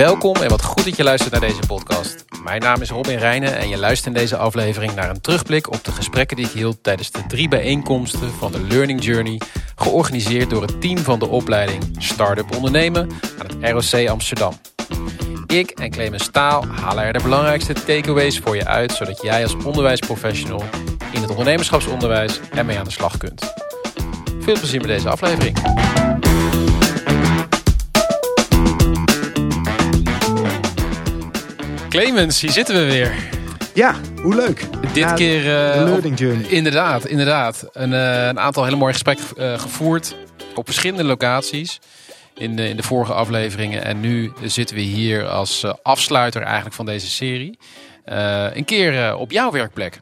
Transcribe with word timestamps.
Welkom 0.00 0.36
en 0.36 0.48
wat 0.48 0.64
goed 0.64 0.84
dat 0.84 0.96
je 0.96 1.02
luistert 1.02 1.32
naar 1.32 1.40
deze 1.40 1.66
podcast. 1.66 2.24
Mijn 2.44 2.60
naam 2.60 2.80
is 2.80 2.90
Robin 2.90 3.18
Reijnen 3.18 3.56
en 3.56 3.68
je 3.68 3.78
luistert 3.78 4.14
in 4.14 4.20
deze 4.20 4.36
aflevering 4.36 4.94
naar 4.94 5.10
een 5.10 5.20
terugblik 5.20 5.72
op 5.72 5.84
de 5.84 5.92
gesprekken 5.92 6.36
die 6.36 6.46
ik 6.46 6.52
hield 6.52 6.82
tijdens 6.82 7.10
de 7.10 7.26
drie 7.26 7.48
bijeenkomsten 7.48 8.30
van 8.30 8.52
de 8.52 8.60
Learning 8.60 9.04
Journey, 9.04 9.40
georganiseerd 9.76 10.50
door 10.50 10.62
het 10.62 10.80
team 10.80 10.98
van 10.98 11.18
de 11.18 11.28
opleiding 11.28 11.82
Startup 11.98 12.56
Ondernemen 12.56 13.10
aan 13.38 13.46
het 13.46 13.70
ROC 13.92 14.08
Amsterdam. 14.08 14.52
Ik 15.46 15.70
en 15.70 15.90
Clemens 15.90 16.24
Staal 16.24 16.66
halen 16.66 17.04
er 17.04 17.12
de 17.12 17.22
belangrijkste 17.22 17.72
takeaways 17.72 18.38
voor 18.38 18.56
je 18.56 18.66
uit, 18.66 18.92
zodat 18.92 19.22
jij 19.22 19.42
als 19.42 19.54
onderwijsprofessional 19.64 20.64
in 21.12 21.20
het 21.20 21.30
ondernemerschapsonderwijs 21.30 22.40
ermee 22.54 22.78
aan 22.78 22.84
de 22.84 22.90
slag 22.90 23.16
kunt. 23.16 23.52
Veel 24.40 24.58
plezier 24.58 24.80
met 24.80 24.88
deze 24.88 25.08
aflevering. 25.08 25.58
Clemens, 31.90 32.40
hier 32.40 32.50
zitten 32.50 32.74
we 32.74 32.84
weer. 32.84 33.14
Ja, 33.74 33.94
hoe 34.22 34.34
leuk. 34.34 34.66
Dit 34.92 35.14
keer... 35.14 35.42
de 35.42 35.72
eh, 35.74 35.84
learning 35.84 36.18
journey. 36.18 36.48
Inderdaad, 36.48 37.06
inderdaad. 37.06 37.68
Een, 37.72 37.92
eh, 37.92 38.26
een 38.26 38.38
aantal 38.38 38.64
hele 38.64 38.76
mooie 38.76 38.92
gesprekken 38.92 39.24
eh, 39.36 39.58
gevoerd 39.58 40.16
op 40.54 40.64
verschillende 40.64 41.04
locaties 41.04 41.80
in 42.34 42.56
de, 42.56 42.68
in 42.68 42.76
de 42.76 42.82
vorige 42.82 43.12
afleveringen. 43.12 43.84
En 43.84 44.00
nu 44.00 44.32
zitten 44.44 44.76
we 44.76 44.82
hier 44.82 45.28
als 45.28 45.64
afsluiter 45.82 46.42
eigenlijk 46.42 46.74
van 46.74 46.86
deze 46.86 47.10
serie. 47.10 47.58
Een 48.54 48.64
keer 48.64 49.16
op 49.16 49.30
jouw 49.30 49.50
werkplek. 49.50 49.98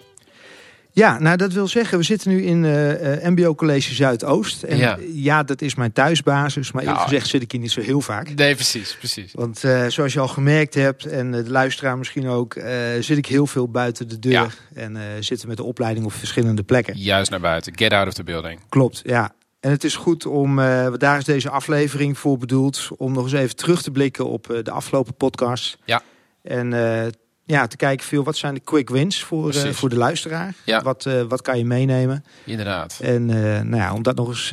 Ja, 0.99 1.19
nou 1.19 1.37
dat 1.37 1.53
wil 1.53 1.69
zeggen, 1.69 1.99
we 1.99 2.05
zitten 2.05 2.31
nu 2.31 2.45
in 2.45 2.65
eh, 2.65 3.25
eh, 3.25 3.35
MBO 3.35 3.55
College 3.55 3.95
Zuidoost. 3.95 4.63
En 4.63 4.77
Ja. 4.77 4.99
ja. 5.13 5.43
dat 5.43 5.63
is 5.63 5.75
mijn 5.75 5.93
thuisbasis. 5.93 6.73
Maar 6.73 6.83
eerlijk 6.83 7.01
gezegd 7.01 7.27
zit 7.27 7.43
ik 7.43 7.53
hier 7.53 7.61
niet 7.61 7.71
zo 7.71 7.81
heel 7.81 8.01
vaak. 8.01 8.35
Nee, 8.35 8.55
precies, 8.55 8.97
precies. 8.97 9.33
Want 9.33 9.65
eh, 9.65 9.87
zoals 9.87 10.13
je 10.13 10.21
al 10.21 10.29
gemerkt 10.29 10.75
hebt, 10.75 11.07
en 11.07 11.31
de 11.33 11.51
luisteraar 11.51 11.99
misschien 11.99 12.29
ook, 12.29 12.57
zit 13.01 13.19
ik 13.19 13.27
heel 13.27 13.47
veel 13.47 13.69
buiten 13.69 14.09
de 14.09 14.19
deur. 14.19 14.33
Ja. 14.33 14.49
En 14.75 15.25
zitten 15.25 15.49
met 15.49 15.57
de 15.57 15.63
opleiding 15.63 16.07
op 16.07 16.13
verschillende 16.13 16.63
plekken. 16.63 16.97
Juist 16.97 17.31
naar 17.31 17.41
buiten. 17.41 17.79
Get 17.79 17.93
out 17.93 18.07
of 18.07 18.13
the 18.15 18.25
building. 18.25 18.61
Klopt, 18.69 19.03
ja. 19.05 19.35
En 19.61 19.71
het 19.71 19.85
is 19.85 19.97
goed 19.97 20.27
om, 20.27 20.55
want 20.57 21.01
daar 21.01 21.19
is 21.19 21.25
deze 21.25 21.51
aflevering 21.51 22.19
voor 22.19 22.39
bedoeld, 22.39 22.89
om 22.97 23.13
nog 23.13 23.25
eens 23.25 23.33
even 23.33 23.57
terug 23.57 23.83
te 23.83 23.91
blikken 23.91 24.27
op 24.27 24.61
de 24.63 24.71
afgelopen 24.71 25.15
podcast. 25.15 25.79
Ja. 25.85 26.03
En 26.43 26.73
ja, 27.49 27.67
te 27.67 27.77
kijken 27.77 28.07
veel, 28.07 28.25
wat 28.25 28.37
zijn 28.37 28.55
de 28.55 28.61
quick 28.61 28.89
wins 28.89 29.23
voor, 29.23 29.53
eh, 29.53 29.71
voor 29.71 29.89
de 29.89 29.97
luisteraar? 29.97 30.55
Ja. 30.65 30.83
Wat, 30.83 31.07
eh, 31.07 31.23
wat 31.29 31.43
kan 31.43 31.59
je 31.59 31.65
meenemen? 31.65 32.25
Inderdaad. 32.45 32.99
En 33.03 33.31
eh, 33.31 33.61
nou 33.61 33.77
ja, 33.77 33.95
om 33.95 34.03
dat 34.03 34.17
nog 34.17 34.29
eens 34.29 34.53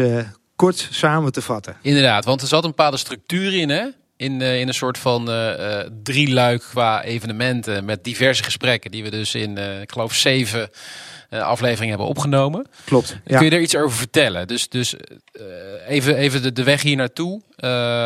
kort 0.55 0.87
samen 0.91 1.31
te 1.31 1.41
vatten. 1.41 1.75
Inderdaad, 1.81 2.25
want 2.25 2.41
er 2.41 2.47
zat 2.47 2.63
een 2.63 2.69
bepaalde 2.69 2.97
structuur 2.97 3.53
in, 3.53 3.69
hè? 3.69 3.87
In, 4.17 4.41
eh, 4.41 4.59
in 4.59 4.67
een 4.67 4.73
soort 4.73 4.97
van 4.97 5.29
eh 5.29 5.43
eh, 5.55 5.89
drieluik 6.03 6.61
qua 6.61 7.03
evenementen 7.03 7.85
met 7.85 8.03
diverse 8.03 8.43
gesprekken 8.43 8.91
die 8.91 9.03
we 9.03 9.09
dus 9.09 9.35
in, 9.35 9.57
eh, 9.57 9.81
ik 9.81 9.91
geloof, 9.91 10.13
zeven 10.13 10.69
afleveringen 11.29 11.89
hebben 11.89 12.07
opgenomen. 12.07 12.67
Klopt. 12.85 13.17
Ja. 13.25 13.37
Kun 13.37 13.45
je 13.45 13.55
er 13.55 13.61
iets 13.61 13.75
over 13.75 13.97
vertellen? 13.97 14.47
Dus, 14.47 14.69
dus 14.69 14.95
even, 15.87 16.15
even 16.15 16.41
de, 16.41 16.51
de 16.51 16.63
weg 16.63 16.81
hier 16.81 16.95
naartoe. 16.95 17.41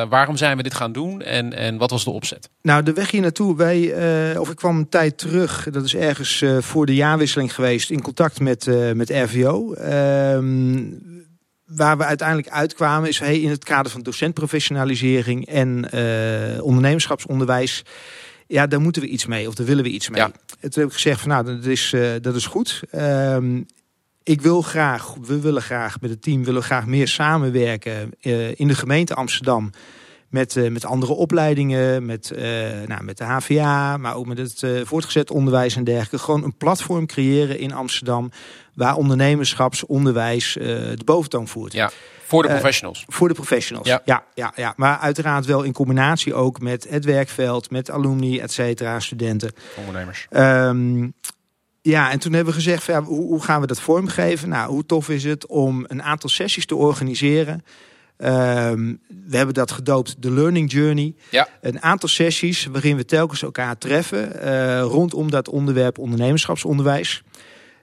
Waarom 0.09 0.37
zijn 0.37 0.57
we 0.57 0.63
dit 0.63 0.73
gaan 0.73 0.91
doen 0.91 1.21
en, 1.21 1.53
en 1.53 1.77
wat 1.77 1.89
was 1.89 2.03
de 2.03 2.09
opzet? 2.09 2.49
Nou, 2.61 2.83
de 2.83 2.93
weg 2.93 3.11
hier 3.11 3.21
naartoe, 3.21 3.55
wij, 3.55 4.37
of 4.37 4.49
ik 4.49 4.55
kwam 4.55 4.77
een 4.77 4.89
tijd 4.89 5.17
terug, 5.17 5.67
dat 5.71 5.83
is 5.83 5.95
ergens 5.95 6.43
voor 6.59 6.85
de 6.85 6.95
jaarwisseling 6.95 7.55
geweest, 7.55 7.89
in 7.89 8.01
contact 8.01 8.39
met, 8.39 8.65
met 8.93 9.09
RVO. 9.09 9.73
Ehm, 9.73 10.85
waar 11.69 11.97
we 11.97 12.05
uiteindelijk 12.05 12.49
uitkwamen 12.49 13.09
is, 13.09 13.19
hey, 13.19 13.39
in 13.39 13.49
het 13.49 13.63
kader 13.63 13.91
van 13.91 14.01
docentprofessionalisering 14.01 15.47
en 15.47 15.91
eh, 15.91 16.63
ondernemerschapsonderwijs, 16.63 17.83
ja, 18.47 18.67
daar 18.67 18.81
moeten 18.81 19.01
we 19.01 19.07
iets 19.07 19.25
mee, 19.25 19.47
of 19.47 19.53
daar 19.53 19.65
willen 19.65 19.83
we 19.83 19.89
iets 19.89 20.09
mee. 20.09 20.21
Ja. 20.21 20.31
Toen 20.59 20.71
heb 20.71 20.85
ik 20.85 20.93
gezegd 20.93 21.19
van, 21.19 21.29
nou, 21.29 21.45
dat 21.45 21.65
is, 21.65 21.93
eh, 21.93 22.11
dat 22.21 22.35
is 22.35 22.45
goed. 22.45 22.81
Ehm, 22.91 23.61
ik 24.23 24.41
wil 24.41 24.61
graag, 24.61 25.13
we 25.21 25.39
willen 25.39 25.61
graag 25.61 26.01
met 26.01 26.09
het 26.09 26.21
team, 26.21 26.43
willen 26.43 26.63
graag 26.63 26.85
meer 26.85 27.07
samenwerken 27.07 28.11
eh, 28.21 28.59
in 28.59 28.67
de 28.67 28.75
gemeente 28.75 29.13
Amsterdam 29.13 29.71
met, 30.29 30.55
eh, 30.55 30.69
met 30.69 30.85
andere 30.85 31.13
opleidingen, 31.13 32.05
met, 32.05 32.31
eh, 32.31 32.43
nou, 32.85 33.03
met 33.03 33.17
de 33.17 33.23
HVA, 33.23 33.97
maar 33.97 34.15
ook 34.15 34.25
met 34.25 34.37
het 34.37 34.63
eh, 34.63 34.71
voortgezet 34.83 35.31
onderwijs 35.31 35.75
en 35.75 35.83
dergelijke. 35.83 36.17
Gewoon 36.19 36.43
een 36.43 36.57
platform 36.57 37.05
creëren 37.05 37.59
in 37.59 37.73
Amsterdam 37.73 38.31
waar 38.73 38.95
ondernemerschapsonderwijs 38.95 40.53
de 40.53 41.01
boventoon 41.05 41.47
voert. 41.47 41.73
Ja, 41.73 41.91
voor 42.25 42.41
de 42.41 42.47
professionals. 42.47 43.05
Voor 43.07 43.27
de 43.27 43.33
professionals. 43.33 43.87
Ja. 43.87 44.01
Ja. 44.05 44.23
Ja, 44.33 44.51
ja, 44.55 44.73
Maar 44.75 44.97
uiteraard 44.97 45.45
wel 45.45 45.63
in 45.63 45.73
combinatie 45.73 46.33
ook 46.33 46.59
met 46.59 46.87
het 46.89 47.05
werkveld, 47.05 47.71
met 47.71 47.91
alumni, 47.91 48.39
et 48.39 48.51
cetera, 48.51 48.99
studenten. 48.99 49.51
ondernemers. 49.77 50.27
Ehm, 50.29 51.07
ja, 51.81 52.11
en 52.11 52.19
toen 52.19 52.33
hebben 52.33 52.53
we 52.53 52.59
gezegd, 52.59 52.83
van, 52.83 52.93
ja, 52.93 53.03
hoe, 53.03 53.27
hoe 53.27 53.43
gaan 53.43 53.61
we 53.61 53.67
dat 53.67 53.81
vormgeven? 53.81 54.49
Nou, 54.49 54.71
hoe 54.71 54.85
tof 54.85 55.09
is 55.09 55.23
het 55.23 55.47
om 55.47 55.85
een 55.87 56.03
aantal 56.03 56.29
sessies 56.29 56.65
te 56.65 56.75
organiseren? 56.75 57.63
Ehm, 58.19 58.93
we 59.27 59.37
hebben 59.37 59.53
dat 59.55 59.71
gedoopt 59.71 60.15
de 60.21 60.31
Learning 60.31 60.71
Journey. 60.71 61.13
Ja. 61.29 61.47
Een 61.61 61.81
aantal 61.81 62.09
sessies 62.09 62.65
waarin 62.65 62.95
we 62.97 63.05
telkens 63.05 63.41
elkaar 63.41 63.77
treffen 63.77 64.41
eh, 64.41 64.81
rondom 64.81 65.29
dat 65.31 65.49
onderwerp 65.49 65.97
ondernemerschapsonderwijs. 65.97 67.23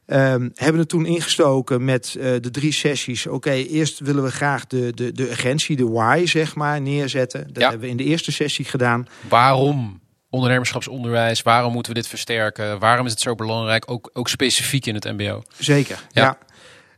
Ehm, 0.07 0.49
hebben 0.55 0.81
het 0.81 0.89
toen 0.89 1.07
ingestoken 1.07 1.85
met 1.85 2.15
eh, 2.19 2.23
de 2.41 2.51
drie 2.51 2.73
sessies. 2.73 3.27
Oké, 3.27 3.51
eerst 3.53 3.99
willen 3.99 4.23
we 4.23 4.31
graag 4.31 4.67
de, 4.67 4.93
de, 4.95 5.13
de 5.13 5.31
urgentie, 5.31 5.77
de 5.77 5.89
why, 5.89 6.23
zeg 6.27 6.55
maar, 6.55 6.81
neerzetten. 6.81 7.47
Dat 7.53 7.63
Ja. 7.63 7.69
hebben 7.69 7.81
we 7.87 7.91
in 7.91 7.97
de 7.97 8.05
eerste 8.05 8.33
sessie 8.33 8.65
gedaan. 8.65 9.07
Waarom 9.29 10.01
ondernemerschapsonderwijs? 10.31 11.43
Waarom 11.43 11.73
moeten 11.73 11.93
we 11.93 11.99
dit 11.99 12.09
versterken? 12.09 12.79
Waarom 12.79 13.07
is 13.07 13.13
het 13.13 13.21
zo 13.21 13.35
belangrijk? 13.35 13.91
Ook, 13.91 14.11
ook 14.13 14.29
specifiek 14.29 14.87
in 14.87 14.95
het 14.95 15.05
mbo. 15.05 15.43
Zeker, 15.59 15.99
Ja. 16.11 16.23
ja. 16.23 16.39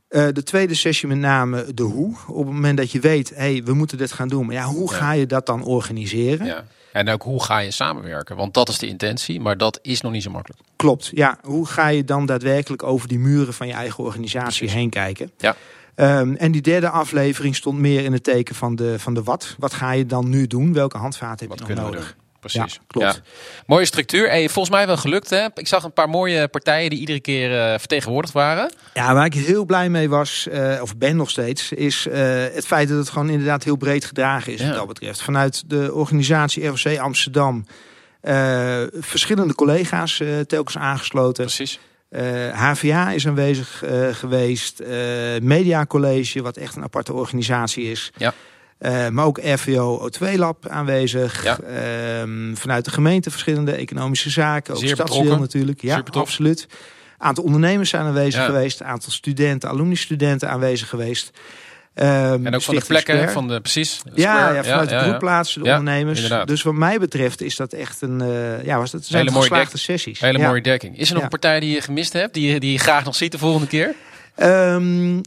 Eh, 0.09 0.27
de 0.33 0.43
tweede 0.43 0.75
sessie 0.75 1.09
met 1.09 1.19
name 1.19 1.75
de 1.75 1.83
hoe. 1.83 2.17
Op 2.27 2.45
het 2.45 2.55
moment 2.55 2.77
dat 2.77 2.91
je 2.91 3.01
weet, 3.01 3.29
hé, 3.29 3.37
hey, 3.37 3.63
we 3.65 3.75
moeten 3.75 3.99
dit 3.99 4.13
gaan 4.13 4.29
doen. 4.29 4.47
Maar 4.47 4.55
ja, 4.55 4.65
hoe 4.65 4.93
ga 4.93 5.13
je 5.13 5.27
dat 5.27 5.47
dan 5.47 5.65
organiseren? 5.65 6.47
Ja. 6.47 6.65
En 6.93 7.09
ook 7.09 7.23
hoe 7.23 7.43
ga 7.43 7.59
je 7.59 7.71
samenwerken? 7.71 8.37
Want 8.37 8.55
dat 8.55 8.69
is 8.69 8.79
de 8.79 8.87
intentie, 8.87 9.41
maar 9.41 9.57
dat 9.57 9.79
is 9.83 10.01
nog 10.01 10.13
niet 10.13 10.23
zo 10.23 10.31
makkelijk. 10.31 10.61
Klopt, 10.77 11.11
ja. 11.15 11.39
Hoe 11.43 11.67
ga 11.67 11.89
je 11.89 12.05
dan 12.05 12.27
daadwerkelijk 12.27 12.83
over 12.83 13.09
die 13.09 13.19
muren 13.19 13.55
van 13.55 13.67
je 13.67 13.73
eigen 13.73 14.05
organisatie 14.05 14.59
Precies. 14.59 14.73
heen 14.73 14.91
kijken? 14.91 15.31
Ja. 15.39 15.57
Ehm, 15.95 16.35
en 16.35 16.53
die 16.53 16.63
derde 16.63 16.89
aflevering 16.89 17.57
stond 17.57 17.79
meer 17.79 18.05
in 18.05 18.13
het 18.13 18.25
teken 18.25 18.55
van 18.55 18.77
de, 18.77 18.99
van 18.99 19.15
de 19.15 19.23
wat. 19.23 19.55
Wat 19.59 19.75
ga 19.75 19.93
je 19.93 20.07
dan 20.07 20.29
nu 20.29 20.47
doen? 20.47 20.73
Welke 20.73 20.99
handvaten 20.99 21.49
heb 21.49 21.59
Wat 21.59 21.69
je 21.69 21.75
nog 21.75 21.85
nodig? 21.85 22.17
Precies. 22.41 22.75
Ja, 22.75 22.81
klopt. 22.87 23.15
Ja. 23.15 23.21
Mooie 23.67 23.85
structuur. 23.85 24.29
Hey, 24.29 24.49
volgens 24.49 24.75
mij 24.75 24.87
wel 24.87 24.97
gelukt. 24.97 25.31
Hè? 25.31 25.47
Ik 25.55 25.67
zag 25.67 25.85
een 25.85 25.93
paar 25.93 26.09
mooie 26.09 26.49
partijen 26.49 26.91
die 26.91 26.99
iedere 26.99 27.21
keer 27.21 27.59
eh, 27.73 27.79
vertegenwoordigd 27.79 28.35
waren. 28.35 28.73
Ja, 28.95 29.15
waar 29.15 29.25
ik 29.27 29.35
heel 29.35 29.65
blij 29.65 29.89
mee 29.89 30.09
was, 30.09 30.49
eh, 30.49 30.79
of 30.83 30.97
ben 30.97 31.17
nog 31.17 31.31
steeds, 31.31 31.73
is 31.73 32.07
eh, 32.07 32.21
het 32.55 32.67
feit 32.67 32.89
dat 32.89 32.99
het 32.99 33.09
gewoon 33.11 33.31
inderdaad 33.31 33.65
heel 33.65 33.77
breed 33.77 34.05
gedragen 34.05 34.53
is 34.53 34.61
Ja. 34.61 34.67
wat 34.69 34.77
dat 34.77 34.87
betreft. 34.87 35.23
Vanuit 35.23 35.63
de 35.71 35.95
organisatie 35.95 36.67
ROC 36.67 36.99
Amsterdam 36.99 37.67
eh, 38.21 38.83
verschillende 38.93 39.55
collega's 39.55 40.21
eh, 40.21 40.39
telkens 40.41 40.79
aangesloten. 40.79 41.45
Precies. 41.45 41.79
Eh, 42.09 42.23
HVA 42.73 43.11
is 43.11 43.27
aanwezig 43.27 43.83
eh, 43.83 44.09
geweest, 44.13 44.81
eh 44.81 44.91
Media 45.41 45.87
College, 45.87 46.43
wat 46.43 46.57
echt 46.57 46.77
een 46.77 46.83
aparte 46.83 47.13
organisatie 47.13 47.91
is. 47.91 48.11
Ja. 48.17 48.33
Eh, 48.79 49.09
maar 49.09 49.25
ook 49.25 49.39
RVO 49.43 50.09
O2 50.09 50.37
Lab 50.37 50.69
aanwezig. 50.69 51.45
Ja. 51.45 51.59
Ehm, 51.61 52.55
vanuit 52.55 52.85
de 52.85 52.91
gemeente 52.91 53.31
verschillende 53.31 53.73
economische 53.73 54.31
zaken. 54.31 54.75
Ook 54.75 54.87
stadsdeel 54.87 55.39
natuurlijk. 55.39 55.83
Ja, 55.83 56.03
absoluut. 56.11 56.67
aantal 57.19 57.45
ondernemers 57.45 57.91
zijn 57.91 58.03
aanwezig 58.07 58.41
Ja. 58.41 58.47
geweest. 58.47 58.83
aantal 58.83 59.11
studenten, 59.13 59.69
alumni-studenten 59.69 60.49
aanwezig 60.51 60.89
geweest. 60.89 61.31
Ehm, 61.95 62.47
En 62.47 62.55
ook 62.55 62.63
van 62.63 62.75
de 62.75 62.85
plekken, 62.87 63.15
Square. 63.15 63.33
van 63.33 63.49
de 63.49 63.61
precies. 63.61 64.01
de 64.05 64.11
Ja, 64.21 64.53
ja, 64.53 64.65
vanuit 64.65 64.91
ja, 64.91 64.99
de 64.99 65.05
broedplaatsen, 65.09 65.63
de 65.63 65.69
Ja, 65.69 65.79
ondernemers. 65.79 66.21
inderdaad. 66.23 66.47
Dus 66.49 66.63
wat 66.63 66.75
mij 66.75 66.99
betreft 66.99 67.41
is 67.43 67.57
dat 67.57 67.73
echt 67.73 68.03
een, 68.03 68.21
eh, 68.21 68.65
ja, 68.65 68.79
was 68.79 68.91
dat 68.91 69.05
zijn 69.05 69.19
Hele 69.21 69.33
mooie 69.33 69.49
geslaagde 69.49 69.79
sessies. 69.79 70.21
Hele 70.21 70.39
mooie 70.39 70.61
dekking. 70.61 70.99
Is 70.99 71.09
er 71.09 71.15
nog 71.15 71.23
een 71.23 71.29
partij 71.29 71.61
die 71.61 71.75
je 71.75 71.81
gemist 71.81 72.13
hebt, 72.13 72.35
die 72.35 72.53
je, 72.53 72.61
die 72.61 72.73
je 72.73 72.79
graag 72.79 73.05
nog 73.05 73.15
ziet 73.15 73.33
de 73.33 73.39
volgende 73.39 73.67
keer? 73.67 73.95
Ehm, 74.35 75.21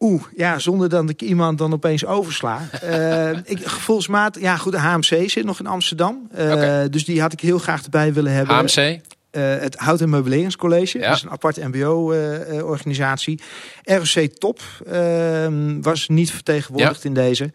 Oeh, 0.00 0.22
ja, 0.36 0.58
zonder 0.58 0.88
dat 0.88 1.10
ik 1.10 1.22
iemand 1.22 1.58
dan 1.58 1.72
opeens 1.72 2.04
oversla. 2.06 2.60
Eh, 2.80 3.30
ik, 3.30 3.66
gevoelsmaat, 3.66 4.40
ja 4.40 4.56
goed, 4.56 4.72
de 4.72 4.78
HMC 4.78 5.30
zit 5.30 5.44
nog 5.44 5.58
in 5.58 5.66
Amsterdam. 5.66 6.28
Eh. 6.32 6.82
Dus 6.90 7.04
die 7.04 7.20
had 7.20 7.32
ik 7.32 7.40
heel 7.40 7.58
graag 7.58 7.84
erbij 7.84 8.12
willen 8.12 8.32
hebben. 8.32 8.54
HMC? 8.54 9.00
Eh, 9.30 9.42
het 9.42 9.76
Hout- 9.76 10.00
en 10.00 10.08
Meubeleringscollege. 10.10 10.98
Ja. 10.98 11.08
Dat 11.08 11.16
is 11.16 11.22
een 11.22 11.30
apart 11.30 11.56
mbo-organisatie. 11.56 13.40
ROC 13.82 14.26
Top 14.26 14.60
ehm, 14.86 15.80
was 15.80 16.08
niet 16.08 16.30
vertegenwoordigd 16.30 17.04
in 17.04 17.14
deze. 17.14 17.52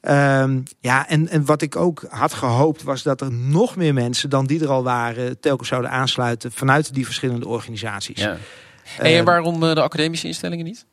Ehm, 0.00 0.60
ja, 0.80 1.08
en, 1.08 1.28
en 1.28 1.44
wat 1.44 1.62
ik 1.62 1.76
ook 1.76 2.04
had 2.08 2.32
gehoopt 2.32 2.82
was 2.82 3.02
dat 3.02 3.20
er 3.20 3.32
nog 3.32 3.76
meer 3.76 3.94
mensen 3.94 4.30
dan 4.30 4.46
die 4.46 4.62
er 4.62 4.70
al 4.70 4.82
waren... 4.82 5.40
telkens 5.40 5.68
zouden 5.68 5.90
aansluiten 5.90 6.52
vanuit 6.52 6.94
die 6.94 7.04
verschillende 7.04 7.48
organisaties. 7.48 8.20
Ja. 8.20 8.36
En 8.98 9.24
waarom 9.24 9.60
de 9.60 9.82
academische 9.82 10.26
instellingen 10.26 10.64
niet? 10.64 10.86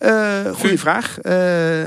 Uh, 0.00 0.54
goeie 0.54 0.78
vraag. 0.78 1.18
Uh, 1.22 1.32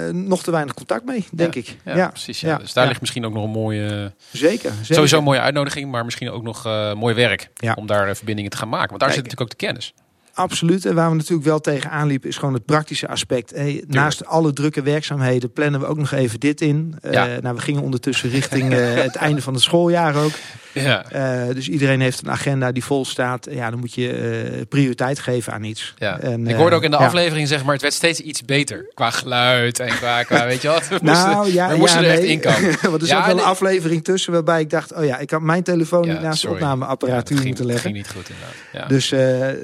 nog 0.09 0.43
te 0.43 0.51
weinig 0.51 0.73
contact 0.73 1.05
mee, 1.05 1.25
denk 1.31 1.55
ik. 1.55 1.77
Ja, 1.85 2.07
precies. 2.07 2.39
Ja. 2.39 2.57
Dus 2.57 2.73
daar 2.73 2.87
ligt 2.87 2.99
misschien 2.99 3.25
ook 3.25 3.33
nog 3.33 3.43
een 3.43 3.49
mooie... 3.49 4.13
Zeker. 4.31 4.71
zeker. 4.71 4.95
Sowieso 4.95 5.17
een 5.17 5.23
mooie 5.23 5.39
uitnodiging, 5.39 5.91
maar 5.91 6.05
misschien 6.05 6.31
ook 6.31 6.43
nog 6.43 6.65
uh, 6.65 6.93
mooi 6.93 7.15
werk. 7.15 7.49
Om 7.75 7.85
daar 7.85 8.15
verbindingen 8.15 8.51
te 8.51 8.57
gaan 8.57 8.69
maken. 8.69 8.89
Want 8.89 8.99
daar 8.99 9.11
zit 9.11 9.23
natuurlijk 9.23 9.51
ook 9.51 9.59
de 9.59 9.65
kennis. 9.65 9.93
Absoluut. 10.33 10.85
En 10.85 10.95
waar 10.95 11.09
we 11.09 11.15
natuurlijk 11.15 11.47
wel 11.47 11.59
tegenaan 11.59 12.07
liepen 12.07 12.29
is 12.29 12.37
gewoon 12.37 12.53
het 12.53 12.65
praktische 12.65 13.07
aspect. 13.07 13.49
Hey, 13.49 13.83
naast 13.87 14.25
alle 14.25 14.53
drukke 14.53 14.81
werkzaamheden 14.81 15.53
plannen 15.53 15.79
we 15.79 15.85
ook 15.85 15.97
nog 15.97 16.11
even 16.11 16.39
dit 16.39 16.61
in. 16.61 16.95
Nou, 17.41 17.55
we 17.55 17.61
gingen 17.61 17.81
ondertussen 17.81 18.29
richting 18.29 18.73
het 18.73 19.15
einde 19.15 19.41
van 19.41 19.53
het 19.53 19.63
schooljaar 19.63 20.15
ook. 20.15 20.31
Ja. 20.73 21.05
Uh, 21.47 21.53
dus 21.53 21.69
iedereen 21.69 22.01
heeft 22.01 22.21
een 22.21 22.31
agenda 22.31 22.71
die 22.71 22.83
vol 22.83 23.05
staat. 23.05 23.47
Ja, 23.51 23.69
dan 23.69 23.79
moet 23.79 23.93
je 23.93 24.51
uh, 24.57 24.61
prioriteit 24.69 25.19
geven 25.19 25.53
aan 25.53 25.63
iets. 25.63 25.93
Ja. 25.97 26.19
En, 26.19 26.47
ik 26.47 26.55
hoorde 26.55 26.75
ook 26.75 26.83
in 26.83 26.91
de 26.91 26.97
aflevering, 26.97 27.47
zeg 27.47 27.63
maar, 27.63 27.73
het 27.73 27.81
werd 27.81 27.93
steeds 27.93 28.19
iets 28.19 28.45
beter. 28.45 28.91
Qua 28.93 29.09
geluid 29.09 29.79
en 29.79 29.87
qua, 29.87 30.23
qua 30.23 30.45
weet 30.51 30.61
je 30.61 30.67
wat. 30.67 30.87
We 30.87 30.99
nou, 31.01 31.35
moesten, 31.35 31.53
ja, 31.53 31.69
we 31.69 31.77
moesten 31.77 32.03
er 32.03 32.09
echt 32.09 32.23
in 32.23 32.39
komen. 32.39 32.77
Want 32.89 33.01
er 33.01 33.07
zat 33.07 33.25
wel 33.25 33.37
een 33.37 33.43
aflevering 33.43 34.03
tussen 34.03 34.33
waarbij 34.33 34.61
ik 34.61 34.69
dacht... 34.69 34.93
oh 34.93 35.05
ja, 35.05 35.17
ik 35.17 35.29
had 35.29 35.41
mijn 35.41 35.63
telefoon 35.63 36.07
niet 36.07 36.21
naast 36.21 36.41
de 36.41 36.49
opnameapparatuur 36.49 37.37
ging, 37.37 37.47
moeten 37.47 37.65
leggen. 37.65 37.83
ging 37.83 37.95
niet 37.95 38.09
goed 38.09 38.29
inderdaad. 38.29 38.89
Dus 38.89 39.13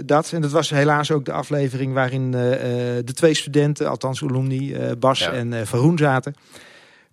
dat. 0.06 0.32
En 0.32 0.42
dat 0.42 0.52
was 0.52 0.70
helaas 0.70 1.12
ook 1.12 1.26
de 1.26 1.32
aflevering 1.32 1.94
waarin 1.94 2.32
de 2.32 3.14
twee 3.14 3.34
studenten... 3.34 3.90
althans 3.90 4.24
alumni, 4.24 4.76
Bas 5.00 5.30
en 5.30 5.68
Verhoen 5.68 5.98
zaten... 5.98 6.36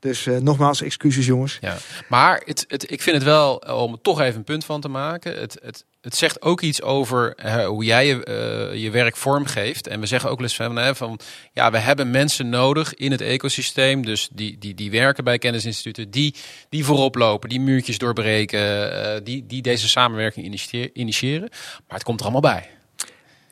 Dus 0.02 0.26
uh, 0.26 0.38
nogmaals, 0.38 0.82
excuses 0.82 1.26
jongens. 1.26 1.58
Ja. 1.60 1.76
Maar 2.08 2.42
het, 2.44 2.64
het, 2.68 2.90
ik 2.90 3.02
vind 3.02 3.16
het 3.16 3.24
wel, 3.24 3.62
eh, 3.62 3.82
om 3.82 3.98
toch 4.02 4.20
even 4.20 4.36
een 4.36 4.44
punt 4.44 4.64
van 4.64 4.80
te 4.80 4.88
maken. 4.88 5.40
Het, 5.40 5.58
het, 5.62 5.84
het 6.00 6.16
zegt 6.16 6.42
ook 6.42 6.60
iets 6.60 6.82
over 6.82 7.34
uh, 7.44 7.66
hoe 7.66 7.84
jij 7.84 8.06
je, 8.06 8.72
je 8.74 8.90
werk 8.90 9.16
vormgeeft. 9.16 9.86
En 9.86 10.00
we 10.00 10.06
zeggen 10.06 10.30
ook 10.30 10.40
les 10.40 10.56
van, 10.56 10.96
van, 10.96 11.18
ja, 11.52 11.70
we 11.70 11.78
hebben 11.78 12.10
mensen 12.10 12.48
nodig 12.48 12.94
in 12.94 13.10
het 13.10 13.20
ecosysteem. 13.20 14.04
Dus 14.04 14.28
die, 14.32 14.58
die, 14.58 14.74
die 14.74 14.90
werken 14.90 15.24
bij 15.24 15.38
kennisinstituten, 15.38 16.10
die, 16.10 16.34
die 16.68 16.84
voorop 16.84 17.14
lopen, 17.14 17.48
die 17.48 17.60
muurtjes 17.60 17.98
doorbreken, 17.98 19.24
die, 19.24 19.46
die 19.46 19.62
deze 19.62 19.88
samenwerking 19.88 20.58
initiëren. 20.92 21.48
Maar 21.88 21.96
het 21.96 22.02
komt 22.02 22.18
er 22.18 22.24
allemaal 22.24 22.52
bij. 22.52 22.70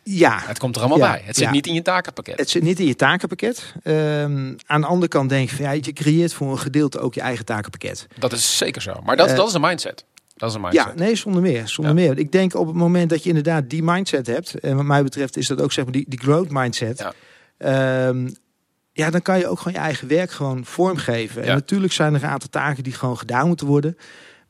Ja. 0.02 0.38
Het 0.42 0.58
komt 0.58 0.76
er 0.76 0.82
allemaal 0.82 0.98
bij. 0.98 1.22
Het 1.24 1.36
zit 1.36 1.50
niet 1.50 1.66
in 1.66 1.74
je 1.74 1.82
takenpakket. 1.82 2.38
Het 2.38 2.50
zit 2.50 2.62
niet 2.62 2.80
in 2.80 2.86
je 2.86 2.96
takenpakket. 2.96 3.74
Um, 3.84 4.56
aan 4.66 4.80
de 4.80 4.86
andere 4.86 5.08
kant 5.08 5.28
denk 5.28 5.50
ik 5.50 5.56
van 5.56 5.64
ja, 5.64 5.70
je 5.70 5.92
creëert 5.92 6.32
voor 6.32 6.50
een 6.50 6.58
gedeelte 6.58 6.98
ook 6.98 7.14
je 7.14 7.20
eigen 7.20 7.44
takenpakket. 7.44 8.06
Dat 8.18 8.32
is 8.32 8.56
zeker 8.56 8.82
zo. 8.82 9.00
Maar 9.04 9.16
dat, 9.16 9.30
uh, 9.30 9.36
dat 9.36 9.48
is 9.48 9.54
een 9.54 9.60
mindset. 9.60 10.04
Dat 10.36 10.48
is 10.48 10.54
een 10.54 10.60
mindset. 10.60 10.84
Ja, 10.84 10.94
nee, 10.94 11.14
zonder 11.14 11.42
meer. 11.42 11.68
Zonder 11.68 11.94
meer. 11.94 12.18
Ik 12.18 12.32
denk 12.32 12.54
op 12.54 12.66
het 12.66 12.76
moment 12.76 13.10
dat 13.10 13.22
je 13.22 13.28
inderdaad 13.28 13.70
die 13.70 13.82
mindset 13.82 14.26
hebt, 14.26 14.60
en 14.60 14.76
wat 14.76 14.84
mij 14.84 15.02
betreft 15.02 15.36
is 15.36 15.46
dat 15.46 15.60
ook 15.60 15.72
zeg 15.72 15.84
maar 15.84 15.92
die, 15.92 16.04
die 16.08 16.20
growth 16.20 16.50
mindset. 16.50 17.12
Ja. 17.58 18.06
Um, 18.08 18.34
ja, 18.92 19.10
dan 19.10 19.22
kan 19.22 19.38
je 19.38 19.46
ook 19.46 19.58
gewoon 19.58 19.72
je 19.72 19.78
eigen 19.78 20.08
werk 20.08 20.30
gewoon 20.30 20.64
vormgeven. 20.64 21.42
En 21.42 21.54
natuurlijk 21.54 21.92
zijn 21.92 22.14
er 22.14 22.22
een 22.22 22.28
aantal 22.28 22.48
taken 22.48 22.82
die 22.82 22.92
gewoon 22.92 23.18
gedaan 23.18 23.46
moeten 23.46 23.66
worden. 23.66 23.96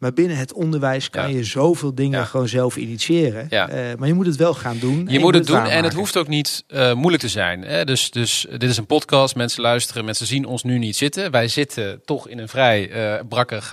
Maar 0.00 0.12
binnen 0.12 0.36
het 0.36 0.52
onderwijs 0.52 1.10
kan 1.10 1.32
je 1.32 1.44
zoveel 1.44 1.94
dingen 1.94 2.26
gewoon 2.26 2.48
zelf 2.48 2.76
initiëren. 2.76 3.48
Uh, 3.50 3.68
maar 3.98 4.08
je 4.08 4.14
moet 4.14 4.26
het 4.26 4.36
wel 4.36 4.54
gaan 4.54 4.78
doen. 4.78 5.06
Je, 5.08 5.18
moet 5.18 5.34
het, 5.34 5.46
doen 5.46 5.66
en 5.66 5.84
het 5.84 5.92
hoeft 5.92 6.16
ook 6.16 6.28
niet 6.28 6.64
uh, 6.68 6.92
moeilijk 6.92 7.22
te 7.22 7.28
zijn. 7.28 7.62
Hè? 7.62 7.84
Dus, 7.84 8.10
dus 8.10 8.46
dit 8.50 8.70
is 8.70 8.76
een 8.76 8.86
podcast, 8.86 9.34
mensen 9.34 9.62
luisteren, 9.62 10.04
mensen 10.04 10.26
zien 10.26 10.44
ons 10.44 10.62
nu 10.62 10.78
niet 10.78 10.96
zitten. 10.96 11.30
Wij 11.30 11.48
zitten 11.48 12.00
toch 12.04 12.28
in 12.28 12.38
een 12.38 12.48
vrij 12.48 12.90
uh, 12.90 13.20
brakkig 13.28 13.72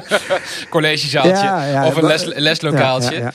collegezaaltje 0.70 1.86
of 1.86 1.96
een 1.96 2.06
les, 2.06 2.24
leslokaaltje. 2.24 3.32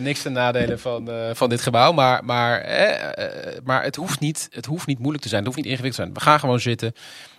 niks 0.00 0.22
ten 0.22 0.32
nadelen 0.32 0.80
van, 0.80 1.10
van 1.32 1.48
dit 1.48 1.60
gebouw. 1.60 1.92
Maar, 1.92 2.24
maar, 2.24 2.66
maar 3.64 3.82
het, 3.82 3.96
hoeft 3.96 4.20
niet, 4.20 4.48
het 4.50 4.66
hoeft 4.66 4.86
niet 4.86 4.98
moeilijk 4.98 5.22
te 5.22 5.28
zijn. 5.28 5.44
Het 5.44 5.54
hoeft 5.54 5.64
niet 5.64 5.72
ingewikkeld 5.72 6.06
te 6.06 6.12
zijn. 6.12 6.24
We 6.24 6.30
gaan 6.30 6.40
gewoon 6.40 6.60
zitten. 6.60 6.92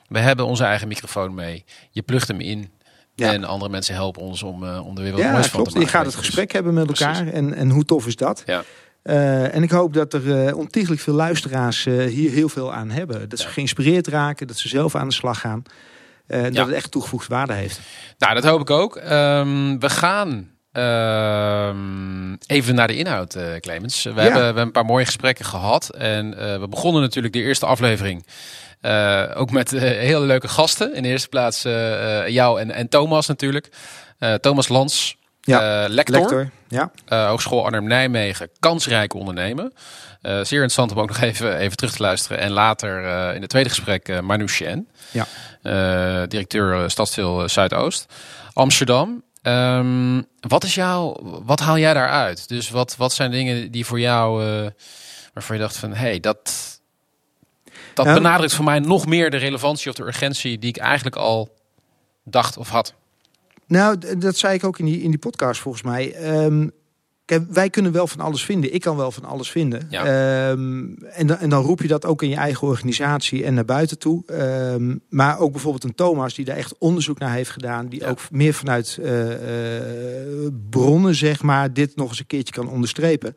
We 0.08 0.20
hebben 0.20 0.46
onze 0.46 0.64
eigen 0.64 0.88
microfoon 0.88 1.34
mee. 1.34 1.64
Je 1.92 2.02
plugt 2.02 2.28
hem 2.28 2.40
in. 2.40 2.70
Ja. 3.16 3.34
En 3.34 3.44
andere 3.44 3.72
mensen 3.72 3.94
helpen 3.94 4.22
ons 4.22 4.44
om, 4.44 4.64
uh, 4.64 4.86
om 4.86 4.98
er 4.98 5.04
weer 5.04 5.12
wat 5.12 5.22
ja, 5.22 5.32
moois 5.32 5.48
van 5.48 5.64
te 5.64 5.70
maken. 5.70 5.82
Je 5.82 5.88
gaat 5.88 6.06
het 6.06 6.16
gesprek 6.16 6.52
hebben 6.52 6.74
met 6.74 6.88
elkaar 6.88 7.28
en, 7.28 7.54
en 7.54 7.70
hoe 7.70 7.86
tof 7.86 8.08
is 8.08 8.16
dat? 8.16 8.44
Ja. 8.46 8.64
Uh, 9.04 9.56
en 9.56 9.64
ik 9.64 9.72
hoop 9.72 9.94
dat 9.94 10.14
er 10.14 10.48
uh, 10.48 10.58
ontiegelijk 10.58 11.02
veel 11.02 11.14
luisteraars 11.14 11.84
hier 11.86 12.32
heel 12.32 12.50
veel 12.50 12.74
aan 12.74 12.90
hebben. 12.90 13.30
Dat 13.30 13.40
ze 13.40 13.48
geïnspireerd 13.48 14.08
raken, 14.08 14.48
dat 14.48 14.58
ze 14.58 14.68
zelf 14.68 14.96
aan 14.96 15.08
de 15.08 15.14
slag 15.14 15.40
gaan. 15.40 15.64
dat 16.28 16.56
het 16.56 16.72
echt 16.72 16.92
toegevoegde 16.92 17.34
waarde 17.34 17.54
heeft. 17.54 17.80
Nou, 18.18 18.34
dat 18.34 18.44
hoop 18.44 18.60
ik 18.60 18.70
ook. 18.70 18.96
Um, 18.96 19.80
we 19.80 19.90
gaan 19.90 20.55
ehm, 20.76 22.34
even 22.48 22.76
naar 22.76 22.88
de 22.88 22.98
inhoud, 22.98 23.38
Clemens. 23.60 24.04
We, 24.04 24.10
hebben, 24.10 24.40
we 24.40 24.46
hebben 24.46 24.64
een 24.64 24.72
paar 24.72 24.86
mooie 24.86 25.06
gesprekken 25.06 25.46
gehad. 25.46 25.90
En 25.90 26.30
we 26.60 26.68
begonnen 26.70 27.02
natuurlijk 27.02 27.34
de 27.34 27.42
eerste 27.42 27.66
aflevering 27.66 28.26
uh, 28.86 29.24
ook 29.36 29.52
met 29.52 29.74
uh, 29.74 29.82
hele 29.82 30.26
leuke 30.26 30.48
gasten. 30.48 30.94
In 30.94 31.04
de 31.04 31.10
eerste 31.10 31.30
plaats 31.30 31.66
uh, 31.66 32.28
jou 32.28 32.60
en, 32.60 32.72
en 32.72 32.90
Thomas 32.90 33.28
natuurlijk. 33.28 33.70
Thomas 34.42 34.68
Lans, 34.68 35.18
ja, 35.42 35.88
lector. 35.88 36.20
lector 36.20 36.50
ja. 36.68 36.92
Hogeschool 37.28 37.66
Arnhem-Nijmegen, 37.66 38.50
kansrijk 38.60 39.14
ondernemen. 39.14 39.74
zeer 40.22 40.36
interessant 40.38 40.92
om 40.92 41.00
ook 41.00 41.08
nog 41.08 41.22
even, 41.22 41.58
even 41.58 41.78
terug 41.78 41.94
te 41.94 42.02
luisteren. 42.02 42.40
En 42.40 42.52
later 42.52 43.04
in 43.34 43.42
het 43.42 43.50
tweede 43.50 43.70
gesprek 43.70 44.22
Manu 44.22 44.48
Shen, 44.48 44.88
ja. 45.12 45.26
directeur 46.26 46.90
Stadsdeel 46.90 47.50
Zuidoost. 47.50 48.14
Amsterdam, 48.54 49.24
um, 49.48 50.26
wat, 50.40 50.64
is 50.64 50.76
jouw, 50.76 51.18
wat 51.44 51.60
haal 51.60 51.78
jij 51.78 51.94
daaruit? 51.94 52.48
Dus 52.48 52.70
wat, 52.70 52.96
wat 52.96 53.14
zijn 53.14 53.32
dingen 53.32 53.72
die 53.72 53.86
voor 53.86 54.00
jou, 54.00 54.44
waarvan 55.34 55.56
je 55.56 55.62
dacht 55.62 55.78
van, 55.78 55.90
hé, 55.90 55.96
hey, 55.96 56.20
dat, 56.20 56.80
dat 57.94 58.06
benadrukt 58.06 58.54
voor 58.54 58.66
mij 58.66 58.80
nog 58.80 59.06
meer 59.06 59.30
de 59.30 59.38
relevantie 59.38 59.90
of 59.90 59.96
de 59.96 60.04
urgentie 60.04 60.60
die 60.60 60.70
ik 60.70 60.78
eigenlijk 60.78 61.16
al 61.16 61.56
dacht 62.24 62.58
of 62.58 62.70
had. 62.70 62.94
Nou, 63.68 64.18
dat 64.18 64.38
zei 64.38 64.54
ik 64.54 64.64
ook 64.64 64.80
in 64.80 64.86
die, 64.86 65.02
in 65.02 65.10
die 65.10 65.20
podcast 65.20 65.62
volgens 65.62 65.84
mij. 65.84 66.34
Um, 66.46 66.72
kijk, 67.26 67.44
wij 67.50 67.70
kunnen 67.70 67.92
wel 67.92 68.08
van 68.08 68.20
alles 68.20 68.46
vinden. 68.46 68.74
Ik 68.74 68.82
kan 68.82 68.98
wel 68.98 69.12
van 69.12 69.24
alles 69.24 69.52
vinden. 69.52 69.88
Ja. 69.90 70.50
Um, 70.50 70.98
en, 70.98 71.28
dan, 71.28 71.38
en 71.38 71.50
dan 71.50 71.64
roep 71.64 71.82
je 71.82 71.88
dat 71.88 72.06
ook 72.06 72.22
in 72.22 72.30
je 72.30 72.36
eigen 72.36 72.68
organisatie 72.68 73.44
en 73.44 73.54
naar 73.54 73.66
buiten 73.66 74.00
toe. 74.00 74.24
Um, 74.32 75.02
maar 75.10 75.40
ook 75.40 75.52
bijvoorbeeld 75.52 75.84
een 75.84 75.96
Thomas 75.96 76.34
die 76.34 76.46
daar 76.46 76.58
echt 76.58 76.76
onderzoek 76.78 77.20
naar 77.20 77.34
heeft 77.34 77.50
gedaan. 77.50 77.88
Die 77.88 78.08
ook 78.08 78.20
meer 78.32 78.54
vanuit 78.54 78.98
uh, 79.02 79.30
uh, 79.30 79.38
bronnen, 80.70 81.16
zeg 81.16 81.42
maar, 81.42 81.74
dit 81.74 81.96
nog 81.96 82.10
eens 82.10 82.20
een 82.20 82.26
keertje 82.26 82.54
kan 82.54 82.70
onderstrepen. 82.70 83.36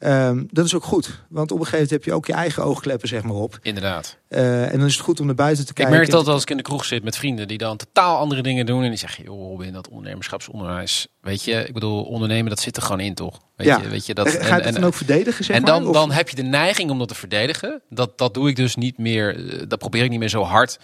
Um, 0.00 0.48
dat 0.50 0.64
is 0.64 0.74
ook 0.74 0.84
goed. 0.84 1.24
Want 1.28 1.50
op 1.50 1.58
een 1.58 1.64
gegeven 1.64 1.72
moment 1.72 1.90
heb 1.90 2.04
je 2.04 2.12
ook 2.12 2.26
je 2.26 2.32
eigen 2.32 2.64
oogkleppen 2.64 3.08
zeg 3.08 3.22
maar 3.22 3.34
op. 3.34 3.58
Inderdaad. 3.62 4.16
Uh, 4.28 4.72
en 4.72 4.78
dan 4.78 4.86
is 4.86 4.92
het 4.92 5.02
goed 5.02 5.20
om 5.20 5.26
naar 5.26 5.34
buiten 5.34 5.66
te 5.66 5.72
kijken. 5.72 5.94
Ik 5.94 6.00
merk 6.00 6.10
dat 6.10 6.28
als 6.28 6.42
ik 6.42 6.50
in 6.50 6.56
de 6.56 6.62
kroeg 6.62 6.84
zit 6.84 7.04
met 7.04 7.16
vrienden 7.16 7.48
die 7.48 7.58
dan 7.58 7.76
totaal 7.76 8.18
andere 8.18 8.42
dingen 8.42 8.66
doen. 8.66 8.82
En 8.82 8.88
die 8.88 8.98
zeggen, 8.98 9.24
joh 9.24 9.64
in 9.64 9.72
dat 9.72 9.88
ondernemerschapsonderwijs. 9.88 11.06
Weet 11.20 11.44
je, 11.44 11.64
ik 11.66 11.72
bedoel, 11.72 12.04
ondernemen 12.04 12.48
dat 12.48 12.60
zit 12.60 12.76
er 12.76 12.82
gewoon 12.82 13.00
in 13.00 13.14
toch? 13.14 13.40
Weet 13.56 13.66
ja. 13.66 13.80
je, 13.80 13.88
weet 13.88 14.06
je, 14.06 14.14
dat, 14.14 14.28
Ga 14.28 14.56
je 14.56 14.62
het 14.62 14.74
dan 14.74 14.84
ook 14.84 14.94
verdedigen 14.94 15.44
zeg 15.44 15.56
En 15.56 15.64
dan, 15.64 15.84
maar, 15.84 15.92
dan 15.92 16.10
heb 16.10 16.28
je 16.28 16.36
de 16.36 16.42
neiging 16.42 16.90
om 16.90 16.98
dat 16.98 17.08
te 17.08 17.14
verdedigen. 17.14 17.82
Dat, 17.90 18.18
dat 18.18 18.34
doe 18.34 18.48
ik 18.48 18.56
dus 18.56 18.76
niet 18.76 18.98
meer, 18.98 19.36
eh, 19.36 19.62
dat 19.68 19.78
probeer 19.78 20.04
ik 20.04 20.10
niet 20.10 20.18
meer 20.18 20.28
zo 20.28 20.42
hard. 20.42 20.78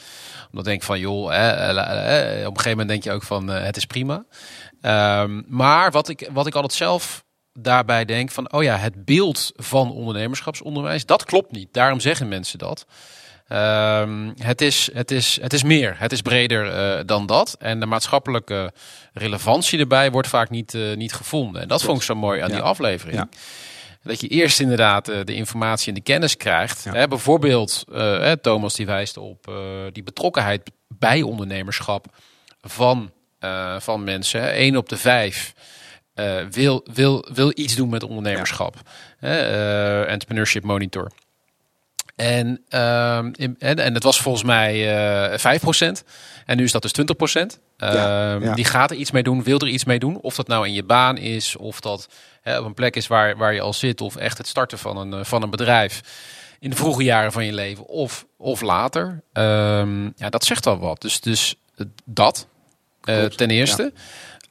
Omdat 0.48 0.64
denk 0.64 0.80
ik 0.80 0.86
van, 0.86 0.98
joh, 0.98 1.34
eh, 1.34 2.46
op 2.46 2.50
een 2.50 2.56
gegeven 2.56 2.70
moment 2.70 2.88
denk 2.88 3.04
je 3.04 3.12
ook 3.12 3.22
van, 3.22 3.48
het 3.48 3.76
is 3.76 3.86
prima. 3.86 4.24
Um, 4.82 5.44
maar 5.48 5.90
wat 5.90 6.08
ik, 6.08 6.28
wat 6.32 6.46
ik 6.46 6.54
altijd 6.54 6.72
zelf 6.72 7.23
daarbij 7.60 8.04
denk 8.04 8.30
van, 8.30 8.52
oh 8.52 8.62
ja, 8.62 8.76
het 8.76 9.04
beeld 9.04 9.52
van 9.56 9.92
ondernemerschapsonderwijs, 9.92 11.06
dat 11.06 11.24
klopt 11.24 11.52
niet. 11.52 11.68
Daarom 11.72 12.00
zeggen 12.00 12.28
mensen 12.28 12.58
dat. 12.58 12.86
Um, 13.48 14.34
het, 14.38 14.60
is, 14.60 14.90
het, 14.92 15.10
is, 15.10 15.38
het 15.40 15.52
is 15.52 15.62
meer, 15.62 15.94
het 15.98 16.12
is 16.12 16.20
breder 16.20 16.66
uh, 16.66 17.00
dan 17.06 17.26
dat. 17.26 17.56
En 17.58 17.80
de 17.80 17.86
maatschappelijke 17.86 18.72
relevantie 19.12 19.78
erbij 19.78 20.10
wordt 20.10 20.28
vaak 20.28 20.50
niet, 20.50 20.74
uh, 20.74 20.96
niet 20.96 21.12
gevonden. 21.12 21.62
En 21.62 21.68
dat 21.68 21.82
vond 21.82 21.98
ik 21.98 22.04
zo 22.04 22.14
mooi 22.14 22.40
aan 22.40 22.50
die 22.50 22.60
aflevering. 22.60 23.16
Ja. 23.16 23.28
Dat 24.02 24.20
je 24.20 24.28
eerst 24.28 24.60
inderdaad 24.60 25.08
uh, 25.08 25.16
de 25.24 25.34
informatie 25.34 25.88
en 25.88 25.94
de 25.94 26.00
kennis 26.00 26.36
krijgt. 26.36 26.84
Hè, 26.84 27.08
bijvoorbeeld, 27.08 27.84
Thomas 28.40 28.74
die 28.74 28.86
wijst 28.86 29.16
op 29.16 29.52
die 29.92 30.02
betrokkenheid 30.02 30.70
bij 30.88 31.22
ondernemerschap 31.22 32.06
van, 32.60 33.12
van 33.78 34.04
mensen. 34.04 34.60
Eén 34.60 34.76
op 34.76 34.88
de 34.88 34.96
vijf 34.96 35.54
uh, 36.14 36.46
wil, 36.50 36.86
wil, 36.92 37.28
wil 37.32 37.52
iets 37.54 37.74
doen 37.74 37.88
met 37.88 38.02
ondernemerschap. 38.02 38.76
Uh, 39.20 40.10
entrepreneurship 40.10 40.64
Monitor. 40.64 41.10
En, 42.16 42.64
uh, 42.70 43.18
in, 43.32 43.56
en, 43.58 43.78
en 43.78 43.94
het 43.94 44.02
was 44.02 44.20
volgens 44.20 44.44
mij 44.44 44.96
uh, 45.32 45.58
5%. 45.98 46.04
En 46.46 46.56
nu 46.56 46.64
is 46.64 46.72
dat 46.72 46.82
dus 46.82 46.92
20%. 47.44 47.60
Ja, 47.76 48.34
ja. 48.34 48.54
Die 48.54 48.64
gaat 48.64 48.90
er 48.90 48.96
iets 48.96 49.10
mee 49.10 49.22
doen, 49.22 49.42
wil 49.42 49.58
er 49.58 49.68
iets 49.68 49.84
mee 49.84 49.98
doen. 49.98 50.20
Of 50.20 50.34
dat 50.34 50.46
nou 50.46 50.66
in 50.66 50.72
je 50.72 50.84
baan 50.84 51.16
is, 51.16 51.56
of 51.56 51.80
dat 51.80 52.08
op 52.44 52.64
een 52.64 52.74
plek 52.74 52.96
is 52.96 53.06
waar, 53.06 53.36
waar 53.36 53.54
je 53.54 53.60
al 53.60 53.72
zit, 53.72 54.00
of 54.00 54.16
echt 54.16 54.38
het 54.38 54.46
starten 54.46 54.78
van 54.78 54.96
een, 54.96 55.24
van 55.24 55.42
een 55.42 55.50
bedrijf 55.50 56.02
in 56.64 56.70
de 56.70 56.76
vroege 56.76 57.02
jaren 57.02 57.32
van 57.32 57.44
je 57.44 57.52
leven, 57.52 57.86
of, 57.86 58.26
of 58.36 58.60
later. 58.60 59.22
Um, 59.32 60.12
ja, 60.16 60.28
dat 60.28 60.44
zegt 60.44 60.66
al 60.66 60.78
wat. 60.78 61.00
Dus, 61.00 61.20
dus 61.20 61.54
dat, 62.04 62.46
uh, 63.04 63.24
ten 63.24 63.50
eerste. 63.50 63.82
Ja. 63.82 64.00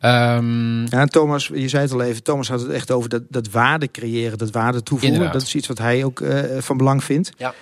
Um, 0.06 0.88
ja, 0.88 1.06
Thomas, 1.06 1.48
je 1.54 1.68
zei 1.68 1.84
het 1.84 1.92
al 1.92 2.02
even, 2.02 2.24
Thomas 2.24 2.48
had 2.48 2.62
het 2.62 2.70
echt 2.70 2.92
over 2.92 3.10
dat, 3.10 3.24
dat 3.30 3.50
waarde 3.50 3.92
creëren, 3.92 4.38
dat 4.38 4.52
waarde 4.52 4.84
toevoegen. 4.84 5.32
Dat 5.32 5.42
is 5.42 5.56
iets 5.56 5.68
wat 5.68 5.78
hij 5.78 6.04
ook 6.04 6.20
uh, 6.20 6.40
van 6.60 6.78
belang 6.78 7.04
vindt. 7.04 7.32
Ja. 7.38 7.54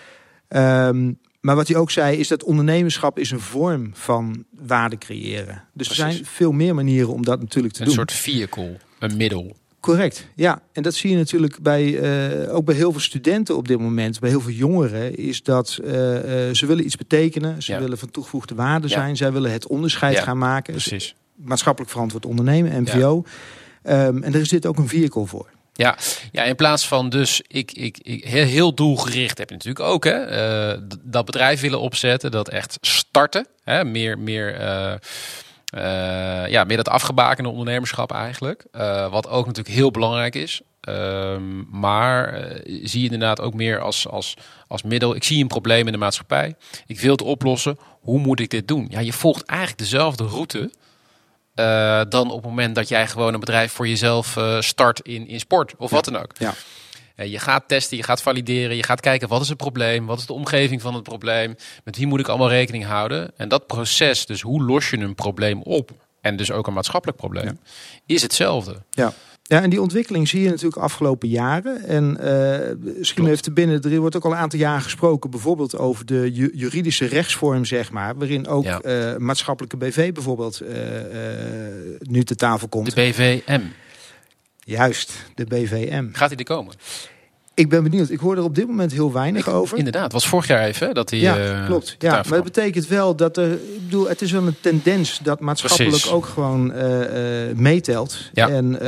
Ehm, 0.48 1.12
maar 1.42 1.56
wat 1.56 1.68
hij 1.68 1.78
ook 1.78 1.92
zei 1.92 2.18
is 2.18 2.28
dat 2.28 2.44
ondernemerschap 2.44 3.20
is 3.20 3.32
een 3.32 3.40
vorm 3.40 3.92
van 3.94 4.44
waarde 4.66 4.98
creëren. 4.98 5.64
Dus 5.74 5.90
er 5.90 5.96
zijn 5.96 6.26
veel 6.26 6.52
meer 6.52 6.76
manieren 6.76 7.14
om 7.14 7.24
dat 7.26 7.40
natuurlijk 7.40 7.74
te 7.74 7.80
Een 7.80 7.86
doen. 7.86 7.96
soort 7.96 8.12
vehicle, 8.12 8.78
een 9.00 9.18
middel. 9.18 9.56
Correct, 9.80 10.28
ja. 10.36 10.62
En 10.74 10.84
dat 10.84 10.94
zie 10.94 11.10
je 11.12 11.16
natuurlijk 11.18 11.60
bij, 11.62 12.00
eh, 12.46 12.56
ook 12.56 12.66
bij 12.66 12.76
heel 12.76 12.92
veel 12.92 13.02
studenten 13.02 13.58
op 13.58 13.68
dit 13.68 13.80
moment, 13.80 14.20
bij 14.20 14.30
heel 14.30 14.42
veel 14.42 14.52
jongeren, 14.54 15.16
is 15.16 15.44
dat 15.44 15.80
eh, 15.84 16.48
eh, 16.50 16.56
ze 16.56 16.66
willen 16.66 16.86
iets 16.86 16.96
betekenen, 16.98 17.64
ze 17.64 17.72
Ja. 17.72 17.80
willen 17.80 17.98
van 17.98 18.12
toegevoegde 18.12 18.56
waarde 18.56 18.88
Ja. 18.88 18.94
zijn, 18.94 19.18
zij 19.18 19.32
willen 19.32 19.52
het 19.52 19.68
onderscheid 19.68 20.16
Ja, 20.18 20.24
gaan 20.24 20.38
maken. 20.38 20.74
Precies. 20.74 21.16
Maatschappelijk 21.44 21.92
verantwoord 21.92 22.26
ondernemen, 22.26 22.82
MVO. 22.82 23.24
Ehm, 23.84 24.24
en 24.24 24.34
er 24.34 24.42
is 24.42 24.50
dit 24.50 24.66
ook 24.66 24.78
een 24.78 24.88
vehicle 24.88 25.26
voor. 25.26 25.50
Ja, 25.74 25.98
ja, 26.32 26.44
in 26.44 26.56
plaats 26.56 26.88
van 26.88 27.10
dus 27.10 27.42
ik, 27.48 27.72
ik, 27.72 27.98
ik 28.02 28.24
heel, 28.24 28.46
heel 28.46 28.74
doelgericht 28.74 29.38
heb 29.38 29.50
je 29.50 29.56
natuurlijk 29.56 29.86
ook 29.86 30.04
hè, 30.04 30.12
eh, 30.12 30.80
dat 31.04 31.26
bedrijf 31.26 31.62
willen 31.62 31.80
opzetten, 31.80 32.32
dat 32.32 32.50
echt 32.50 32.78
starten, 32.82 33.48
hè, 33.64 33.86
meer, 33.86 34.20
meer, 34.20 34.56
eh, 34.56 34.94
eh, 34.94 36.50
ja, 36.50 36.64
meer 36.64 36.78
dat 36.78 36.90
afgebakende 36.90 37.50
ondernemerschap 37.50 38.12
eigenlijk, 38.12 38.66
wat 39.12 39.28
ook 39.28 39.46
natuurlijk 39.46 39.76
heel 39.76 39.92
belangrijk 39.92 40.36
is. 40.36 40.62
Ehm, 40.82 41.80
maar 41.80 42.44
zie 42.64 43.00
je 43.00 43.10
inderdaad 43.10 43.42
ook 43.42 43.54
meer 43.54 43.80
als, 43.80 44.08
als, 44.08 44.38
als 44.68 44.84
middel. 44.84 45.16
Ik 45.16 45.24
zie 45.24 45.42
een 45.42 45.48
probleem 45.48 45.86
in 45.86 45.92
de 45.92 45.98
maatschappij. 45.98 46.56
Ik 46.86 47.00
wil 47.00 47.12
het 47.12 47.22
oplossen. 47.22 47.78
Hoe 48.02 48.20
moet 48.20 48.40
ik 48.40 48.50
dit 48.50 48.68
doen? 48.68 48.88
Ja, 48.90 49.00
je 49.00 49.14
volgt 49.14 49.46
eigenlijk 49.46 49.80
dezelfde 49.80 50.24
route 50.24 50.72
eh, 51.62 52.02
dan 52.10 52.32
op 52.32 52.42
het 52.42 52.50
moment 52.50 52.76
dat 52.76 52.88
jij 52.88 53.08
gewoon 53.08 53.34
een 53.34 53.40
bedrijf 53.40 53.72
voor 53.72 53.88
jezelf 53.88 54.38
eh, 54.38 54.62
start 54.62 55.00
in, 55.00 55.28
in 55.28 55.40
sport 55.40 55.74
of 55.78 55.92
wat 55.92 56.06
dan 56.06 56.16
ook. 56.16 56.32
Ja. 56.38 56.54
Eh, 57.16 57.32
je 57.32 57.40
gaat 57.40 57.64
testen, 57.68 57.98
je 57.98 58.04
gaat 58.04 58.22
valideren, 58.22 58.76
je 58.76 58.84
gaat 58.84 59.00
kijken 59.00 59.28
wat 59.28 59.42
is 59.42 59.48
het 59.50 59.58
probleem, 59.58 60.06
wat 60.06 60.20
is 60.20 60.26
de 60.26 60.34
omgeving 60.34 60.82
van 60.82 60.94
het 60.94 61.04
probleem, 61.04 61.56
met 61.84 61.98
wie 61.98 62.08
moet 62.08 62.20
ik 62.20 62.28
allemaal 62.28 62.50
rekening 62.50 62.86
houden. 62.86 63.32
En 63.38 63.50
dat 63.50 63.68
proces, 63.68 64.26
dus 64.26 64.42
hoe 64.42 64.64
los 64.64 64.90
je 64.90 64.98
een 64.98 65.16
probleem 65.16 65.62
op, 65.62 65.92
en 66.22 66.36
dus 66.36 66.52
ook 66.52 66.68
een 66.68 66.74
maatschappelijk 66.74 67.18
probleem, 67.18 67.60
is 68.06 68.22
hetzelfde. 68.22 68.82
Ja. 68.90 69.14
Ja, 69.52 69.62
en 69.62 69.70
die 69.70 69.82
ontwikkeling 69.82 70.28
zie 70.28 70.42
je 70.42 70.50
natuurlijk 70.50 70.82
afgelopen 70.82 71.30
jaren. 71.30 71.84
En 71.88 72.18
eh, 72.20 72.76
misschien 72.98 73.28
even 73.28 73.42
te 73.42 73.52
binnen, 73.52 73.82
er 73.82 74.00
wordt 74.00 74.16
ook 74.16 74.26
al 74.26 74.32
een 74.32 74.38
aantal 74.38 74.60
jaren 74.60 74.82
gesproken, 74.82 75.30
bijvoorbeeld 75.30 75.78
over 75.78 76.06
de 76.06 76.30
ju- 76.34 76.52
juridische 76.54 77.06
rechtsvorm, 77.06 77.66
zeg 77.66 77.92
maar, 77.92 78.16
waarin 78.18 78.48
ook 78.48 78.64
Ja. 78.64 78.80
eh, 78.82 79.18
maatschappelijke 79.18 79.78
BV 79.78 80.12
bijvoorbeeld 80.14 80.60
eh, 80.60 80.78
nu 82.00 82.24
te 82.24 82.36
tafel 82.36 82.68
komt. 82.68 82.96
De 82.96 83.02
BVM, 83.02 83.62
Juist, 84.64 85.12
de 85.36 85.46
BVM. 85.46 86.08
gaat 86.12 86.30
die 86.30 86.38
er 86.38 86.44
komen? 86.46 86.74
Ik 87.62 87.70
ben 87.70 87.84
benieuwd. 87.84 88.10
Ik 88.10 88.20
hoor 88.20 88.38
er 88.38 88.44
op 88.44 88.56
dit 88.56 88.68
moment 88.68 88.92
heel 88.92 89.12
weinig 89.12 89.50
over. 89.50 89.78
Inderdaad, 89.78 90.12
was 90.12 90.28
vorig 90.28 90.48
jaar 90.48 90.64
even 90.64 90.88
hè, 90.88 90.94
dat 90.94 91.10
die 91.10 91.22
ja, 91.22 91.38
eh, 91.38 91.66
klopt. 91.66 91.96
Ja, 92.00 92.08
maar 92.10 92.18
dat 92.18 92.28
kwam. 92.28 92.44
betekent 92.44 92.88
wel 92.88 93.16
dat 93.16 93.38
er. 93.38 93.52
Ik 93.52 93.84
bedoel, 93.84 94.08
het 94.08 94.22
is 94.22 94.32
wel 94.32 94.48
een 94.48 94.56
tendens 94.60 95.20
dat 95.24 95.40
maatschappelijk 95.40 95.90
Precies. 95.90 96.12
ook 96.12 96.26
gewoon 96.26 96.74
eh, 96.74 97.50
eh, 97.50 97.56
meetelt. 97.58 98.18
Ja. 98.34 98.50
En 98.50 98.80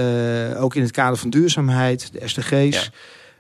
ook 0.58 0.76
in 0.76 0.82
het 0.82 0.92
kader 0.92 1.18
van 1.18 1.30
duurzaamheid, 1.30 2.10
de 2.12 2.28
SDG's. 2.28 2.92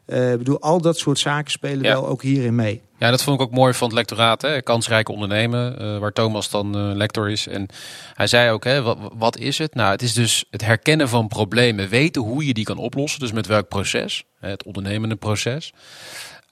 Ik 0.05 0.38
bedoel, 0.38 0.60
al 0.60 0.81
dat 0.81 0.98
soort 0.98 1.19
zaken 1.19 1.51
spelen 1.51 1.83
Ja. 1.83 1.93
wel 1.93 2.07
ook 2.07 2.22
hierin 2.22 2.55
mee. 2.55 2.81
Ja, 2.98 3.10
dat 3.10 3.24
vond 3.24 3.39
ik 3.39 3.45
ook 3.48 3.53
mooi 3.53 3.74
van 3.74 3.88
het 3.88 3.95
lectoraat. 3.98 4.41
Hè? 4.41 4.62
Kansrijk 4.62 5.10
ondernemen, 5.10 5.79
eh, 5.79 5.98
waar 5.98 6.12
Thomas 6.12 6.50
dan 6.50 6.75
eh, 6.75 6.95
lector 6.95 7.29
is. 7.29 7.48
En 7.48 7.67
hij 8.13 8.27
zei 8.27 8.51
ook, 8.51 8.63
hè, 8.63 8.81
wat, 8.81 8.98
wat 9.13 9.38
is 9.38 9.57
het? 9.57 9.75
Nou, 9.75 9.91
het 9.91 10.01
is 10.01 10.13
dus 10.13 10.45
het 10.50 10.62
herkennen 10.65 11.10
van 11.10 11.27
problemen. 11.27 11.89
Weten 11.89 12.22
hoe 12.22 12.45
je 12.45 12.53
die 12.53 12.63
kan 12.65 12.77
oplossen. 12.77 13.19
Dus 13.19 13.31
met 13.31 13.48
welk 13.48 13.67
proces. 13.67 14.24
Hè, 14.39 14.50
Het 14.50 14.63
ondernemende 14.63 15.15
proces. 15.15 15.74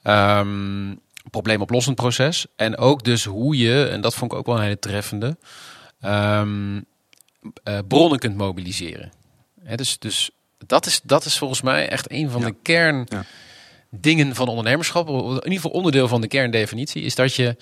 Ehm, 0.02 0.94
probleemoplossend 1.30 1.96
proces. 1.96 2.46
En 2.56 2.76
ook 2.76 3.04
dus 3.04 3.24
hoe 3.24 3.56
je, 3.58 3.84
en 3.84 4.00
dat 4.00 4.14
vond 4.14 4.32
ik 4.32 4.38
ook 4.38 4.46
wel 4.46 4.56
een 4.56 4.62
hele 4.62 4.78
treffende... 4.78 5.36
ehm, 6.00 6.80
eh, 7.62 7.78
bronnen 7.88 8.18
kunt 8.18 8.36
mobiliseren. 8.36 9.12
Hè, 9.64 9.74
dus 9.76 9.98
dus 9.98 10.30
dat, 10.66 10.86
is, 10.86 11.00
dat 11.04 11.24
is 11.24 11.38
volgens 11.38 11.62
mij 11.62 11.88
echt 11.88 12.10
een 12.12 12.30
van 12.30 12.40
Ja. 12.40 12.46
de 12.46 12.54
kern 12.62 13.08
dingen 13.90 14.34
van 14.34 14.48
ondernemerschap, 14.48 15.08
in 15.08 15.24
ieder 15.34 15.52
geval 15.52 15.70
onderdeel 15.70 16.08
van 16.08 16.20
de 16.20 16.26
kerndefinitie, 16.28 17.02
is 17.02 17.14
dat 17.14 17.34
je, 17.34 17.56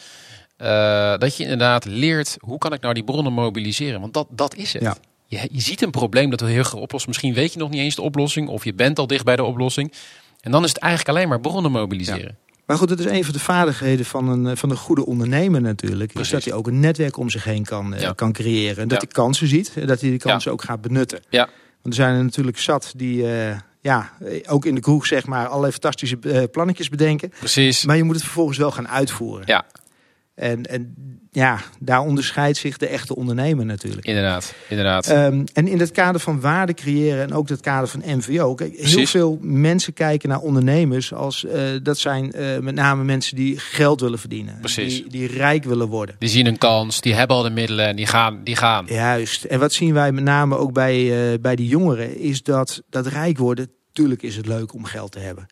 eh, 0.56 1.16
dat 1.18 1.36
je 1.36 1.42
inderdaad 1.42 1.84
leert 1.84 2.36
hoe 2.38 2.58
kan 2.58 2.72
ik 2.72 2.80
nou 2.80 2.94
die 2.94 3.04
bronnen 3.04 3.32
mobiliseren. 3.32 4.00
Want 4.00 4.14
dat, 4.14 4.26
dat 4.30 4.54
is 4.56 4.72
het. 4.72 4.82
Ja. 4.82 4.96
Je, 5.26 5.48
je 5.52 5.60
ziet 5.60 5.82
een 5.82 5.90
probleem 5.90 6.30
dat 6.30 6.40
wil 6.40 6.48
heel 6.48 6.62
graag 6.62 6.80
oplossen. 6.80 7.10
Misschien 7.10 7.34
weet 7.34 7.52
je 7.52 7.58
nog 7.58 7.70
niet 7.70 7.80
eens 7.80 7.94
de 7.94 8.02
oplossing, 8.02 8.48
of 8.48 8.64
je 8.64 8.74
bent 8.74 8.98
al 8.98 9.06
dicht 9.06 9.24
bij 9.24 9.36
de 9.36 9.44
oplossing. 9.44 9.92
En 10.40 10.50
dan 10.50 10.62
is 10.64 10.68
het 10.68 10.78
eigenlijk 10.78 11.16
alleen 11.16 11.28
maar 11.28 11.40
bronnen 11.40 11.72
mobiliseren. 11.72 12.36
Maar 12.66 12.76
goed, 12.78 12.88
dat 12.88 12.98
is 12.98 13.04
een 13.04 13.24
van 13.24 13.32
de 13.32 13.38
vaardigheden 13.40 14.04
van 14.04 14.28
een, 14.28 14.46
eh, 14.46 14.56
van 14.56 14.70
een 14.70 14.76
goede 14.76 15.06
ondernemer 15.06 15.60
natuurlijk. 15.60 16.12
Precies. 16.12 16.32
Is 16.32 16.34
dat 16.34 16.44
hij 16.44 16.52
ook 16.52 16.66
een 16.66 16.80
netwerk 16.80 17.16
om 17.16 17.30
zich 17.30 17.44
heen 17.44 17.64
kan, 17.64 17.94
eh, 17.94 18.00
Ja. 18.00 18.12
kan 18.12 18.32
creëren. 18.32 18.82
En 18.82 18.88
dat 18.88 19.00
hij 19.02 19.10
kansen 19.10 19.46
ziet. 19.48 19.72
En 19.74 19.86
dat 19.86 20.00
hij 20.00 20.10
die 20.10 20.18
kansen 20.18 20.52
ook 20.52 20.62
gaat 20.62 20.80
benutten. 20.80 21.20
Ja. 21.30 21.48
Want 21.82 21.94
er 21.94 22.02
zijn 22.02 22.16
er 22.16 22.24
natuurlijk 22.24 22.58
zat 22.58 22.92
die, 22.96 23.32
eh, 23.32 23.56
ja, 23.80 24.10
ook 24.46 24.64
in 24.64 24.74
de 24.74 24.80
kroeg 24.80 25.06
zeg 25.06 25.26
maar, 25.26 25.46
allerlei 25.46 25.72
fantastische 25.72 26.18
eh, 26.22 26.42
plannetjes 26.50 26.88
bedenken. 26.88 27.32
Precies. 27.38 27.84
Maar 27.84 27.96
je 27.96 28.04
moet 28.04 28.14
het 28.14 28.24
vervolgens 28.24 28.58
wel 28.58 28.70
gaan 28.70 28.88
uitvoeren. 28.88 29.46
Ja, 29.46 29.64
En, 30.34 30.62
en 30.62 30.94
ja, 31.32 31.60
daar 31.78 32.00
onderscheidt 32.00 32.58
zich 32.58 32.76
de 32.76 32.86
echte 32.86 33.16
ondernemer 33.16 33.64
natuurlijk. 33.64 34.06
inderdaad. 34.06 34.54
inderdaad. 34.68 35.06
Ehm, 35.06 35.44
en 35.52 35.68
in 35.68 35.80
het 35.80 35.90
kader 35.90 36.20
van 36.20 36.40
waarde 36.40 36.74
creëren 36.74 37.22
en 37.22 37.32
ook 37.32 37.48
het 37.48 37.60
kader 37.60 37.88
van 37.88 38.02
MVO. 38.04 38.54
Kijk, 38.54 38.70
heel 38.70 38.80
Precies. 38.80 39.10
veel 39.10 39.38
mensen 39.40 39.92
kijken 39.92 40.28
naar 40.28 40.40
ondernemers 40.40 41.12
als 41.12 41.44
eh, 41.44 41.62
dat 41.82 41.98
zijn 41.98 42.32
eh, 42.32 42.58
met 42.58 42.74
name 42.74 43.04
mensen 43.04 43.36
die 43.36 43.58
geld 43.58 44.00
willen 44.00 44.18
verdienen. 44.18 44.58
Precies. 44.60 44.94
Die, 44.94 45.08
die 45.08 45.26
rijk 45.26 45.64
willen 45.64 45.88
worden. 45.88 46.16
die 46.18 46.28
zien 46.28 46.46
een 46.46 46.58
kans, 46.58 47.00
die 47.00 47.14
hebben 47.14 47.36
al 47.36 47.42
de 47.42 47.50
middelen 47.50 47.86
en 47.86 47.96
die 47.96 48.06
gaan. 48.06 48.40
Die 48.44 48.56
gaan. 48.56 48.86
Juist. 48.88 49.44
En 49.44 49.58
wat 49.58 49.72
zien 49.72 49.94
wij 49.94 50.12
met 50.12 50.24
name 50.24 50.56
ook 50.56 50.72
bij, 50.72 51.32
eh, 51.32 51.38
bij 51.40 51.56
die 51.56 51.68
jongeren, 51.68 52.18
is 52.18 52.42
dat 52.42 52.82
dat 52.88 53.06
rijk 53.06 53.38
worden. 53.38 53.70
Tuurlijk 53.92 54.22
is 54.22 54.36
het 54.36 54.46
leuk 54.46 54.74
om 54.74 54.84
geld 54.84 55.12
te 55.12 55.18
hebben. 55.18 55.46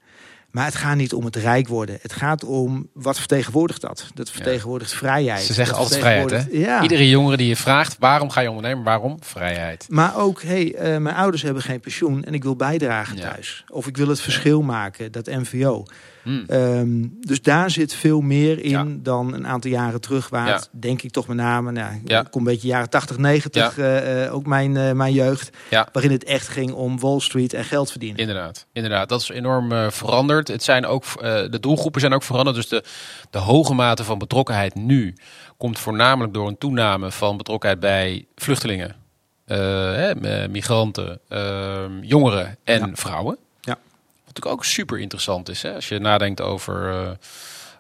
Maar 0.50 0.64
het 0.64 0.75
gaat 0.75 0.97
niet 0.97 1.12
om 1.12 1.25
het 1.25 1.37
rijk 1.37 1.69
worden. 1.69 1.99
Het 2.02 2.12
gaat 2.12 2.45
om 2.45 2.88
wat 2.93 3.19
vertegenwoordigt 3.19 3.81
dat? 3.81 4.07
Dat 4.14 4.31
vertegenwoordigt 4.31 4.95
vrijheid. 4.95 5.43
Ze 5.43 5.52
zeggen 5.52 5.75
Dat 5.75 5.83
altijd 5.83 6.00
vrijheid, 6.00 6.31
hè? 6.31 6.59
Ja. 6.59 6.83
Iedere 6.83 7.09
jongere 7.09 7.37
die 7.37 7.49
je 7.49 7.57
vraagt, 7.57 7.97
waarom 7.99 8.31
ga 8.31 8.40
je 8.40 8.49
ondernemen? 8.49 8.85
Waarom? 8.85 9.17
Vrijheid. 9.21 9.87
Maar 9.88 10.17
ook, 10.17 10.43
hey, 10.43 10.75
eh, 10.75 10.97
mijn 10.97 11.17
ouders 11.17 11.43
hebben 11.43 11.62
geen 11.62 11.81
pensioen 11.81 12.25
en 12.25 12.35
ik 12.35 12.43
wil 12.43 12.57
bijdragen 12.57 13.17
Ja. 13.17 13.31
thuis. 13.31 13.64
Of 13.69 13.87
ik 13.87 13.97
wil 13.97 14.09
het 14.09 14.21
verschil 14.21 14.62
maken, 14.62 15.12
dat 15.12 15.26
MVO. 15.26 15.85
Hmm. 16.23 16.45
Ehm, 16.47 17.07
dus 17.21 17.43
daar 17.43 17.71
zit 17.71 17.95
veel 17.95 18.21
meer 18.21 18.59
in 18.64 18.71
Ja. 18.71 18.87
dan 18.88 19.35
een 19.35 19.47
aantal 19.47 19.71
jaren 19.71 20.00
terug. 20.00 20.28
Waar 20.28 20.47
Ja. 20.47 20.55
het, 20.55 20.69
denk 20.73 21.02
ik 21.02 21.11
toch 21.11 21.26
met 21.26 21.37
name, 21.37 21.73
nou, 21.73 21.93
Ja. 22.05 22.21
ik 22.21 22.31
kom 22.31 22.40
een 22.40 22.52
beetje 22.52 22.69
jaren 22.69 22.90
80, 22.90 23.19
90, 23.19 23.78
eh, 23.78 24.25
eh, 24.25 24.35
ook 24.35 24.47
mijn, 24.47 24.76
eh, 24.76 24.93
mijn 24.93 25.12
jeugd. 25.12 25.50
Ja. 25.71 25.88
Waarin 25.93 26.12
het 26.12 26.25
echt 26.25 26.49
ging 26.49 26.73
om 26.73 27.00
Wall 27.00 27.21
Street 27.21 27.52
en 27.52 27.64
geld 27.64 27.90
verdienen. 27.90 28.19
Inderdaad, 28.19 28.67
inderdaad. 28.73 29.09
Dat 29.09 29.21
is 29.21 29.28
enorm 29.28 29.73
eh, 29.73 29.90
veranderd. 30.38 30.49
Het 30.49 30.62
zijn 30.62 30.87
ook, 30.87 31.04
eh, 31.04 31.50
de 31.50 31.61
doelgroepen 31.61 32.00
zijn 32.00 32.12
ook 32.14 32.23
veranderd. 32.23 32.57
Dus 32.57 32.68
de, 32.68 32.83
de 33.30 33.38
hoge 33.38 33.75
mate 33.75 34.04
van 34.04 34.18
betrokkenheid 34.18 34.75
nu 34.75 35.14
komt 35.57 35.78
voornamelijk 35.78 36.35
door 36.35 36.49
een 36.49 36.59
toename 36.59 37.11
van 37.11 37.37
betrokkenheid 37.37 37.80
bij 37.80 38.26
vluchtelingen, 38.37 38.97
eh, 39.45 39.57
hè, 39.95 40.14
m- 40.14 40.50
migranten, 40.50 41.21
eh, 41.28 41.85
jongeren 42.00 42.57
en 42.64 42.78
Ja. 42.78 42.90
vrouwen. 42.95 43.37
Ja. 43.61 43.73
Wat 43.75 44.26
natuurlijk 44.26 44.54
ook 44.54 44.64
super 44.64 44.99
interessant 44.99 45.49
is 45.49 45.62
hè, 45.62 45.75
als 45.75 45.88
je 45.88 45.99
nadenkt 45.99 46.40
over 46.40 46.90
eh, 46.90 47.11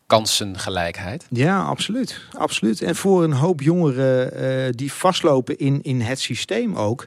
kansengelijkheid. 0.06 1.26
Ja, 1.30 1.62
absoluut. 1.62 2.20
absoluut. 2.38 2.82
En 2.82 2.96
voor 2.96 3.24
een 3.24 3.32
hoop 3.32 3.60
jongeren 3.60 4.32
eh, 4.34 4.70
die 4.70 4.92
vastlopen 4.92 5.58
in, 5.58 5.82
in 5.82 6.00
het 6.00 6.20
systeem 6.20 6.76
ook. 6.76 7.06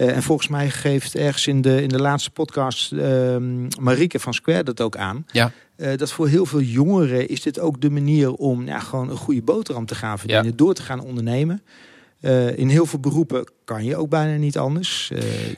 Eh, 0.00 0.16
en 0.16 0.22
volgens 0.22 0.48
mij 0.48 0.70
geeft 0.70 1.14
ergens 1.14 1.46
in 1.46 1.60
de, 1.60 1.82
in 1.82 1.88
de 1.88 2.00
laatste 2.00 2.30
podcast 2.30 2.92
ehm 2.92 3.68
Marieke 3.80 4.20
van 4.20 4.34
Square 4.34 4.62
dat 4.62 4.80
ook 4.80 4.96
aan. 4.96 5.26
Ja. 5.32 5.52
Eh, 5.76 5.96
dat 5.96 6.12
voor 6.12 6.28
heel 6.28 6.46
veel 6.46 6.60
jongeren 6.60 7.28
is 7.28 7.42
dit 7.42 7.58
ook 7.60 7.80
de 7.80 7.90
manier 7.90 8.32
om 8.32 8.66
ja, 8.66 8.78
gewoon 8.78 9.10
een 9.10 9.16
goede 9.16 9.42
boterham 9.42 9.86
te 9.86 9.94
gaan 9.94 10.18
verdienen. 10.18 10.46
Ja. 10.46 10.52
Door 10.56 10.74
te 10.74 10.82
gaan 10.82 11.00
ondernemen. 11.00 11.62
Eh, 12.20 12.58
in 12.58 12.68
heel 12.68 12.86
veel 12.86 12.98
beroepen 12.98 13.50
kan 13.64 13.84
je 13.84 13.96
ook 13.96 14.08
bijna 14.08 14.36
niet 14.36 14.58
anders. 14.58 15.12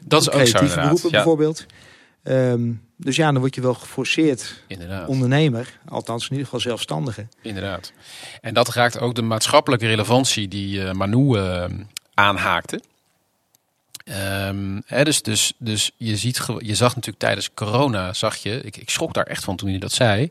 Dat 0.04 0.20
is 0.20 0.30
ook 0.30 0.46
zo, 0.46 0.58
beroepen 0.58 1.00
Ja. 1.02 1.10
bijvoorbeeld. 1.10 1.66
Ehm, 2.22 2.72
dus 2.96 3.16
ja, 3.16 3.32
dan 3.32 3.40
word 3.40 3.54
je 3.54 3.60
wel 3.60 3.74
geforceerd 3.74 4.64
Inderdaad. 4.66 5.08
ondernemer. 5.08 5.78
Althans 5.88 6.22
in 6.24 6.30
ieder 6.30 6.44
geval 6.44 6.60
zelfstandige. 6.60 7.26
Inderdaad. 7.42 7.92
En 8.40 8.54
dat 8.54 8.68
raakt 8.68 8.98
ook 8.98 9.14
de 9.14 9.22
maatschappelijke 9.22 9.86
relevantie 9.86 10.48
die 10.48 10.92
Manu 10.92 11.38
aanhaakte. 12.14 12.80
Ehm, 14.12 14.80
hè, 14.86 15.04
dus, 15.04 15.22
dus, 15.22 15.52
dus 15.58 15.90
je, 15.96 16.16
ziet, 16.16 16.46
je 16.58 16.74
zag 16.74 16.88
natuurlijk 16.88 17.18
tijdens 17.18 17.50
corona, 17.54 18.12
zag 18.12 18.36
je, 18.36 18.60
ik, 18.60 18.76
ik 18.76 18.90
schrok 18.90 19.14
daar 19.14 19.26
echt 19.26 19.44
van 19.44 19.56
toen 19.56 19.68
hij 19.68 19.78
dat 19.78 19.92
zei. 19.92 20.30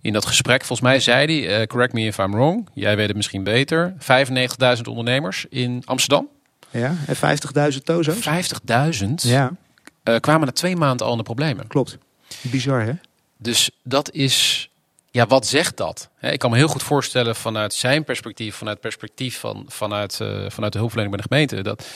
In 0.00 0.12
dat 0.12 0.26
gesprek, 0.26 0.64
volgens 0.64 0.88
mij 0.88 1.00
zei 1.00 1.40
hij, 1.40 1.60
eh, 1.60 1.66
correct 1.66 1.92
me 1.92 2.00
if 2.00 2.18
I'm 2.18 2.32
wrong, 2.32 2.68
jij 2.74 2.96
weet 2.96 3.06
het 3.06 3.16
misschien 3.16 3.44
beter, 3.44 3.94
95.000 3.98 4.82
ondernemers 4.88 5.46
in 5.48 5.82
Amsterdam. 5.84 6.28
Ja, 6.70 6.96
en 7.06 7.16
50.000 7.72 7.82
tozo's. 7.84 8.16
50.000 8.16 9.22
Ja, 9.22 9.52
eh, 10.02 10.16
kwamen 10.20 10.46
na 10.46 10.52
twee 10.52 10.76
maanden 10.76 11.06
al 11.06 11.12
in 11.12 11.18
de 11.18 11.24
problemen. 11.24 11.66
klopt. 11.66 11.98
Bizar 12.40 12.84
hè? 12.84 12.92
Dus 13.36 13.70
dat 13.82 14.10
is 14.12 14.69
ja, 15.10 15.26
wat 15.26 15.46
zegt 15.46 15.76
dat? 15.76 16.08
Ik 16.20 16.38
kan 16.38 16.50
me 16.50 16.56
heel 16.56 16.68
goed 16.68 16.82
voorstellen 16.82 17.36
vanuit 17.36 17.74
zijn 17.74 18.04
perspectief, 18.04 18.56
vanuit 18.56 18.76
het 18.76 18.86
perspectief 18.86 19.38
van, 19.38 19.64
vanuit, 19.68 20.20
eh, 20.20 20.28
vanuit 20.48 20.72
de 20.72 20.78
hulpverlening 20.78 21.16
bij 21.16 21.24
de 21.24 21.28
gemeente, 21.28 21.62
dat 21.62 21.86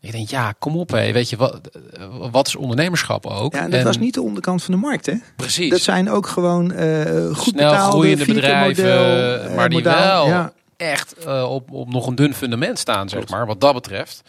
ik 0.00 0.12
denk, 0.12 0.28
ja, 0.28 0.54
kom 0.58 0.76
op, 0.76 0.90
hé, 0.90 1.12
weet 1.12 1.30
je, 1.30 1.36
wat, 1.36 1.60
wat 2.30 2.46
is 2.46 2.56
ondernemerschap 2.56 3.26
ook? 3.26 3.52
Ja, 3.52 3.60
en 3.60 3.70
dat 3.70 3.82
was 3.82 3.98
niet 3.98 4.14
de 4.14 4.22
onderkant 4.22 4.62
van 4.62 4.74
de 4.74 4.80
markt, 4.80 5.06
hè? 5.06 5.14
Precies. 5.36 5.70
Dat 5.70 5.80
zijn 5.80 6.10
ook 6.10 6.26
gewoon 6.26 6.72
eh 6.72 7.04
goed 7.36 7.54
Snel 7.54 7.70
betaalde, 7.70 7.90
groeiende 7.90 8.24
bedrijven, 8.24 8.84
model, 8.84 9.38
eh, 9.40 9.54
maar 9.56 9.68
die 9.68 9.82
wel 9.82 10.26
Ja, 10.26 10.52
echt 10.76 11.14
eh, 11.24 11.50
op, 11.50 11.70
op 11.70 11.92
nog 11.92 12.06
een 12.06 12.14
dun 12.14 12.34
fundament 12.34 12.78
staan, 12.78 13.08
zeg 13.08 13.28
maar, 13.28 13.46
wat 13.46 13.60
dat 13.60 13.74
betreft. 13.74 14.22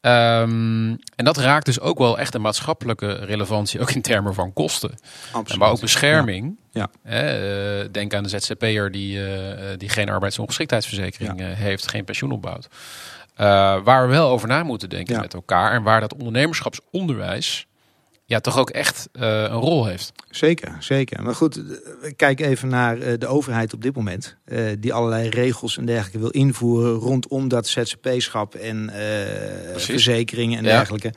Ehm, 0.00 0.88
en 1.16 1.24
dat 1.24 1.36
raakt 1.36 1.64
dus 1.66 1.80
ook 1.80 1.98
wel 1.98 2.18
echt 2.18 2.34
een 2.34 2.40
maatschappelijke 2.40 3.12
relevantie, 3.12 3.80
ook 3.80 3.90
in 3.90 4.02
termen 4.02 4.34
van 4.34 4.52
kosten. 4.52 4.94
absoluut. 5.32 5.60
Maar 5.60 5.70
ook 5.70 5.80
bescherming. 5.80 6.56
Ja. 6.70 6.90
Eh, 7.02 7.88
denk 7.90 8.14
aan 8.14 8.22
de 8.22 8.28
ZZP'er 8.28 8.90
die, 8.90 9.24
eh, 9.34 9.78
die 9.78 9.88
geen 9.88 10.08
arbeidsongeschiktheidsverzekering 10.10 11.40
eh, 11.40 11.46
heeft, 11.52 11.88
geen 11.88 12.04
pensioen 12.04 12.32
opbouwt. 12.32 12.68
Waar 13.84 14.06
we 14.06 14.12
wel 14.12 14.28
over 14.28 14.48
na 14.48 14.62
moeten 14.62 14.88
denken 14.88 15.14
Ja. 15.14 15.20
met 15.20 15.34
elkaar. 15.34 15.72
En 15.72 15.82
waar 15.82 16.00
dat 16.00 16.14
ondernemerschapsonderwijs 16.14 17.66
ja, 18.30 18.40
toch 18.40 18.58
ook 18.58 18.70
echt 18.70 19.08
eh, 19.12 19.28
een 19.42 19.50
rol 19.50 19.86
heeft. 19.86 20.12
Zeker, 20.30 20.76
zeker. 20.78 21.22
Maar 21.22 21.34
goed, 21.34 21.56
eh, 21.56 22.10
kijk 22.16 22.40
even 22.40 22.68
naar 22.68 22.98
eh, 22.98 23.18
de 23.18 23.26
overheid 23.26 23.74
op 23.74 23.82
dit 23.82 23.96
moment. 23.96 24.36
die 24.78 24.92
allerlei 24.92 25.28
regels 25.28 25.78
en 25.78 25.84
dergelijke 25.86 26.18
wil 26.18 26.28
invoeren 26.30 26.92
rondom 26.92 27.48
dat 27.48 27.66
ZZP-schap 27.68 28.54
en 28.54 28.90
verzekeringen 29.76 30.58
en 30.58 30.64
Ja. 30.64 30.70
dergelijke. 30.70 31.12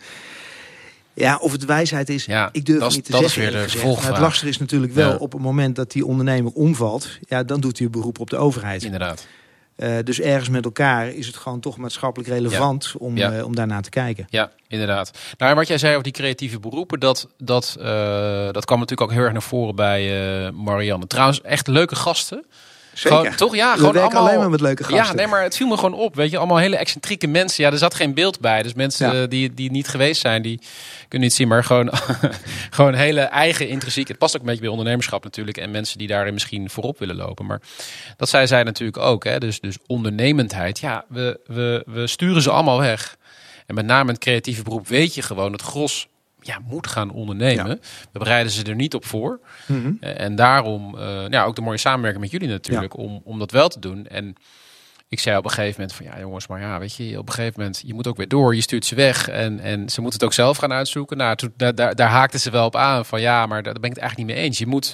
Ja, 1.13 1.37
of 1.37 1.51
het 1.51 1.65
wijsheid 1.65 2.09
is, 2.09 2.25
Ja, 2.25 2.49
ik 2.51 2.65
durf 2.65 2.79
dat 2.79 2.89
is- 2.89 2.95
niet 2.95 3.05
te 3.05 3.11
dat 3.11 3.21
is 3.23 3.33
zeggen. 3.33 3.53
weer 3.53 3.63
de 3.63 3.69
vervolgvraag. 3.69 4.09
Het 4.11 4.19
lastige 4.19 4.49
is 4.49 4.57
natuurlijk 4.57 4.93
wel 4.93 5.09
Ja. 5.09 5.15
op 5.15 5.31
het 5.31 5.41
moment 5.41 5.75
dat 5.75 5.91
die 5.91 6.05
ondernemer 6.05 6.51
omvalt, 6.51 7.09
ja, 7.21 7.43
dan 7.43 7.59
doet 7.59 7.79
hij 7.79 7.89
beroep 7.89 8.19
op 8.19 8.29
de 8.29 8.37
overheid. 8.37 8.83
Inderdaad. 8.83 9.27
Eh, 9.75 9.95
dus 10.03 10.19
ergens 10.21 10.49
met 10.49 10.65
elkaar 10.65 11.07
is 11.09 11.27
het 11.27 11.35
gewoon 11.37 11.59
toch 11.59 11.77
maatschappelijk 11.77 12.29
relevant 12.29 12.93
om, 12.97 13.17
Ja. 13.17 13.31
eh, 13.31 13.45
om 13.45 13.55
daarnaar 13.55 13.81
te 13.81 13.89
kijken. 13.89 14.27
Ja, 14.29 14.51
inderdaad. 14.67 15.11
Nou, 15.37 15.51
en 15.51 15.57
wat 15.57 15.67
jij 15.67 15.77
zei 15.77 15.91
over 15.91 16.03
die 16.03 16.11
creatieve 16.13 16.59
beroepen, 16.59 16.99
dat, 16.99 17.27
dat, 17.37 17.75
eh, 17.79 17.85
dat 18.51 18.65
kwam 18.65 18.79
natuurlijk 18.79 19.01
ook 19.01 19.11
heel 19.11 19.23
erg 19.23 19.31
naar 19.31 19.41
voren 19.41 19.75
bij 19.75 20.01
eh, 20.45 20.51
Marianne. 20.51 21.07
Trouwens, 21.07 21.41
echt 21.41 21.67
leuke 21.67 21.95
gasten. 21.95 22.45
Zeker. 22.93 23.17
Gewoon, 23.17 23.35
toch? 23.35 23.55
Ja, 23.55 23.75
gewoon 23.75 23.97
allemaal... 23.97 24.27
alleen 24.27 24.39
maar 24.39 24.49
met 24.49 24.61
leuke 24.61 24.83
gasten. 24.83 25.05
Ja, 25.05 25.13
nee, 25.13 25.27
maar 25.27 25.43
het 25.43 25.55
viel 25.57 25.67
me 25.67 25.75
gewoon 25.75 25.93
op. 25.93 26.15
Weet 26.15 26.31
je, 26.31 26.37
allemaal 26.37 26.57
hele 26.57 26.75
excentrieke 26.75 27.27
mensen. 27.27 27.63
Ja, 27.63 27.71
er 27.71 27.77
zat 27.77 27.93
geen 27.95 28.13
beeld 28.13 28.39
bij. 28.39 28.61
Dus 28.63 28.73
mensen 28.73 29.15
Ja. 29.15 29.25
die, 29.25 29.53
die 29.53 29.71
niet 29.71 29.87
geweest 29.87 30.21
zijn, 30.21 30.41
die 30.41 30.59
kunnen 31.07 31.27
niet 31.27 31.37
zien. 31.37 31.47
Maar 31.47 31.63
gewoon, 31.63 31.89
gewoon 32.77 32.93
hele 32.93 33.21
eigen 33.21 33.67
intrinsiek. 33.67 34.07
Het 34.07 34.17
past 34.17 34.35
ook 34.35 34.41
een 34.41 34.47
beetje 34.47 34.61
bij 34.61 34.69
ondernemerschap 34.69 35.23
natuurlijk. 35.23 35.57
En 35.57 35.71
mensen 35.71 35.97
die 35.97 36.07
daarin 36.07 36.33
misschien 36.33 36.69
voorop 36.69 36.99
willen 36.99 37.15
lopen. 37.15 37.45
Maar 37.45 37.61
dat 38.17 38.29
zei 38.29 38.47
zij 38.47 38.63
natuurlijk 38.63 38.97
ook. 38.97 39.23
Hè? 39.23 39.37
Dus, 39.39 39.59
dus 39.59 39.77
ondernemendheid. 39.87 40.79
Ja, 40.79 41.05
we, 41.09 41.39
we, 41.45 41.83
we 41.85 42.07
sturen 42.07 42.41
ze 42.41 42.51
allemaal 42.51 42.79
weg. 42.79 43.15
En 43.65 43.75
met 43.75 43.85
name 43.85 44.11
het 44.11 44.19
creatieve 44.19 44.63
beroep 44.63 44.87
weet 44.87 45.15
je 45.15 45.21
gewoon 45.21 45.51
het 45.51 45.61
gros 45.61 46.07
ja, 46.45 46.59
moet 46.67 46.87
gaan 46.87 47.11
ondernemen. 47.11 47.79
We 48.11 48.19
bereiden 48.19 48.51
ze 48.51 48.63
er 48.63 48.75
niet 48.75 48.93
op 48.93 49.05
voor. 49.05 49.39
Mhm. 49.67 49.91
Eh, 49.99 50.19
En 50.19 50.35
daarom 50.35 50.97
eh, 50.97 51.23
ja, 51.29 51.43
ook 51.43 51.55
de 51.55 51.61
mooie 51.61 51.77
samenwerking 51.77 52.23
met 52.23 52.31
jullie 52.31 52.47
natuurlijk, 52.47 52.97
om, 52.97 53.21
om 53.23 53.39
dat 53.39 53.51
wel 53.51 53.67
te 53.67 53.79
doen. 53.79 54.07
En 54.07 54.35
ik 55.07 55.19
zei 55.19 55.37
op 55.37 55.45
een 55.45 55.51
gegeven 55.51 55.81
moment 55.81 55.97
van 55.97 56.05
ja 56.05 56.19
jongens, 56.19 56.47
maar 56.47 56.59
ja, 56.61 56.79
weet 56.79 56.95
je, 56.95 57.19
op 57.19 57.27
een 57.27 57.33
gegeven 57.33 57.59
moment, 57.59 57.83
je 57.85 57.93
moet 57.93 58.07
ook 58.07 58.17
weer 58.17 58.27
door, 58.27 58.55
je 58.55 58.61
stuurt 58.61 58.85
ze 58.85 58.95
weg 58.95 59.27
en, 59.29 59.59
en 59.59 59.89
ze 59.89 60.01
moeten 60.01 60.19
het 60.19 60.23
ook 60.23 60.33
zelf 60.33 60.57
gaan 60.57 60.71
uitzoeken. 60.73 61.17
Nou, 61.17 61.35
toen, 61.35 61.53
daar, 61.57 61.75
daar, 61.75 61.95
daar 61.95 62.09
haakten 62.09 62.39
ze 62.39 62.49
wel 62.49 62.65
op 62.65 62.75
aan 62.75 63.05
van 63.05 63.21
ja, 63.21 63.45
maar 63.45 63.63
daar 63.63 63.73
ben 63.73 63.83
ik 63.83 63.89
het 63.89 63.97
eigenlijk 63.97 64.27
niet 64.29 64.37
mee 64.37 64.45
eens. 64.45 64.57
Je 64.57 64.67
moet, 64.67 64.93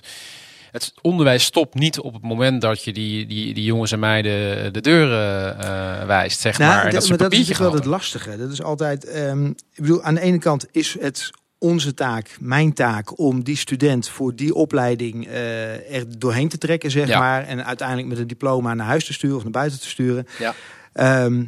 het 0.72 0.94
onderwijs 1.02 1.44
stopt 1.44 1.74
niet 1.74 2.00
op 2.00 2.14
het 2.14 2.22
moment 2.22 2.62
dat 2.62 2.84
je 2.84 2.94
die, 2.94 3.26
die, 3.26 3.54
die 3.54 3.64
jongens 3.64 3.92
en 3.92 4.00
meiden 4.00 4.74
de 4.74 4.82
deuren 4.82 5.58
eh, 5.60 6.06
wijst, 6.06 6.40
zeg 6.40 6.58
Nou, 6.58 6.72
maar. 6.74 6.86
En 6.86 6.92
dat, 6.94 7.02
maar 7.04 7.12
een 7.12 7.18
dat 7.18 7.34
is 7.34 7.58
wel 7.58 7.74
het 7.74 7.86
lastige. 7.86 8.38
Dat 8.38 8.52
is 8.52 8.62
altijd. 8.62 9.06
ehm, 9.06 9.46
ik 9.46 9.56
bedoel, 9.76 10.04
aan 10.04 10.16
de 10.16 10.22
ene 10.22 10.38
kant 10.40 10.66
is 10.72 10.98
het 11.00 11.30
onze 11.58 11.94
taak, 11.94 12.38
mijn 12.40 12.74
taak, 12.74 13.20
om 13.20 13.44
die 13.44 13.58
student 13.58 14.08
voor 14.10 14.36
die 14.36 14.54
opleiding 14.54 15.28
eh, 15.28 15.96
er 15.96 16.20
doorheen 16.20 16.50
te 16.50 16.58
trekken, 16.58 16.92
zeg 16.92 17.08
Ja. 17.08 17.20
maar. 17.20 17.44
En 17.48 17.66
uiteindelijk 17.66 18.08
met 18.08 18.18
een 18.18 18.28
diploma 18.28 18.74
naar 18.74 18.86
huis 18.86 19.06
te 19.06 19.14
sturen 19.14 19.36
of 19.38 19.44
naar 19.44 19.52
buiten 19.52 19.80
te 19.80 19.88
sturen. 19.90 20.28
Ja. 20.40 20.54
Ehm, 20.94 21.44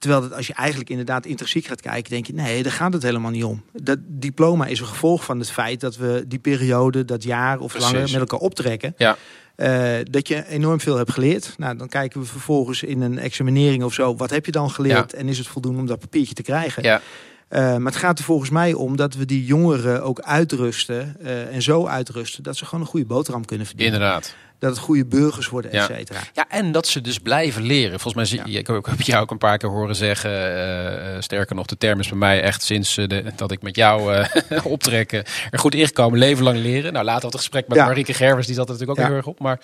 terwijl 0.00 0.22
dat 0.22 0.32
als 0.34 0.46
je 0.46 0.54
eigenlijk 0.54 0.90
inderdaad 0.90 1.26
intrinsiek 1.26 1.66
gaat 1.66 1.80
kijken, 1.80 2.10
denk 2.10 2.26
je, 2.26 2.32
nee, 2.34 2.62
daar 2.62 2.72
gaat 2.72 2.92
het 2.92 3.02
helemaal 3.02 3.30
niet 3.30 3.44
om. 3.44 3.62
Dat 3.72 3.98
diploma 4.02 4.66
is 4.66 4.80
een 4.80 4.86
gevolg 4.86 5.24
van 5.24 5.38
het 5.38 5.50
feit 5.50 5.80
dat 5.80 5.96
we 5.96 6.24
die 6.28 6.38
periode, 6.38 7.04
dat 7.04 7.22
jaar 7.22 7.58
of 7.58 7.72
Precies. 7.72 7.92
langer 7.92 8.10
met 8.10 8.20
elkaar 8.20 8.38
optrekken. 8.38 8.94
Ja. 8.96 9.16
Eh, 9.56 9.92
dat 10.10 10.28
je 10.28 10.46
enorm 10.48 10.80
veel 10.80 10.96
hebt 10.96 11.12
geleerd. 11.12 11.54
Nou, 11.56 11.76
dan 11.76 11.88
kijken 11.88 12.20
we 12.20 12.26
vervolgens 12.26 12.82
in 12.82 13.00
een 13.00 13.18
examinering 13.18 13.82
of 13.82 13.92
zo. 13.94 14.16
Wat 14.16 14.30
heb 14.30 14.46
je 14.46 14.52
dan 14.52 14.70
geleerd? 14.70 15.12
En 15.14 15.28
is 15.28 15.38
het 15.38 15.46
voldoende 15.46 15.78
om 15.80 15.86
dat 15.86 15.98
papiertje 15.98 16.34
te 16.34 16.42
krijgen? 16.42 16.82
Ja, 16.82 17.00
Eh, 17.48 17.60
maar 17.76 17.92
het 17.92 17.96
gaat 18.00 18.18
er 18.18 18.24
volgens 18.24 18.50
mij 18.50 18.72
om 18.72 18.96
dat 18.96 19.14
we 19.14 19.24
die 19.24 19.44
jongeren 19.44 20.02
ook 20.02 20.20
uitrusten. 20.20 21.16
eh, 21.22 21.54
en 21.54 21.62
zo 21.62 21.86
uitrusten 21.86 22.42
dat 22.42 22.56
ze 22.56 22.64
gewoon 22.64 22.80
een 22.80 22.90
goede 22.90 23.06
boterham 23.06 23.44
kunnen 23.44 23.66
verdienen. 23.66 23.94
inderdaad. 23.94 24.34
Dat 24.60 24.70
het 24.70 24.78
goede 24.78 25.06
burgers 25.06 25.48
worden, 25.48 25.70
et 25.70 25.76
Ja. 25.76 25.84
cetera. 25.86 26.20
Ja, 26.34 26.44
en 26.48 26.72
dat 26.72 26.86
ze 26.86 27.00
dus 27.00 27.18
blijven 27.18 27.62
leren. 27.62 27.90
Volgens 28.00 28.14
mij 28.14 28.24
zie 28.24 28.52
Ja. 28.52 28.58
ik 28.58 28.66
heb, 28.66 28.76
ik 28.76 28.86
heb 28.86 29.00
jou 29.00 29.22
ook 29.22 29.30
een 29.30 29.38
paar 29.38 29.58
keer 29.58 29.68
horen 29.68 29.96
zeggen. 29.96 30.30
eh, 30.30 31.14
eh, 31.16 31.22
sterker 31.22 31.54
nog, 31.56 31.66
de 31.66 31.76
term 31.78 32.00
is 32.00 32.08
bij 32.08 32.18
mij 32.18 32.42
echt 32.42 32.62
sinds 32.62 32.96
eh, 32.96 33.06
de, 33.08 33.24
dat 33.36 33.50
ik 33.50 33.62
met 33.62 33.76
jou 33.76 34.14
eh 34.14 34.64
optrek 34.74 35.12
eh, 35.12 35.20
er 35.50 35.58
goed 35.58 35.74
ingekomen. 35.74 36.18
Leven 36.18 36.44
lang 36.44 36.58
leren. 36.58 36.92
Nou, 36.92 37.04
later 37.04 37.22
had 37.22 37.32
het 37.32 37.40
gesprek 37.40 37.68
met 37.68 37.76
Ja. 37.78 37.84
Marieke 37.86 38.14
Gervers, 38.14 38.46
die 38.46 38.54
zat 38.54 38.64
er 38.68 38.72
natuurlijk 38.72 38.98
ook 38.98 39.04
Ja. 39.04 39.10
heel 39.10 39.20
erg 39.20 39.28
op. 39.30 39.38
Maar 39.40 39.60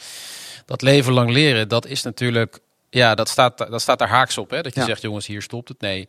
dat 0.65 0.83
leven 0.83 1.13
lang 1.13 1.31
leren, 1.31 1.69
dat 1.69 1.87
is 1.87 2.03
natuurlijk, 2.03 2.59
ja, 2.91 3.15
dat 3.15 3.29
staat, 3.29 3.59
dat 3.59 3.81
staat 3.81 3.99
daar 3.99 4.09
haaks 4.09 4.39
op. 4.39 4.51
Hè? 4.51 4.63
Dat 4.63 4.75
je 4.75 4.81
Ja. 4.81 4.87
zegt, 4.87 5.03
jongens, 5.03 5.27
hier 5.27 5.43
stopt 5.43 5.69
het. 5.69 5.81
Nee, 5.81 6.09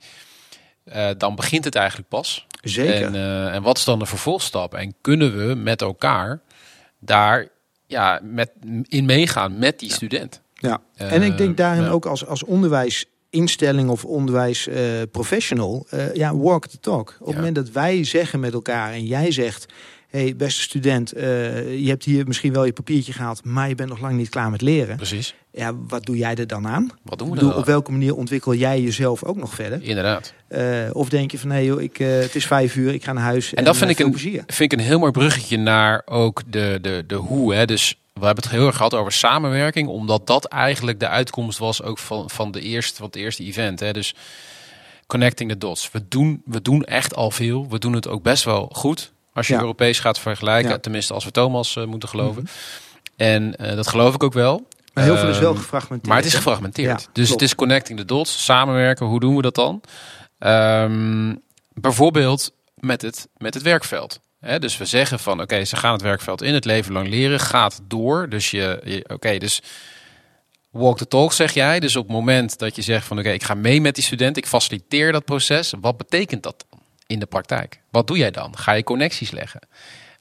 Eh, 0.88 1.08
dan 1.17 1.36
begint 1.36 1.63
het 1.65 1.76
eigenlijk 1.76 2.10
pas. 2.10 2.45
Zeker. 2.62 3.06
En, 3.06 3.15
eh, 3.15 3.54
en 3.56 3.62
wat 3.62 3.78
is 3.78 3.84
dan 3.84 4.00
de 4.00 4.06
vervolgstap? 4.06 4.73
En 4.73 4.93
kunnen 5.02 5.47
we 5.47 5.56
met 5.56 5.82
elkaar 5.82 6.39
daar 7.00 7.47
ja, 7.88 8.21
met, 8.23 8.52
in 8.84 9.06
meegaan 9.06 9.60
met 9.60 9.80
die 9.80 9.91
student? 9.91 10.41
Ja. 10.54 10.82
Eh, 10.95 11.13
en 11.13 11.21
ik 11.21 11.38
denk 11.38 11.58
daarin 11.58 11.84
ja. 11.84 11.89
ook 11.89 12.06
als, 12.06 12.26
als 12.26 12.43
onderwijsinstelling 12.43 13.89
of 13.89 14.06
onderwijsprofessional, 14.06 15.88
eh 15.89 16.13
ja, 16.13 16.38
walk 16.38 16.67
the 16.67 16.80
talk. 16.80 17.17
Op 17.19 17.28
het 17.28 17.36
moment 17.36 17.56
dat 17.56 17.71
wij 17.71 18.04
zeggen 18.04 18.39
met 18.39 18.54
elkaar 18.54 18.91
en 18.91 19.06
jij 19.06 19.32
zegt, 19.32 19.73
hey, 20.17 20.36
beste 20.36 20.62
student, 20.62 21.12
eh, 21.12 21.80
je 21.80 21.89
hebt 21.89 22.03
hier 22.03 22.27
misschien 22.27 22.53
wel 22.53 22.65
je 22.65 22.73
papiertje 22.73 23.13
gehaald, 23.13 23.45
maar 23.45 23.69
je 23.69 23.75
bent 23.75 23.89
nog 23.89 23.99
lang 23.99 24.17
niet 24.17 24.30
klaar 24.30 24.49
met 24.49 24.62
leren. 24.62 24.95
Precies. 24.95 25.36
Ja, 25.51 25.73
wat 25.88 26.06
doe 26.06 26.17
jij 26.17 26.36
er 26.36 26.47
dan 26.47 26.67
aan? 26.67 26.91
Wat 27.03 27.19
doen 27.19 27.32
we 27.32 27.39
dan? 27.39 27.56
op 27.56 27.65
welke 27.65 27.91
manier 27.91 28.15
ontwikkel 28.15 28.53
jij 28.53 28.82
jezelf 28.82 29.23
ook 29.23 29.38
nog 29.38 29.53
verder? 29.53 29.84
Inderdaad. 29.84 30.34
Eh, 30.47 30.62
of 30.91 31.10
denk 31.10 31.32
je 31.32 31.39
van 31.39 31.49
nee, 31.49 31.65
joh, 31.65 31.82
ik, 31.82 31.99
eh, 31.99 32.08
het 32.08 32.36
is 32.36 32.45
vijf 32.45 32.75
uur, 32.75 32.93
ik 32.93 33.03
ga 33.03 33.13
naar 33.13 33.23
huis. 33.23 33.53
En 33.53 33.63
dat 33.63 33.77
vind 33.77 33.89
ik, 33.89 33.99
een, 33.99 34.12
plezier. 34.12 34.43
vind 34.47 34.71
ik 34.71 34.80
een 34.80 34.86
heel 34.86 34.99
mooi 34.99 35.12
bruggetje 35.12 35.58
naar 35.58 36.01
ook 36.06 36.41
de, 36.47 36.80
de, 36.82 37.03
de 37.08 37.15
hoe. 37.15 37.53
Hè. 37.53 37.65
Dus 37.65 37.97
we 38.13 38.25
hebben 38.25 38.43
het 38.43 38.53
heel 38.53 38.67
erg 38.67 38.75
gehad 38.75 38.93
over 38.93 39.12
samenwerking, 39.12 39.88
omdat 39.88 40.27
dat 40.27 40.45
eigenlijk 40.45 40.99
de 40.99 41.08
uitkomst 41.08 41.58
was 41.58 41.84
ook 41.84 41.97
van, 41.97 42.30
van, 42.30 42.51
de 42.51 42.62
eerste, 42.62 42.95
van 42.95 43.06
het 43.06 43.15
eerste 43.15 43.43
event. 43.43 43.80
Hè. 43.80 43.93
Dus 43.93 44.15
connecting 45.08 45.49
the 45.49 45.58
dots. 45.58 45.91
We 45.91 46.01
doen, 46.08 46.41
we 46.45 46.62
doen 46.62 46.84
echt 46.84 47.15
al 47.15 47.32
veel. 47.32 47.69
We 47.69 47.80
doen 47.80 47.93
het 47.93 48.08
ook 48.08 48.23
best 48.23 48.43
wel 48.43 48.69
goed. 48.73 49.12
Als 49.38 49.47
je 49.47 49.54
Ja. 49.54 49.60
Europees 49.60 50.00
gaat 50.00 50.19
vergelijken, 50.19 50.71
Ja. 50.71 50.78
tenminste 50.78 51.13
als 51.13 51.26
we 51.26 51.32
Thomas 51.32 51.76
eh, 51.76 51.84
moeten 51.86 52.10
geloven. 52.10 52.47
En 53.15 53.56
eh, 53.56 53.76
dat 53.76 53.88
geloof 53.88 54.13
ik 54.15 54.23
ook 54.23 54.34
wel. 54.34 54.67
Maar 54.93 55.04
heel 55.04 55.17
veel 55.17 55.30
is 55.30 55.39
wel 55.39 55.52
Ehm, 55.52 55.60
gefragmenteerd. 55.60 56.08
Maar 56.08 56.17
het 56.17 56.26
is 56.26 56.34
gefragmenteerd. 56.34 57.02
Ja, 57.02 57.08
dus 57.13 57.26
klopt. 57.26 57.30
het 57.30 57.41
is 57.50 57.56
connecting 57.56 58.00
the 58.00 58.06
dots, 58.06 58.43
samenwerken. 58.43 59.06
Hoe 59.06 59.19
doen 59.19 59.36
we 59.36 59.41
dat 59.41 59.56
dan? 59.56 59.82
Ehm, 60.39 61.36
bijvoorbeeld 61.73 62.52
met 62.76 63.02
het, 63.02 63.28
met 63.38 63.54
het 63.54 63.63
werkveld. 63.63 64.19
Dus 64.60 64.78
we 64.78 64.86
zeggen 64.86 65.19
van 65.19 65.41
oké, 65.41 65.63
ze 65.65 65.76
gaan 65.76 65.91
het 65.93 66.02
werkveld 66.02 66.41
in, 66.41 66.54
het 66.54 66.65
leven 66.65 66.93
lang 66.93 67.08
leren, 67.08 67.39
gaat 67.39 67.80
door. 67.84 68.30
Dus 68.30 68.52
je, 68.52 68.82
je 68.84 69.06
oké, 69.08 69.38
dus 69.38 69.62
walk 70.69 70.97
the 70.97 71.08
talk 71.08 71.34
zeg 71.34 71.54
jij. 71.54 71.80
Dus 71.80 71.95
op 71.95 72.04
het 72.04 72.12
moment 72.15 72.60
dat 72.60 72.76
je 72.76 72.82
zegt 72.82 73.06
van 73.08 73.19
oké, 73.19 73.30
ik 73.30 73.43
ga 73.43 73.54
mee 73.54 73.82
met 73.82 73.95
die 73.95 74.04
student, 74.04 74.38
ik 74.38 74.47
faciliteer 74.47 75.12
dat 75.12 75.26
proces. 75.26 75.73
Wat 75.82 75.97
betekent 75.97 76.43
dat 76.43 76.65
in 77.08 77.20
de 77.20 77.26
praktijk? 77.26 77.80
Wat 77.91 78.08
doe 78.08 78.17
jij 78.17 78.32
dan? 78.32 78.58
Ga 78.58 78.72
je 78.72 78.84
connecties 78.84 79.32
leggen 79.32 79.62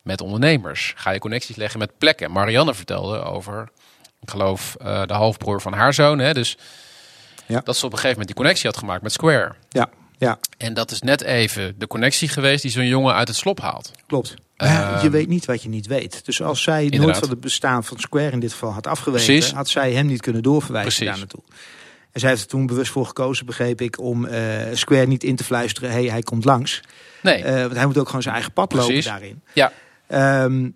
met 0.03 0.20
ondernemers? 0.20 0.92
Ga 0.96 1.11
je 1.11 1.18
connecties 1.18 1.57
leggen 1.57 1.79
met 1.79 1.99
plekken? 1.99 2.31
Marianne 2.33 2.75
vertelde 2.75 3.18
over, 3.22 3.68
ik 4.20 4.31
geloof, 4.31 4.75
eh, 4.81 5.03
de 5.07 5.12
halfbroer 5.14 5.61
van 5.61 5.72
haar 5.72 5.94
zoon. 5.94 6.18
Hè, 6.18 6.33
dus 6.35 6.57
Ja. 7.46 7.61
dat 7.64 7.77
ze 7.77 7.85
op 7.87 7.92
een 7.92 7.99
gegeven 7.99 8.09
moment 8.18 8.27
die 8.27 8.37
connectie 8.37 8.66
had 8.70 8.79
gemaakt 8.79 9.03
met 9.03 9.12
Square. 9.12 9.55
Ja, 9.68 9.88
ja, 10.18 10.38
En 10.59 10.75
dat 10.75 10.90
is 10.90 11.01
net 11.01 11.22
even 11.22 11.75
de 11.79 11.87
connectie 11.87 12.29
geweest 12.29 12.62
die 12.62 12.70
zo'n 12.70 12.87
jongen 12.87 13.14
uit 13.14 13.29
het 13.29 13.37
slop 13.37 13.61
haalt. 13.61 13.90
klopt. 14.07 14.35
Maar 14.57 14.68
ja, 14.68 14.94
Ehm, 14.94 15.03
je 15.05 15.11
weet 15.11 15.29
niet 15.29 15.44
wat 15.44 15.62
je 15.62 15.68
niet 15.68 15.87
weet. 15.87 16.25
Dus 16.25 16.42
als 16.42 16.62
zij 16.62 16.87
nooit 16.88 17.16
van 17.18 17.29
het 17.31 17.40
bestaan 17.40 17.85
van 17.85 17.99
Square 17.99 18.31
in 18.31 18.40
dit 18.40 18.53
geval 18.53 18.72
had 18.72 18.87
afgewezen, 18.87 19.35
Precies. 19.35 19.53
had 19.53 19.68
zij 19.68 19.92
hem 19.92 20.07
niet 20.07 20.20
kunnen 20.20 20.42
doorverwijzen 20.42 20.92
Precies. 20.92 21.09
daar 21.09 21.18
naartoe. 21.18 21.42
En 22.16 22.22
zij 22.22 22.31
heeft 22.31 22.42
er 22.42 22.48
toen 22.48 22.66
bewust 22.66 22.90
voor 22.92 23.07
gekozen, 23.07 23.46
begreep 23.46 23.81
ik, 23.81 24.00
om 24.00 24.24
eh, 24.24 24.40
Square 24.72 25.07
niet 25.07 25.24
in 25.24 25.37
te 25.37 25.44
fluisteren, 25.44 25.90
hey, 25.90 26.05
hij 26.05 26.22
komt 26.22 26.44
langs. 26.44 26.81
Nee, 27.22 27.42
Eh, 27.42 27.61
want 27.61 27.74
hij 27.74 27.87
moet 27.87 27.98
ook 27.98 28.07
gewoon 28.07 28.22
zijn 28.22 28.35
eigen 28.35 28.52
pad 28.52 28.72
lopen 28.72 29.02
daarin. 29.02 29.42
Ja. 29.52 29.72
Ehm, 30.07 30.70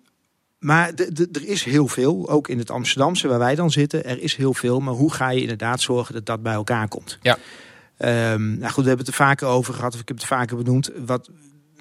maar 0.59 0.91
er 1.31 1.47
is 1.47 1.63
heel 1.63 1.87
veel, 1.87 2.29
ook 2.29 2.47
in 2.47 2.57
het 2.57 2.71
Amsterdamse 2.71 3.27
waar 3.27 3.39
wij 3.39 3.55
dan 3.55 3.71
zitten, 3.71 4.05
er 4.05 4.21
is 4.21 4.35
heel 4.35 4.53
veel. 4.53 4.79
Maar 4.79 4.93
hoe 4.93 5.13
ga 5.13 5.29
je 5.29 5.41
inderdaad 5.41 5.81
zorgen 5.81 6.13
dat 6.13 6.25
dat 6.25 6.41
bij 6.43 6.53
elkaar 6.53 6.87
komt? 6.87 7.17
Ja. 7.21 7.37
Ehm, 7.97 8.57
nou 8.57 8.71
goed, 8.71 8.83
we 8.83 8.89
hebben 8.89 9.05
het 9.05 9.07
er 9.07 9.25
vaker 9.25 9.47
over 9.47 9.73
gehad, 9.73 9.93
of 9.93 9.99
ik 9.99 10.07
heb 10.07 10.17
het 10.17 10.25
vaker 10.25 10.57
benoemd. 10.57 10.91
Wat 11.05 11.29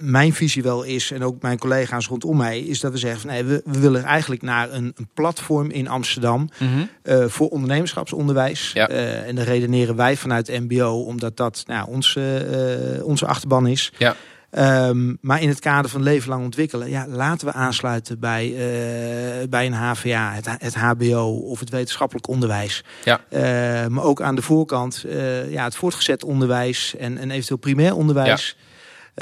mijn 0.00 0.32
visie 0.34 0.62
wel 0.62 0.82
is, 0.82 1.10
en 1.10 1.22
ook 1.22 1.42
mijn 1.42 1.58
collega's 1.58 2.06
rondom 2.06 2.36
mij, 2.36 2.60
is 2.60 2.80
dat 2.80 2.92
we 2.92 2.98
zeggen 2.98 3.20
van 3.20 3.30
nee, 3.30 3.44
we, 3.44 3.62
we 3.64 3.78
willen 3.80 4.04
eigenlijk 4.04 4.42
naar 4.42 4.72
een, 4.72 4.92
een 4.96 5.08
platform 5.14 5.70
in 5.70 5.88
Amsterdam 5.88 6.48
Mhm. 6.58 6.84
eh, 7.02 7.24
voor 7.26 7.48
ondernemerschapsonderwijs. 7.48 8.70
Ja. 8.74 8.88
Eh, 8.88 9.26
en 9.28 9.34
dan 9.34 9.44
redeneren 9.44 9.96
wij 9.96 10.16
vanuit 10.16 10.48
MBO, 10.48 11.02
omdat 11.02 11.36
dat 11.36 11.62
nou, 11.66 11.88
onze, 11.88 12.36
eh, 12.98 13.04
onze 13.04 13.26
achterban 13.26 13.66
is. 13.66 13.92
Ja. 13.98 14.14
Ehm, 14.50 15.14
maar 15.20 15.42
in 15.42 15.48
het 15.48 15.60
kader 15.60 15.90
van 15.90 16.02
leven 16.02 16.28
lang 16.28 16.44
ontwikkelen, 16.44 16.90
ja, 16.90 17.06
laten 17.08 17.46
we 17.46 17.52
aansluiten 17.52 18.18
bij, 18.18 18.54
bij 19.50 19.66
een 19.66 19.72
HVA, 19.72 20.32
het, 20.32 20.46
het 20.58 20.74
HBO 20.74 21.26
of 21.30 21.60
het 21.60 21.70
wetenschappelijk 21.70 22.28
onderwijs. 22.28 22.84
Ja. 23.04 23.20
Maar 23.88 24.04
ook 24.04 24.22
aan 24.22 24.34
de 24.34 24.42
voorkant 24.42 25.04
ja, 25.48 25.64
het 25.64 25.76
voortgezet 25.76 26.24
onderwijs 26.24 26.96
en, 26.96 27.18
en 27.18 27.30
eventueel 27.30 27.58
primair 27.58 27.94
onderwijs. 27.94 28.56
Eh, 28.58 28.69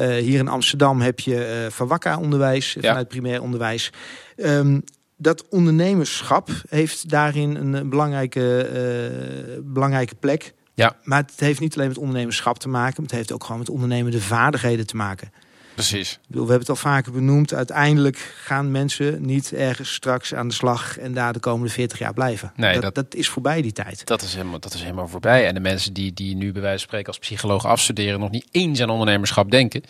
hier 0.06 0.38
in 0.38 0.48
Amsterdam 0.48 1.00
heb 1.00 1.20
je 1.20 1.44
eh 1.44 1.86
Wakka 1.86 2.18
onderwijs 2.18 2.72
Ja. 2.72 2.80
vanuit 2.80 3.08
primair 3.08 3.42
onderwijs. 3.42 3.92
Ehm, 4.36 4.80
dat 5.16 5.48
ondernemerschap 5.48 6.50
heeft 6.68 7.08
daarin 7.10 7.54
een 7.54 7.74
eh, 7.74 7.82
belangrijke, 7.82 8.62
eh, 8.62 9.58
belangrijke 9.62 10.14
plek. 10.14 10.52
Ja. 10.74 10.96
Maar 11.02 11.22
het 11.22 11.40
heeft 11.40 11.60
niet 11.60 11.76
alleen 11.76 11.88
met 11.88 11.98
ondernemerschap 11.98 12.58
te 12.58 12.68
maken, 12.68 12.94
maar 12.96 13.06
het 13.06 13.14
heeft 13.18 13.32
ook 13.32 13.44
gewoon 13.44 13.58
met 13.58 13.68
ondernemende 13.68 14.20
vaardigheden 14.20 14.86
te 14.86 14.96
maken. 14.96 15.32
Precies. 15.78 16.12
Ik 16.12 16.18
bedoel, 16.26 16.44
we 16.44 16.50
hebben 16.50 16.68
het 16.68 16.84
al 16.84 16.90
vaker 16.90 17.12
benoemd. 17.12 17.54
Uiteindelijk 17.54 18.34
gaan 18.44 18.70
mensen 18.70 19.26
niet 19.26 19.52
ergens 19.52 19.94
straks 19.94 20.34
aan 20.34 20.48
de 20.48 20.54
slag 20.54 20.98
en 20.98 21.14
daar 21.14 21.32
de 21.32 21.38
komende 21.38 21.72
40 21.72 21.98
jaar 21.98 22.12
blijven. 22.14 22.52
Nee, 22.56 22.72
dat, 22.72 22.82
dat- 22.82 22.94
dat 22.94 23.14
is 23.14 23.28
voorbij 23.28 23.62
die 23.62 23.72
tijd. 23.72 24.06
Dat 24.06 24.22
is, 24.22 24.32
helemaal, 24.34 24.58
dat 24.58 24.74
is 24.74 24.80
helemaal 24.82 25.08
voorbij. 25.08 25.46
En 25.46 25.54
de 25.54 25.60
mensen 25.60 25.92
die, 25.92 26.12
die 26.12 26.34
nu 26.36 26.52
bij 26.52 26.62
wijze 26.62 26.78
van 26.78 26.86
spreken 26.88 27.06
als 27.08 27.18
psycholoog 27.18 27.66
afstuderen... 27.66 28.20
nog 28.20 28.30
niet 28.30 28.46
eens 28.50 28.80
aan 28.80 28.90
ondernemerschap 28.90 29.50
denken... 29.50 29.82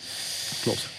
Klopt. 0.61 0.89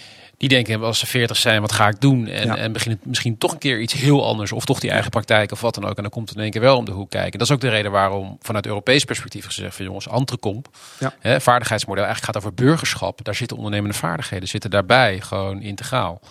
Die 0.41 0.49
denken 0.49 0.83
als 0.83 0.99
ze 0.99 1.05
40 1.05 1.37
zijn, 1.37 1.61
wat 1.61 1.71
ga 1.71 1.87
ik 1.87 1.99
doen? 2.01 2.27
En, 2.27 2.45
Ja. 2.47 2.55
en 2.57 2.71
beginnen 2.71 2.99
misschien 3.03 3.37
toch 3.37 3.51
een 3.51 3.57
keer 3.57 3.79
iets 3.79 3.93
heel 3.93 4.25
anders... 4.25 4.51
of 4.51 4.65
toch 4.65 4.79
die 4.79 4.89
eigen 4.91 5.09
praktijk 5.09 5.51
of 5.51 5.61
wat 5.61 5.75
dan 5.75 5.85
ook. 5.85 5.95
En 5.95 6.01
dan 6.01 6.11
komt 6.11 6.27
het 6.29 6.37
in 6.37 6.43
één 6.43 6.51
keer 6.51 6.61
wel 6.61 6.77
om 6.77 6.85
de 6.85 6.91
hoek 6.91 7.09
kijken. 7.09 7.39
Dat 7.39 7.47
is 7.47 7.53
ook 7.53 7.61
de 7.61 7.69
reden 7.69 7.91
waarom 7.91 8.37
vanuit 8.41 8.65
Europees 8.65 9.03
perspectief 9.03 9.45
gezegd... 9.45 9.75
van 9.75 9.85
jongens, 9.85 10.09
Antrecomp, 10.09 10.67
Ja. 10.99 11.13
hè, 11.19 11.41
vaardigheidsmodel... 11.41 12.03
eigenlijk 12.03 12.33
gaat 12.33 12.43
over 12.43 12.55
burgerschap. 12.65 13.23
Daar 13.23 13.35
zitten 13.35 13.57
ondernemende 13.57 13.97
vaardigheden, 13.97 14.47
zitten 14.47 14.69
daarbij 14.69 15.21
gewoon 15.21 15.61
integraal. 15.61 16.21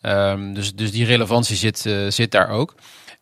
Ehm, 0.00 0.52
dus, 0.52 0.74
dus 0.74 0.90
die 0.90 1.04
relevantie 1.04 1.56
zit, 1.56 1.86
eh, 1.86 1.94
zit 2.08 2.30
daar 2.30 2.48
ook. 2.48 2.74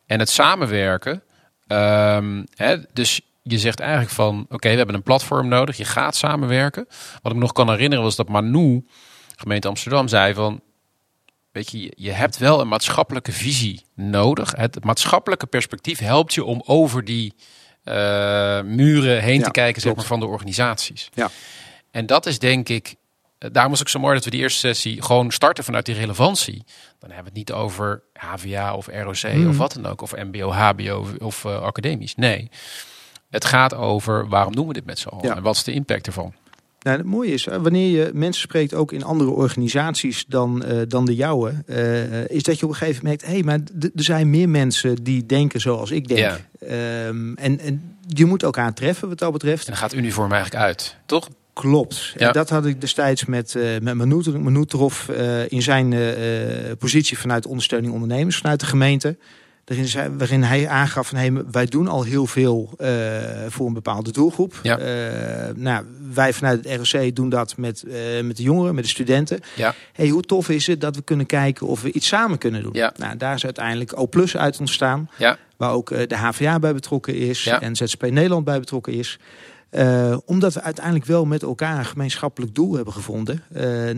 En 0.06 0.18
het 0.18 0.30
samenwerken... 0.30 1.22
Ehm, 1.66 2.42
hè, 2.54 2.76
dus 2.92 3.20
je 3.42 3.58
zegt 3.58 3.80
eigenlijk 3.80 4.10
van, 4.10 4.46
oké, 4.48 4.70
we 4.70 4.76
hebben 4.76 4.94
een 4.94 5.02
platform 5.02 5.48
nodig. 5.48 5.76
Je 5.76 5.84
gaat 5.84 6.16
samenwerken. 6.16 6.86
Wat 7.22 7.32
ik 7.32 7.38
me 7.38 7.38
nog 7.44 7.52
kan 7.52 7.70
herinneren 7.70 8.04
was 8.04 8.16
dat 8.16 8.28
Manu, 8.28 8.84
gemeente 9.36 9.68
Amsterdam, 9.68 10.08
zei 10.08 10.34
van, 10.34 10.60
weet 11.52 11.70
je, 11.70 11.92
je 11.96 12.10
hebt 12.10 12.36
wel 12.38 12.60
een 12.60 12.68
maatschappelijke 12.68 13.32
visie 13.32 13.84
nodig. 13.94 14.52
Het 14.56 14.84
maatschappelijke 14.84 15.46
perspectief 15.46 15.98
helpt 15.98 16.34
je 16.34 16.44
om 16.44 16.62
over 16.66 17.04
die 17.04 17.34
eh, 17.84 17.94
muren 18.62 19.22
heen 19.22 19.38
Ja, 19.38 19.44
te 19.44 19.50
kijken, 19.50 19.82
zeg 19.82 19.94
maar, 19.94 20.04
van 20.04 20.20
de 20.20 20.26
organisaties. 20.26 21.08
Ja. 21.14 21.30
En 21.90 22.06
dat 22.06 22.26
is 22.26 22.38
denk 22.38 22.68
ik, 22.68 22.94
eh, 23.38 23.48
daarom 23.52 23.72
was 23.72 23.80
ik 23.80 23.88
zo 23.88 23.98
mooi 23.98 24.14
dat 24.14 24.24
we 24.24 24.30
die 24.30 24.40
eerste 24.40 24.58
sessie 24.58 25.02
gewoon 25.02 25.30
starten 25.30 25.64
vanuit 25.64 25.86
die 25.86 25.94
relevantie. 25.94 26.64
Dan 26.98 27.10
hebben 27.10 27.32
we 27.32 27.38
het 27.38 27.48
niet 27.48 27.52
over 27.52 28.02
HVA 28.12 28.74
of 28.74 28.86
ROC 28.86 29.16
Hmm. 29.20 29.48
of 29.48 29.56
wat 29.56 29.72
dan 29.72 29.86
ook, 29.86 30.02
of 30.02 30.12
MBO, 30.16 30.50
HBO 30.52 31.06
of 31.18 31.44
eh, 31.44 31.62
academisch. 31.62 32.14
Nee, 32.14 32.50
het 33.30 33.44
gaat 33.44 33.74
over 33.74 34.28
waarom 34.28 34.54
doen 34.54 34.66
we 34.66 34.72
dit 34.72 34.84
met 34.84 34.98
z'n 34.98 35.08
allen 35.08 35.24
Ja. 35.28 35.36
en 35.36 35.42
wat 35.42 35.56
is 35.56 35.64
de 35.64 35.72
impact 35.72 36.06
ervan. 36.06 36.34
Nou, 36.86 36.98
het 36.98 37.06
mooie 37.06 37.32
is, 37.32 37.44
wanneer 37.44 37.88
je 37.98 38.10
mensen 38.14 38.42
spreekt, 38.42 38.74
ook 38.74 38.92
in 38.92 39.04
andere 39.04 39.30
organisaties 39.30 40.24
dan, 40.28 40.64
eh, 40.64 40.78
dan 40.88 41.04
de 41.04 41.14
jouwe, 41.14 41.52
eh, 41.66 42.28
is 42.28 42.42
dat 42.42 42.58
je 42.58 42.64
op 42.64 42.70
een 42.70 42.76
gegeven 42.76 43.04
moment 43.04 43.22
merkt, 43.22 43.36
hé, 43.36 43.42
maar 43.44 43.58
d- 43.62 43.84
er 43.98 44.04
zijn 44.04 44.30
meer 44.30 44.48
mensen 44.48 45.02
die 45.04 45.26
denken 45.26 45.60
zoals 45.60 45.90
ik 45.90 46.08
denk. 46.08 46.20
Ja. 46.20 46.38
Ehm, 46.60 47.34
en, 47.34 47.60
en 47.60 47.96
je 48.08 48.24
moet 48.24 48.42
elkaar 48.42 48.74
treffen 48.74 49.08
wat 49.08 49.18
dat 49.18 49.32
betreft. 49.32 49.66
En 49.66 49.72
dan 49.72 49.80
gaat 49.80 49.94
uniform 49.94 50.32
eigenlijk 50.32 50.62
uit, 50.64 50.96
toch? 51.06 51.28
Klopt. 51.52 52.12
Ja. 52.16 52.26
En 52.26 52.32
dat 52.32 52.48
had 52.50 52.66
ik 52.66 52.80
destijds 52.80 53.24
met, 53.24 53.54
eh 53.54 53.62
met 53.80 53.94
ik 54.26 54.38
Manu 54.38 54.64
trof 54.64 55.08
in 55.48 55.62
zijn 55.62 55.94
positie 56.78 57.18
vanuit 57.18 57.46
ondersteuning 57.46 57.92
ondernemers 57.92 58.36
vanuit 58.36 58.60
de 58.60 58.66
gemeente. 58.66 59.16
Waarin, 60.16 60.42
hij 60.42 60.68
aangaf 60.68 61.08
van 61.08 61.18
hey, 61.18 61.32
wij 61.50 61.66
doen 61.66 61.88
al 61.88 62.02
heel 62.02 62.26
veel 62.26 62.70
eh, 62.78 62.88
voor 63.48 63.66
een 63.66 63.72
bepaalde 63.72 64.12
doelgroep. 64.12 64.60
Ja. 64.62 64.78
Eh, 64.78 65.54
nou, 65.54 65.84
wij 66.14 66.32
vanuit 66.32 66.68
het 66.68 66.92
ROC 66.92 67.14
doen 67.14 67.28
dat 67.28 67.56
met, 67.56 67.82
eh, 67.82 68.22
met 68.22 68.36
de 68.36 68.42
jongeren, 68.42 68.74
met 68.74 68.84
de 68.84 68.90
studenten. 68.90 69.40
Ja. 69.56 69.74
Hey, 69.92 70.08
hoe 70.08 70.22
tof 70.22 70.48
is 70.48 70.66
het 70.66 70.80
dat 70.80 70.96
we 70.96 71.02
kunnen 71.02 71.26
kijken 71.26 71.66
of 71.66 71.82
we 71.82 71.92
iets 71.92 72.06
samen 72.06 72.38
kunnen 72.38 72.62
doen? 72.62 72.72
Ja. 72.72 72.92
Nou, 72.96 73.16
daar 73.16 73.34
is 73.34 73.44
uiteindelijk 73.44 73.98
O 73.98 74.06
Plus 74.06 74.36
uit 74.36 74.60
ontstaan. 74.60 75.10
Ja. 75.16 75.36
Waar 75.56 75.70
ook 75.70 75.88
de 76.08 76.16
HVA 76.16 76.58
bij 76.58 76.74
betrokken 76.74 77.14
is 77.14 77.44
Ja. 77.44 77.60
en 77.60 77.76
ZZP 77.76 78.02
Nederland 78.02 78.44
bij 78.44 78.58
betrokken 78.58 78.92
is. 78.92 79.18
Omdat 80.24 80.54
we 80.54 80.62
uiteindelijk 80.62 81.04
wel 81.04 81.24
met 81.24 81.42
elkaar 81.42 81.78
een 81.78 81.84
gemeenschappelijk 81.84 82.54
doel 82.54 82.74
hebben 82.74 82.92
gevonden. 82.92 83.42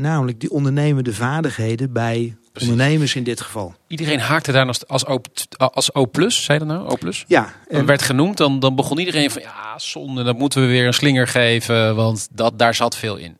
Namelijk 0.00 0.40
die 0.40 0.50
ondernemende 0.50 1.14
vaardigheden 1.14 1.92
bij 1.92 2.36
Precies. 2.58 2.72
ondernemers 2.72 3.14
in 3.14 3.22
dit 3.22 3.40
geval. 3.40 3.74
Iedereen 3.86 4.20
haakte 4.20 4.52
daar 4.52 4.66
als, 4.66 4.86
als, 4.86 5.06
O, 5.06 5.20
als 5.56 5.94
O+, 5.94 6.10
zei 6.28 6.58
je 6.58 6.64
dat 6.64 6.76
nou? 6.76 6.88
O+. 6.88 6.96
Ja, 7.26 7.52
En 7.68 7.78
en, 7.78 7.86
werd 7.86 8.02
genoemd, 8.02 8.36
dan, 8.36 8.60
dan 8.60 8.74
begon 8.74 8.98
iedereen 8.98 9.30
van 9.30 9.42
ja, 9.42 9.78
zonde, 9.78 10.22
dat 10.22 10.38
moeten 10.38 10.60
we 10.60 10.66
weer 10.66 10.86
een 10.86 10.94
slinger 10.94 11.26
geven, 11.26 11.96
want 11.96 12.28
dat, 12.30 12.58
daar 12.58 12.74
zat 12.74 12.96
veel 12.96 13.16
in. 13.16 13.37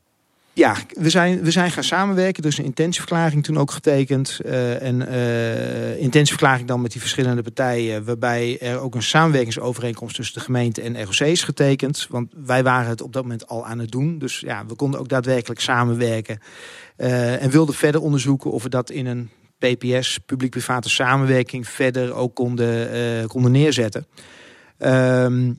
Ja 0.59 0.77
we, 0.93 1.11
zijn, 1.11 1.43
we 1.43 1.51
zijn 1.51 1.71
gaan 1.71 1.85
samenwerken. 1.85 2.43
Er 2.43 2.49
is 2.49 2.59
een 2.59 2.65
intentieverklaring 2.65 3.45
toen 3.45 3.59
ook 3.59 3.71
getekend. 3.71 4.41
Eh 4.45 4.83
en 4.83 5.09
eh 5.09 6.01
intentieverklaring 6.01 6.69
dan 6.69 6.81
met 6.81 6.91
die 6.93 7.01
verschillende 7.01 7.43
partijen. 7.43 8.05
Waarbij 8.05 8.59
er 8.61 8.79
ook 8.79 8.95
een 8.95 9.03
samenwerkingsovereenkomst 9.03 10.17
tussen 10.17 10.35
de 10.35 10.45
gemeente 10.45 10.83
en 10.83 11.05
ROC 11.05 11.21
is 11.21 11.45
getekend. 11.45 12.07
Want 12.11 12.33
wij 12.45 12.63
waren 12.63 12.89
het 12.89 13.03
op 13.03 13.13
dat 13.13 13.23
moment 13.23 13.49
al 13.49 13.67
aan 13.67 13.79
het 13.79 13.91
doen. 13.91 14.19
Dus 14.19 14.41
ja, 14.41 14.67
we 14.67 14.75
konden 14.75 15.01
ook 15.01 15.09
daadwerkelijk 15.09 15.61
samenwerken. 15.61 16.39
Eh, 16.97 17.43
en 17.43 17.51
wilden 17.51 17.75
verder 17.75 18.01
onderzoeken 18.01 18.51
of 18.51 18.63
we 18.63 18.69
dat 18.69 18.91
in 18.91 19.07
een 19.07 19.31
PPS, 19.59 20.19
publiek-private 20.27 20.89
samenwerking, 20.89 21.69
verder 21.69 22.15
ook 22.15 22.35
konden, 22.35 23.27
konden 23.27 23.53
neerzetten. 23.53 24.07
Ehm, 24.79 25.53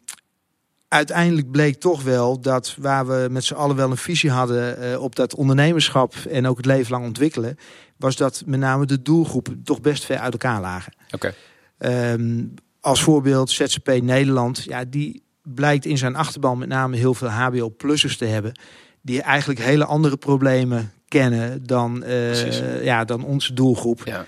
uiteindelijk 0.89 1.52
bleek 1.52 1.80
toch 1.80 2.04
wel 2.04 2.41
dat 2.41 2.75
waar 2.78 3.08
we 3.08 3.28
met 3.32 3.43
z'n 3.43 3.54
allen 3.54 3.75
wel 3.75 3.91
een 3.91 3.97
visie 3.97 4.32
hadden 4.32 4.78
eh, 4.78 5.02
op 5.02 5.15
dat 5.15 5.36
ondernemerschap 5.36 6.13
en 6.30 6.47
ook 6.47 6.58
het 6.58 6.65
leven 6.65 6.91
lang 6.91 7.06
ontwikkelen, 7.06 7.58
was 7.97 8.15
dat 8.15 8.43
met 8.45 8.60
name 8.60 8.86
de 8.86 9.02
doelgroepen 9.02 9.63
toch 9.63 9.82
best 9.82 10.06
ver 10.06 10.17
uit 10.17 10.32
elkaar 10.32 10.62
lagen. 10.62 10.93
Oké. 11.12 11.34
Ehm, 11.78 12.43
als 12.82 13.04
voorbeeld 13.04 13.49
ZZP 13.49 14.02
Nederland, 14.02 14.63
ja, 14.63 14.84
die 14.88 15.23
blijkt 15.43 15.86
in 15.86 15.97
zijn 15.97 16.15
achterban 16.15 16.58
met 16.58 16.67
name 16.67 16.97
heel 16.97 17.13
veel 17.13 17.28
HBO-plussers 17.28 18.17
te 18.17 18.25
hebben, 18.25 18.52
die 19.02 19.21
eigenlijk 19.21 19.60
hele 19.60 19.86
andere 19.86 20.17
problemen 20.17 20.91
kennen 21.08 21.63
dan, 21.65 22.04
eh, 22.04 22.84
ja, 22.84 23.06
dan 23.06 23.23
onze 23.23 23.54
doelgroep. 23.54 24.02
Ja. 24.06 24.25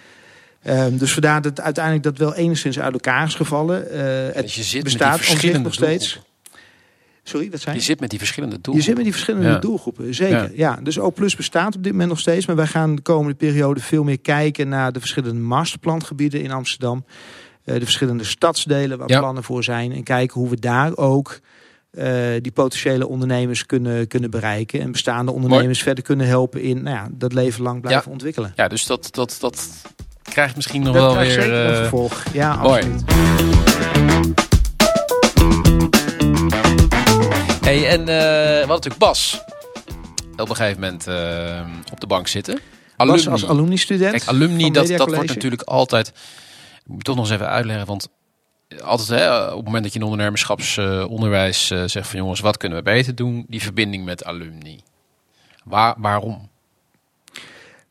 Ehm, 0.62 0.98
dus 0.98 1.14
vandaar 1.14 1.42
dat 1.42 1.62
uiteindelijk 1.62 2.04
dat 2.04 2.18
wel 2.18 2.36
enigszins 2.36 2.80
uit 2.80 2.94
elkaar 2.94 3.28
is 3.28 3.36
gevallen. 3.36 3.90
Eh, 3.92 4.36
het 4.36 4.44
Dus 4.44 4.56
je 4.56 4.64
zit 4.64 4.84
bestaat 4.84 5.18
met 5.18 5.26
verschillende 5.26 5.64
nog 5.64 5.74
steeds. 5.74 6.22
Sorry, 7.24 7.50
wat 7.52 7.60
zei 7.60 7.74
Je 7.76 7.80
je? 7.82 7.86
zit 7.88 8.00
met 8.00 8.10
die 8.10 8.20
verschillende 8.20 8.56
Je 8.56 8.62
doelgroepen. 8.62 8.84
zit 8.88 8.96
met 8.96 9.04
die 9.04 9.14
verschillende 9.14 9.48
Ja. 9.48 9.58
doelgroepen, 9.60 10.14
zeker. 10.16 10.52
Ja. 10.56 10.80
dus 10.84 11.00
O 11.00 11.12
Plus 11.12 11.36
bestaat 11.36 11.76
op 11.76 11.84
dit 11.84 11.92
moment 11.92 12.10
nog 12.10 12.20
steeds. 12.20 12.46
Maar 12.46 12.56
wij 12.56 12.68
gaan 12.68 12.96
de 12.96 13.02
komende 13.02 13.36
periode 13.36 13.80
veel 13.80 14.04
meer 14.04 14.20
kijken 14.20 14.70
naar 14.70 14.92
de 14.92 15.00
verschillende 15.00 15.40
masterplangebieden 15.42 16.42
in 16.42 16.52
Amsterdam. 16.52 17.06
Eh, 17.64 17.74
de 17.76 17.84
verschillende 17.84 18.24
stadsdelen 18.24 18.98
waar 18.98 19.10
Ja. 19.10 19.20
plannen 19.20 19.44
voor 19.44 19.64
zijn. 19.64 19.92
En 19.92 20.04
kijken 20.04 20.40
hoe 20.40 20.50
we 20.50 20.60
daar 20.60 20.98
ook 20.98 21.40
eh, 21.92 22.06
die 22.42 22.52
potentiële 22.52 23.08
ondernemers 23.08 23.66
kunnen, 23.66 24.08
kunnen 24.08 24.30
bereiken. 24.30 24.82
En 24.82 24.92
bestaande 24.92 25.32
ondernemers 25.32 25.84
verder 25.84 26.04
kunnen 26.04 26.28
helpen 26.28 26.62
in 26.62 26.84
nou 26.84 26.96
ja, 26.96 27.08
dat 27.12 27.34
leven 27.34 27.64
lang 27.64 27.82
blijven 27.82 28.12
ontwikkelen. 28.12 28.54
Ja, 28.56 28.68
dus 28.68 28.86
dat, 28.86 29.08
dat, 29.12 29.38
dat 29.40 29.68
krijgt 30.24 30.56
misschien 30.56 30.82
nog 30.82 30.94
Dat 30.94 31.04
wel 31.04 31.12
krijgt 31.14 31.36
weer... 31.36 31.44
zeker 31.44 31.60
een 31.66 31.72
eh, 31.72 31.78
vervolg. 31.78 32.24
Ja, 32.34 32.56
mooi. 32.56 32.82
absoluut. 32.82 33.04
Hey, 37.62 37.88
en 37.88 38.00
eh 38.00 38.06
we 38.08 38.58
hadden 38.58 38.68
natuurlijk 38.68 38.98
Bas 38.98 39.44
op 40.42 40.50
een 40.50 40.56
gegeven 40.56 40.82
moment 40.82 41.08
eh, 41.08 41.92
op 41.92 42.00
de 42.00 42.08
bank 42.08 42.28
zitten. 42.28 42.60
Alumni. 42.96 43.28
als 43.28 43.48
alumni-student. 43.48 44.12
Kijk, 44.12 44.28
alumni, 44.28 44.72
dat, 44.72 44.88
dat 44.88 45.10
wordt 45.14 45.28
natuurlijk 45.28 45.62
altijd... 45.62 46.08
Ik 46.86 46.92
moet 46.92 47.04
toch 47.04 47.16
nog 47.16 47.26
eens 47.26 47.34
even 47.34 47.50
uitleggen, 47.50 47.88
want 47.88 48.08
altijd 48.84 49.10
hè, 49.10 49.44
op 49.46 49.56
het 49.56 49.66
moment 49.66 49.84
dat 49.84 49.94
je 49.94 50.00
in 50.00 50.06
ondernemerschapsonderwijs 50.06 51.72
eh, 51.72 51.84
zegt 51.86 52.08
van 52.08 52.20
jongens, 52.20 52.40
wat 52.40 52.58
kunnen 52.58 52.78
we 52.78 52.84
beter 52.84 53.16
doen? 53.16 53.46
Die 53.48 53.62
verbinding 53.62 54.06
met 54.06 54.24
alumni. 54.24 54.80
Waar, 55.64 55.96
waarom? 55.98 56.50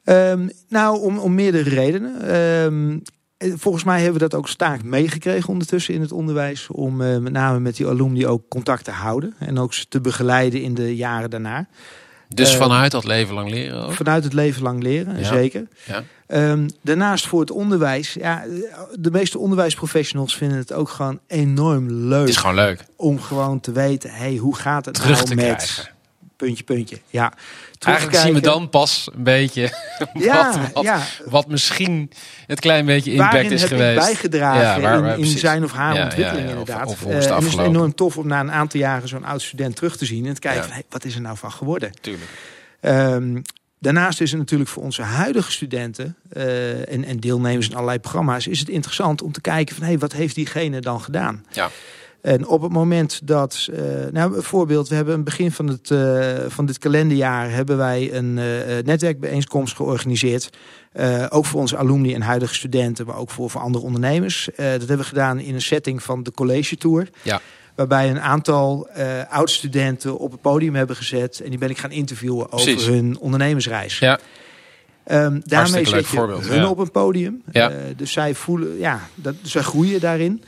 Ehm, 0.05 0.49
nou, 0.69 1.01
om, 1.01 1.19
om 1.19 1.35
meerdere 1.35 1.71
redenen. 1.71 2.21
Ehm, 2.21 2.93
eh, 2.93 2.99
volgens 3.41 3.85
mij 3.85 4.03
hebben 4.03 4.21
we 4.21 4.29
dat 4.29 4.39
ook 4.39 4.49
sterk 4.49 4.83
meegekregen 4.83 5.49
ondertussen 5.49 5.95
in 5.95 6.01
het 6.01 6.13
onderwijs. 6.13 6.69
Om 6.69 7.01
uh, 7.01 7.17
met 7.17 7.33
name 7.33 7.61
met 7.61 7.77
die 7.77 7.87
alumni 7.87 8.27
ook 8.27 8.49
contact 8.49 8.85
te 8.85 8.91
houden. 8.91 9.35
En 9.39 9.59
ook 9.59 9.75
ze 9.75 9.89
te 9.89 10.01
begeleiden 10.01 10.63
in 10.63 10.75
de 10.75 10.97
jaren 10.97 11.31
daarna. 11.31 11.69
Dus 12.35 12.53
uh, 12.53 12.59
vanuit 12.59 12.91
dat 12.91 13.05
leven 13.05 13.35
lang 13.35 13.51
leren 13.51 13.85
ook? 13.85 13.93
Vanuit 13.93 14.25
het 14.25 14.33
leven 14.33 14.63
lang 14.63 14.83
leren, 14.83 15.19
ja. 15.19 15.25
zeker. 15.25 15.69
Ja. 15.85 16.03
Um, 16.51 16.69
daarnaast 16.83 17.27
voor 17.27 17.41
het 17.41 17.51
onderwijs. 17.51 18.13
Ja, 18.13 18.45
de 18.99 19.11
meeste 19.11 19.39
onderwijsprofessionals 19.39 20.37
vinden 20.37 20.59
het 20.59 20.73
ook 20.73 20.89
gewoon 20.89 21.21
enorm 21.27 21.91
leuk. 21.91 22.21
Het 22.21 22.29
is 22.29 22.37
gewoon 22.37 22.55
leuk. 22.55 22.85
Om 22.97 23.21
gewoon 23.21 23.61
te 23.61 23.73
weten, 23.73 24.11
hey, 24.11 24.37
hoe 24.37 24.57
gaat 24.57 24.85
het 24.85 24.95
Terug 24.95 25.17
nou 25.17 25.27
te 25.27 25.35
met... 25.35 25.45
Krijgen. 25.45 25.99
Puntje, 26.41 26.65
puntje. 26.65 26.99
Ja. 27.11 27.33
Eigenlijk 27.79 28.19
zien 28.19 28.35
we 28.35 28.41
dan 28.41 28.69
pas 28.69 29.09
een 29.15 29.23
beetje 29.23 29.63
ja, 30.15 30.59
wat, 30.61 30.73
wat, 30.73 30.85
ja. 30.85 31.01
wat 31.25 31.49
misschien 31.49 32.11
het 32.47 32.61
klein 32.61 32.87
beetje 32.87 33.11
impact 33.13 33.33
Waarin 33.33 33.51
is 33.53 33.63
geweest. 33.63 33.99
Bijgedragen 33.99 34.61
Ja, 34.61 34.81
waar- 34.81 35.03
waar 35.03 35.19
in, 35.19 35.25
in 35.25 35.39
zijn 35.39 35.65
of 35.65 35.73
haar 35.73 36.05
ontwikkeling. 36.05 36.45
Of- 36.45 36.51
inderdaad. 36.51 36.87
of 36.87 37.05
is 37.05 37.27
Eh, 37.27 37.37
en 37.37 37.47
is 37.47 37.57
enorm 37.57 37.95
tof 37.95 38.17
om 38.17 38.27
na 38.27 38.41
een 38.41 38.53
aantal 38.53 38.81
jaren 38.81 39.09
zo'n 39.09 39.25
oud 39.25 39.43
student 39.43 39.77
terug 39.77 39.97
te 39.97 40.05
zien. 40.05 40.27
En 40.27 40.35
te 40.35 40.41
kijken 40.41 40.63
van, 40.63 40.73
hey, 40.73 40.83
wat 40.89 41.05
is 41.05 41.15
er 41.15 41.21
nou 41.21 41.37
van 41.37 41.53
geworden? 41.53 41.91
Tuurlijk. 42.01 42.31
Ehm, 42.81 43.41
daarnaast 43.79 44.21
is 44.21 44.31
het 44.31 44.39
natuurlijk 44.41 44.71
voor 44.71 44.83
onze 44.83 45.03
huidige 45.03 45.53
studenten 45.53 46.17
eh, 46.33 46.93
en, 46.93 47.05
en 47.05 47.21
deelnemers 47.21 47.69
in 47.69 47.75
allerlei 47.75 47.99
programma's... 47.99 48.47
is 48.47 48.59
het 48.59 48.69
interessant 48.69 49.23
om 49.23 49.33
te 49.33 49.41
kijken 49.41 49.75
van 49.77 49.85
hey, 49.85 49.99
wat 49.99 50.13
heeft 50.13 50.35
diegene 50.35 50.81
dan 50.81 51.01
gedaan? 51.01 51.45
Ja. 51.53 51.71
En 52.23 52.47
op 52.47 52.63
het 52.63 52.73
moment 52.73 53.21
dat, 53.25 53.69
eh, 53.73 53.83
nou 54.13 54.37
een 54.37 54.43
voorbeeld, 54.43 54.89
we 54.89 54.95
hebben 54.95 55.15
een 55.15 55.25
begin 55.25 55.53
van, 55.53 55.67
het, 55.67 55.91
eh, 55.91 56.29
van 56.49 56.67
dit 56.67 56.79
kalenderjaar 56.79 57.51
hebben 57.51 57.77
wij 57.77 58.15
een 58.15 58.39
eh, 58.39 58.45
netwerkbijeenkomst 58.85 59.77
georganiseerd. 59.77 60.51
Ook 61.29 61.47
voor 61.47 61.61
onze 61.61 61.77
alumni 61.77 62.15
en 62.15 62.23
huidige 62.23 62.55
studenten, 62.55 63.07
maar 63.07 63.17
ook 63.17 63.31
voor, 63.31 63.51
voor 63.51 63.61
andere 63.61 63.85
ondernemers. 63.85 64.49
Dat 64.57 64.65
hebben 64.65 64.97
we 64.97 65.05
gedaan 65.05 65.39
in 65.39 65.55
een 65.55 65.63
setting 65.63 66.03
van 66.03 66.23
de 66.23 66.33
college 66.33 66.77
tour. 66.77 67.09
Ja. 67.23 67.41
Waarbij 67.75 68.11
een 68.11 68.21
aantal 68.21 68.89
oud-studenten 69.29 70.19
op 70.19 70.31
het 70.31 70.41
podium 70.41 70.75
hebben 70.75 70.97
gezet. 70.97 71.41
En 71.41 71.51
die 71.51 71.59
ben 71.59 71.71
ik 71.71 71.79
gaan 71.79 71.91
interviewen 71.91 72.53
over 72.53 72.73
Precies. 72.73 72.87
hun 72.87 73.19
ondernemersreis. 73.19 73.99
Ja. 73.99 74.19
Ehm, 75.05 75.41
daarmee 75.45 75.87
zet 75.87 76.09
je 76.09 76.21
hun 76.21 76.61
ja. 76.61 76.69
op 76.69 76.79
een 76.79 76.91
podium. 76.91 77.43
Ja. 77.51 77.73
Dus 77.97 78.13
zij 78.13 78.35
voelen, 78.35 78.79
ja, 78.79 79.09
dat, 79.15 79.35
zij 79.43 79.63
groeien 79.63 80.01
daarin. 80.01 80.43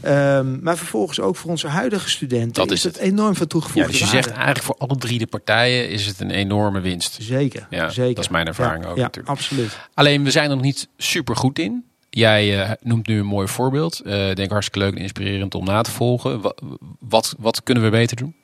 Ehm, 0.00 0.62
maar 0.62 0.76
vervolgens 0.76 1.20
ook 1.20 1.36
voor 1.36 1.50
onze 1.50 1.68
huidige 1.68 2.10
studenten 2.10 2.52
Dat 2.52 2.70
is 2.70 2.82
het 2.82 2.96
enorm 2.96 3.32
van 3.34 3.42
ja, 3.42 3.46
toegevoegde 3.46 3.90
dus 3.90 3.98
je 3.98 4.04
waarde. 4.04 4.22
zegt 4.22 4.34
eigenlijk 4.36 4.64
voor 4.64 4.74
alle 4.78 4.96
drie 4.96 5.18
de 5.18 5.26
partijen 5.26 5.88
is 5.88 6.06
het 6.06 6.20
een 6.20 6.30
enorme 6.30 6.80
winst. 6.80 7.16
Zeker, 7.20 7.66
Ja, 7.70 7.88
zeker. 7.88 8.14
dat 8.14 8.24
is 8.24 8.30
mijn 8.30 8.46
ervaring 8.46 8.84
ja, 8.84 8.90
ook 8.90 8.96
ja, 8.96 9.02
natuurlijk. 9.02 9.28
absoluut. 9.28 9.78
Alleen 9.94 10.24
we 10.24 10.30
zijn 10.30 10.48
er 10.50 10.54
nog 10.56 10.64
niet 10.64 10.88
super 10.96 11.36
goed 11.36 11.58
in. 11.58 11.84
Jij 12.10 12.62
eh, 12.62 12.70
noemt 12.80 13.06
nu 13.06 13.18
een 13.18 13.26
mooi 13.26 13.48
voorbeeld. 13.48 14.00
Eh 14.00 14.32
denk 14.34 14.50
hartstikke 14.50 14.78
leuk 14.86 14.94
en 14.96 15.02
inspirerend 15.02 15.54
om 15.54 15.64
na 15.64 15.82
te 15.82 15.90
volgen. 15.90 16.40
Wa- 16.40 16.54
Wat, 16.98 17.34
wat 17.38 17.62
kunnen 17.62 17.84
we 17.84 17.90
beter 17.90 18.16
doen? 18.16 18.34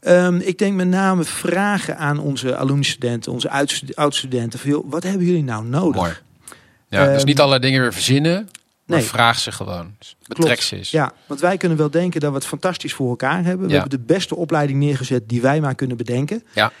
Ehm, 0.00 0.36
ik 0.36 0.58
denk 0.58 0.74
met 0.76 0.88
name 0.88 1.24
vragen 1.24 1.96
aan 1.98 2.18
onze 2.18 2.56
alumni-studenten, 2.56 3.32
onze 3.32 3.50
oud- 3.50 3.82
oud-studenten. 3.94 4.82
wat 4.88 5.02
hebben 5.02 5.26
jullie 5.26 5.42
nou 5.44 5.64
nodig? 5.64 6.00
Mooi. 6.00 6.12
Ja, 6.88 7.04
dus 7.06 7.16
Ehm, 7.16 7.26
niet 7.26 7.38
allerlei 7.38 7.62
dingen 7.62 7.80
weer 7.80 7.92
verzinnen, 7.92 8.48
maar 8.88 8.98
nee. 8.98 9.06
vraag 9.06 9.38
ze 9.38 9.52
gewoon. 9.52 9.94
Betrek 10.26 10.60
ze 10.60 10.76
eens. 10.76 10.90
Ja, 10.90 11.12
want 11.26 11.40
wij 11.40 11.56
kunnen 11.56 11.78
wel 11.78 11.90
denken 11.90 12.20
dat 12.20 12.30
we 12.30 12.36
het 12.36 12.46
fantastisch 12.46 12.94
voor 12.94 13.08
elkaar 13.08 13.44
hebben. 13.44 13.66
We 13.66 13.72
Ja. 13.72 13.80
hebben 13.80 13.98
de 13.98 14.04
beste 14.14 14.36
opleiding 14.36 14.78
neergezet 14.78 15.28
die 15.28 15.40
wij 15.40 15.60
maar 15.60 15.74
kunnen 15.74 15.96
bedenken. 15.96 16.42
Ja. 16.54 16.72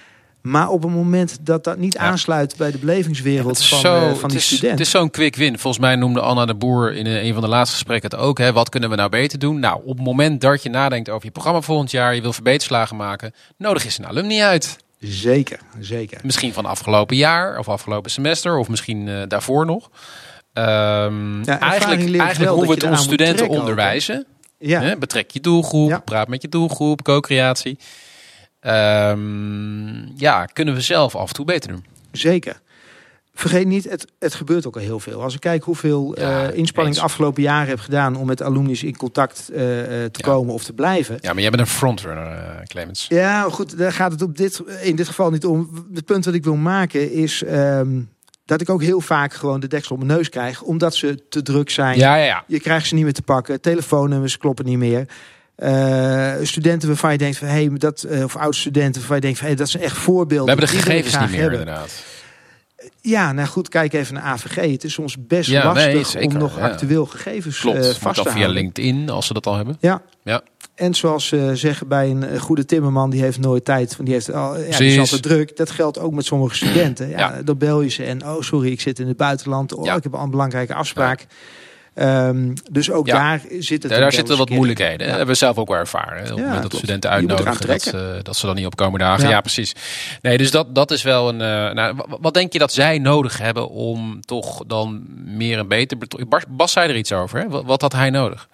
Maar 0.42 0.68
op 0.68 0.82
het 0.82 0.92
moment 0.92 1.38
dat 1.40 1.64
dat 1.64 1.78
niet 1.78 1.92
Ja. 1.92 1.98
aansluit 2.00 2.56
bij 2.56 2.70
de 2.70 2.78
belevingswereld 2.78 3.64
van, 3.66 3.78
zo, 3.78 3.94
eh, 4.08 4.14
van 4.14 4.28
die 4.28 4.38
is, 4.38 4.46
student. 4.46 4.70
het 4.70 4.80
is 4.80 4.90
zo'n 4.90 5.10
quick 5.10 5.36
win. 5.36 5.58
Volgens 5.58 5.82
mij 5.82 5.96
noemde 5.96 6.20
Anna 6.20 6.46
de 6.46 6.54
Boer 6.54 6.94
in 6.94 7.06
een, 7.06 7.24
een 7.24 7.32
van 7.32 7.42
de 7.42 7.48
laatste 7.48 7.74
gesprekken 7.76 8.10
het 8.10 8.18
ook. 8.20 8.38
Hè. 8.38 8.52
Wat 8.52 8.68
kunnen 8.68 8.90
we 8.90 8.96
nou 8.96 9.08
beter 9.10 9.38
doen? 9.38 9.58
Nou, 9.58 9.80
op 9.84 9.96
het 9.96 10.06
moment 10.06 10.40
dat 10.40 10.62
je 10.62 10.68
nadenkt 10.70 11.08
over 11.10 11.24
je 11.26 11.30
programma 11.32 11.60
volgend 11.60 11.90
jaar, 11.90 12.14
je 12.14 12.20
wil 12.20 12.32
verbeterslagen 12.32 12.96
maken, 12.96 13.34
nodig 13.56 13.84
is 13.86 13.98
een 13.98 14.06
alumni 14.06 14.40
uit. 14.42 14.76
Zeker, 15.00 15.58
zeker. 15.80 16.20
Misschien 16.22 16.52
van 16.52 16.66
afgelopen 16.66 17.16
jaar 17.16 17.58
of 17.58 17.68
afgelopen 17.68 18.10
semester 18.10 18.56
of 18.56 18.68
misschien 18.68 19.08
eh, 19.08 19.22
daarvoor 19.28 19.66
nog. 19.66 19.90
Ehm, 20.66 21.44
eigenlijk 21.44 22.00
hoe 22.48 22.60
we 22.60 22.66
dat 22.66 22.74
het 22.74 22.84
onze 22.90 23.02
studenten 23.02 23.48
onderwijzen. 23.48 24.26
Ja, 24.58 24.80
Hè? 24.80 24.96
Betrek 24.96 25.30
je 25.30 25.40
doelgroep, 25.40 25.88
Ja. 25.88 25.98
praat 25.98 26.28
met 26.28 26.42
je 26.42 26.48
doelgroep, 26.48 27.02
co-creatie. 27.02 27.78
Ehm, 28.60 30.16
ja, 30.16 30.44
kunnen 30.44 30.74
we 30.74 30.80
zelf 30.80 31.16
af 31.16 31.28
en 31.28 31.34
toe 31.34 31.44
beter 31.44 31.70
doen. 31.70 31.84
zeker. 32.12 32.60
Vergeet 33.34 33.66
niet, 33.66 33.90
het, 33.90 34.06
het 34.18 34.34
gebeurt 34.34 34.66
ook 34.66 34.74
al 34.76 34.82
heel 34.82 35.00
veel. 35.00 35.22
Als 35.22 35.34
ik 35.34 35.40
kijk 35.40 35.62
hoeveel 35.64 36.18
Ja, 36.20 36.48
eh, 36.48 36.56
inspanning 36.56 36.94
ik 36.96 37.00
de 37.00 37.06
afgelopen 37.08 37.42
jaren 37.42 37.68
heb 37.68 37.78
gedaan 37.80 38.16
om 38.16 38.26
met 38.26 38.42
alumni's 38.42 38.82
in 38.82 38.96
contact 38.96 39.48
eh, 39.48 39.80
eh, 39.80 40.10
te 40.10 40.18
Ja. 40.22 40.28
komen 40.32 40.54
of 40.54 40.64
te 40.64 40.72
blijven. 40.72 41.18
Ja, 41.20 41.32
maar 41.32 41.40
jij 41.42 41.50
bent 41.50 41.62
een 41.62 41.68
frontrunner, 41.68 42.32
eh, 42.32 42.62
Clemens. 42.66 43.06
Ja, 43.08 43.42
goed, 43.42 43.78
daar 43.78 43.92
gaat 43.92 44.12
het 44.12 44.22
op 44.22 44.36
dit, 44.36 44.62
in 44.82 44.96
dit 44.96 45.06
geval 45.06 45.30
niet 45.30 45.44
om. 45.46 45.86
Het 45.94 46.04
punt 46.04 46.24
wat 46.24 46.34
ik 46.34 46.44
wil 46.44 46.56
maken 46.56 47.12
is 47.12 47.42
ehm, 47.42 48.00
dat 48.48 48.60
ik 48.60 48.70
ook 48.70 48.82
heel 48.82 49.00
vaak 49.00 49.34
gewoon 49.34 49.60
de 49.60 49.66
deksel 49.66 49.94
op 49.96 50.02
mijn 50.04 50.16
neus 50.18 50.28
krijg, 50.28 50.62
omdat 50.62 50.94
ze 50.94 51.28
te 51.28 51.42
druk 51.42 51.70
zijn. 51.70 51.98
Ja, 51.98 52.16
ja, 52.16 52.24
ja. 52.24 52.44
Je 52.46 52.60
krijgt 52.60 52.86
ze 52.86 52.94
niet 52.94 53.04
meer 53.04 53.12
te 53.12 53.22
pakken, 53.22 53.60
telefoonnummers 53.60 54.38
kloppen 54.38 54.64
niet 54.64 54.78
meer. 54.78 55.06
Eh, 55.54 56.32
studenten 56.42 56.88
waarvan 56.88 57.12
je 57.12 57.18
denkt 57.18 57.36
van 57.38 57.48
hey, 57.48 57.70
dat, 57.74 58.02
eh, 58.02 58.24
of 58.24 58.36
oud 58.36 58.54
studenten 58.56 58.94
waarvan 59.00 59.16
je 59.16 59.22
denkt 59.22 59.38
van 59.38 59.46
hey, 59.46 59.56
dat 59.56 59.68
zijn 59.68 59.82
echt 59.82 59.96
voorbeelden. 59.96 60.56
We 60.56 60.60
hebben 60.60 60.76
de 60.76 60.82
gegevens 60.82 61.18
niet 61.18 61.30
meer, 61.30 61.40
hebben. 61.40 61.58
inderdaad. 61.58 62.04
Ja, 63.00 63.32
nou 63.32 63.48
goed, 63.48 63.68
kijk 63.68 63.92
even 63.92 64.14
naar 64.14 64.22
AVG. 64.22 64.72
Het 64.72 64.84
is 64.84 64.92
soms 64.92 65.16
best 65.26 65.50
Ja, 65.50 65.64
lastig 65.64 65.92
nee, 65.92 66.04
zeker, 66.04 66.28
om 66.28 66.38
nog 66.38 66.56
ja. 66.58 66.68
actueel 66.68 67.06
gegevens 67.06 67.58
Klopt. 67.60 67.78
eh, 67.78 67.94
vast 67.94 68.22
te 68.22 68.22
via 68.22 68.32
houden. 68.32 68.50
LinkedIn, 68.62 69.10
als 69.10 69.26
ze 69.26 69.32
dat 69.32 69.46
al 69.46 69.56
hebben. 69.56 69.76
Ja. 69.80 70.02
Ja. 70.22 70.42
En 70.78 70.94
zoals 70.94 71.26
ze 71.26 71.50
zeggen 71.54 71.88
bij 71.88 72.10
een 72.10 72.22
eh, 72.24 72.40
goede 72.40 72.64
timmerman, 72.64 73.10
die 73.10 73.22
heeft 73.22 73.38
nooit 73.38 73.64
tijd. 73.64 73.90
Want 73.96 74.04
die, 74.04 74.12
heeft 74.14 74.32
al, 74.32 74.58
ja, 74.58 74.78
die 74.78 74.90
is 74.92 74.98
altijd 74.98 75.22
druk. 75.22 75.56
Dat 75.56 75.70
geldt 75.70 75.98
ook 75.98 76.12
met 76.12 76.24
sommige 76.24 76.54
studenten. 76.54 77.08
Ja, 77.08 77.18
Ja. 77.18 77.42
Dan 77.42 77.58
bel 77.58 77.80
je 77.80 77.88
ze 77.90 78.04
en, 78.04 78.26
oh 78.26 78.40
sorry, 78.42 78.70
ik 78.70 78.80
zit 78.80 78.98
in 78.98 79.08
het 79.08 79.16
buitenland. 79.16 79.74
Oh, 79.74 79.84
Ja. 79.84 79.94
ik 79.94 80.02
heb 80.02 80.12
een 80.12 80.30
belangrijke 80.30 80.74
afspraak. 80.74 81.26
Ehm, 81.94 82.54
dus 82.70 82.90
ook 82.90 83.06
Ja. 83.06 83.14
daar 83.14 83.40
zit 83.58 83.68
het. 83.70 83.80
Daar, 83.82 83.90
hem 83.90 84.00
daar 84.00 84.12
zitten 84.12 84.36
wat 84.36 84.50
moeilijkheden. 84.50 84.98
Dat 84.98 85.08
hebben 85.08 85.26
we 85.26 85.34
zelf 85.34 85.56
ook 85.58 85.68
wel 85.68 85.76
ervaren. 85.76 86.16
hè. 86.16 86.22
Op 86.22 86.28
het 86.28 86.38
Ja, 86.38 86.44
moment 86.44 86.62
dat 86.62 86.74
studenten 86.74 87.10
uitnodigen, 87.10 87.66
dat 87.66 87.82
ze, 87.82 88.20
dat 88.22 88.36
ze 88.36 88.46
dan 88.46 88.54
niet 88.54 88.66
opkomen 88.66 89.00
dagen. 89.00 89.24
Ja, 89.24 89.30
Ja. 89.30 89.40
precies. 89.40 89.74
Nee, 90.22 90.38
dus 90.38 90.50
dat, 90.50 90.74
dat 90.74 90.90
is 90.90 91.02
wel 91.02 91.28
een... 91.28 91.40
eh, 91.40 91.74
nou, 91.74 91.94
wa- 91.96 92.16
wat 92.20 92.34
denk 92.34 92.52
je 92.52 92.58
dat 92.58 92.72
zij 92.72 92.98
nodig 92.98 93.38
hebben 93.38 93.68
om 93.68 94.20
toch 94.20 94.64
dan 94.66 95.04
meer 95.24 95.58
en 95.58 95.68
beter... 95.68 95.98
Bas, 96.28 96.42
Bas 96.48 96.72
zei 96.72 96.88
er 96.90 96.96
iets 96.96 97.12
over. 97.12 97.38
Hè? 97.40 97.48
Wat, 97.48 97.64
wat 97.64 97.80
had 97.82 97.92
hij 97.92 98.10
nodig? 98.10 98.48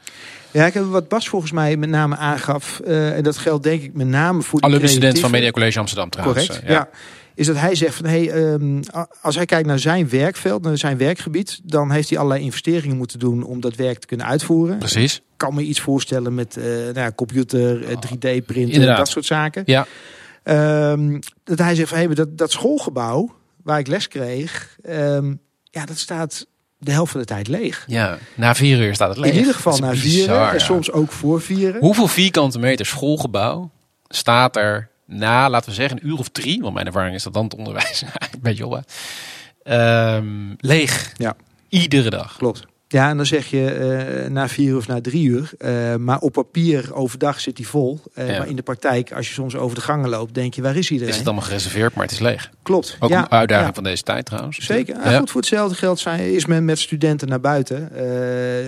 Ja, 0.55 0.67
ik 0.67 0.75
heb 0.75 0.85
wat 0.85 1.09
Bas 1.09 1.29
volgens 1.29 1.53
mij 1.53 1.77
met 1.77 1.88
name 1.88 2.17
aangaf. 2.17 2.81
eh, 2.81 3.17
en 3.17 3.23
dat 3.23 3.37
geldt 3.37 3.62
denk 3.64 3.83
ik 3.83 3.95
met 3.95 4.07
name 4.07 4.43
voor 4.43 4.61
de 4.61 4.67
Alumni 4.67 4.88
student 4.88 5.19
van. 5.19 5.31
Media 5.31 5.51
College 5.51 5.79
Amsterdam 5.79 6.11
trouwens. 6.11 6.47
Correct, 6.47 6.64
Eh, 6.64 6.71
ja. 6.71 6.88
Is 7.35 7.47
dat 7.47 7.57
hij 7.57 7.75
zegt 7.75 7.95
van 7.95 8.07
hey, 8.07 8.31
ehm, 8.31 8.83
als 9.23 9.35
hij 9.35 9.45
kijkt 9.45 9.67
naar 9.67 9.79
zijn 9.79 10.09
werkveld, 10.09 10.62
naar 10.62 10.79
zijn 10.79 10.97
werkgebied, 10.99 11.61
dan 11.64 11.90
heeft 11.90 12.09
hij 12.09 12.19
allerlei 12.19 12.45
investeringen 12.45 12.97
moeten 12.97 13.19
doen 13.19 13.43
om 13.43 13.61
dat 13.61 13.75
werk 13.75 13.99
te 13.99 14.07
kunnen 14.07 14.27
uitvoeren. 14.27 14.79
Precies. 14.79 15.14
Ik 15.17 15.23
kan 15.37 15.55
me 15.55 15.62
iets 15.62 15.81
voorstellen 15.81 16.35
met 16.35 16.57
eh 16.57 16.64
nou, 16.64 16.99
ja, 16.99 17.12
computer, 17.12 17.85
eh, 17.85 17.97
3D-printen, 17.99 18.73
Inderdaad. 18.73 18.97
dat 18.97 19.09
soort 19.09 19.25
zaken. 19.25 19.62
Ja. 19.67 19.87
Ehm, 20.43 21.21
dat 21.45 21.59
hij 21.59 21.75
zegt 21.75 21.88
van 21.88 21.99
hey, 21.99 22.07
dat, 22.14 22.38
dat 22.38 22.51
schoolgebouw 22.53 23.35
waar 23.62 23.79
ik 23.79 23.87
les 23.87 24.09
kreeg, 24.09 24.77
ehm, 24.83 25.35
ja, 25.71 25.85
dat 25.87 25.99
staat 25.99 26.47
de 26.85 26.92
helft 26.92 27.11
van 27.12 27.20
de 27.20 27.27
tijd 27.27 27.49
leeg. 27.49 27.85
ja, 27.87 28.18
na 28.35 28.55
vier 28.55 28.79
uur 28.79 28.94
staat 28.94 29.09
het 29.09 29.18
leeg. 29.18 29.33
In 29.33 29.38
ieder 29.38 29.55
geval 29.55 29.79
na 29.79 29.90
bizar, 29.90 30.09
vieren 30.11 30.47
en 30.49 30.53
ja. 30.53 30.59
soms 30.59 30.90
ook 30.92 31.12
voor 31.12 31.40
vieren. 31.40 31.81
Hoeveel 31.81 32.09
vierkante 32.09 32.59
meter 32.59 32.87
schoolgebouw 32.87 33.70
staat 34.09 34.57
er 34.57 34.88
na, 35.07 35.51
laten 35.51 35.68
we 35.68 35.75
zeggen, 35.75 35.99
een 36.03 36.09
uur 36.09 36.18
of 36.18 36.29
drie? 36.29 36.61
Want 36.61 36.75
mijn 36.75 36.87
ervaring 36.87 37.14
is 37.14 37.23
dat 37.23 37.33
dan 37.33 37.44
het 37.44 37.55
onderwijs 37.55 38.05
op. 38.62 38.73
hè. 38.73 38.81
Ehm, 39.62 40.55
leeg. 40.59 41.12
Ja. 41.16 41.37
Iedere 41.68 42.11
dag. 42.11 42.37
Klopt. 42.37 42.64
Ja, 42.95 43.09
en 43.09 43.17
dan 43.17 43.27
zeg 43.27 43.47
je 43.47 43.71
eh, 43.71 44.31
na 44.31 44.49
vier 44.49 44.77
of 44.77 44.87
na 44.87 45.01
drie 45.01 45.29
uur. 45.29 45.51
Eh, 45.59 45.95
maar 45.95 46.19
op 46.19 46.33
papier 46.33 46.95
overdag 46.95 47.41
zit 47.41 47.57
die 47.57 47.69
vol. 47.69 48.01
Eh, 48.15 48.29
Ja. 48.29 48.39
Maar 48.39 48.49
in 48.49 48.57
de 48.57 48.63
praktijk, 48.63 49.13
als 49.13 49.29
je 49.29 49.35
soms 49.35 49.57
over 49.57 49.77
de 49.77 49.83
gangen 49.83 50.09
loopt, 50.09 50.35
denk 50.35 50.55
je, 50.55 50.63
waar 50.63 50.77
is 50.77 50.91
iedereen? 50.91 51.13
Is 51.13 51.19
het 51.19 51.27
allemaal 51.27 51.45
gereserveerd, 51.45 51.95
maar 51.95 52.05
het 52.05 52.13
is 52.13 52.19
leeg. 52.19 52.51
Klopt. 52.63 52.97
Ook 53.01 53.11
ja, 53.11 53.19
een 53.19 53.31
uitdaging 53.31 53.69
ja. 53.69 53.75
van 53.75 53.85
deze 53.85 54.03
tijd 54.03 54.27
trouwens. 54.27 54.59
Zeker. 54.59 54.97
Ah. 54.97 55.17
Goed, 55.17 55.31
voor 55.31 55.41
hetzelfde 55.41 55.77
geld 55.77 55.99
zijn, 55.99 56.21
is 56.35 56.47
men 56.47 56.65
met 56.65 56.79
studenten 56.79 57.29
naar 57.29 57.41
buiten. 57.41 57.89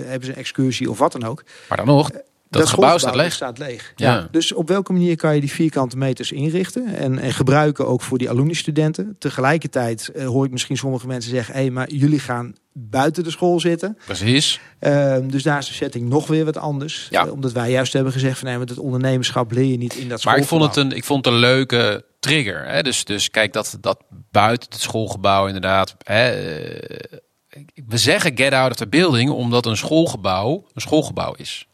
hebben 0.05 0.25
ze 0.25 0.31
een 0.31 0.37
excursie 0.37 0.89
of 0.89 0.97
wat 0.97 1.11
dan 1.11 1.23
ook. 1.23 1.43
Maar 1.69 1.77
dan 1.77 1.87
nog, 1.87 2.09
dat, 2.49 2.69
gebouw 2.69 2.97
staat 2.97 3.15
leeg. 3.15 3.33
staat 3.33 3.57
leeg. 3.57 3.93
Ja. 3.95 4.13
Ja. 4.13 4.27
Dus 4.31 4.53
op 4.53 4.67
welke 4.67 4.91
manier 4.91 5.15
kan 5.15 5.35
je 5.35 5.41
die 5.41 5.51
vierkante 5.51 5.97
meters 5.97 6.31
inrichten 6.31 6.85
en, 6.95 7.19
en 7.19 7.33
gebruiken 7.33 7.87
ook 7.87 8.01
voor 8.01 8.17
die 8.17 8.29
alumni-studenten? 8.29 9.15
Tegelijkertijd 9.19 10.07
eh, 10.07 10.25
hoor 10.25 10.45
ik 10.45 10.51
misschien 10.51 10.77
sommige 10.77 11.07
mensen 11.07 11.31
zeggen: 11.31 11.53
hé, 11.55 11.69
maar 11.69 11.89
jullie 11.89 12.19
gaan 12.19 12.55
buiten 12.73 13.23
de 13.23 13.31
school 13.31 13.59
zitten. 13.59 13.97
Precies. 14.05 14.59
Ehm, 14.79 15.27
dus 15.27 15.43
daar 15.43 15.57
is 15.57 15.67
de 15.67 15.73
setting 15.73 16.09
nog 16.09 16.27
weer 16.27 16.45
wat 16.45 16.57
anders. 16.57 17.07
Ja. 17.09 17.25
Eh, 17.25 17.31
omdat 17.31 17.51
wij 17.51 17.71
juist 17.71 17.93
hebben 17.93 18.11
gezegd 18.11 18.39
van 18.39 18.47
nee, 18.47 18.57
met 18.57 18.69
het 18.69 18.79
ondernemerschap 18.79 19.51
leer 19.51 19.65
je 19.65 19.77
niet 19.77 19.95
in 19.95 20.09
dat 20.09 20.23
Maar 20.23 20.37
ik 20.37 20.43
vond 20.43 20.63
het 20.63 20.75
een, 20.75 20.91
ik 20.91 21.03
vond 21.03 21.25
het 21.25 21.33
een 21.33 21.39
leuke 21.39 22.05
trigger. 22.19 22.67
Hè? 22.67 22.81
Dus, 22.81 23.05
dus 23.05 23.29
kijk, 23.29 23.53
dat, 23.53 23.77
dat 23.81 24.03
buiten 24.31 24.69
het 24.71 24.81
schoolgebouw 24.81 25.47
inderdaad. 25.47 25.95
Hè, 26.03 26.29
eh, 26.29 27.19
we 27.87 27.97
zeggen 27.97 28.37
get 28.37 28.53
out 28.53 28.71
of 28.71 28.77
the 28.77 28.87
building 28.87 29.29
omdat 29.29 29.65
een 29.65 29.77
schoolgebouw 29.77 30.67
een 30.73 30.81
schoolgebouw 30.81 31.33
is. 31.33 31.67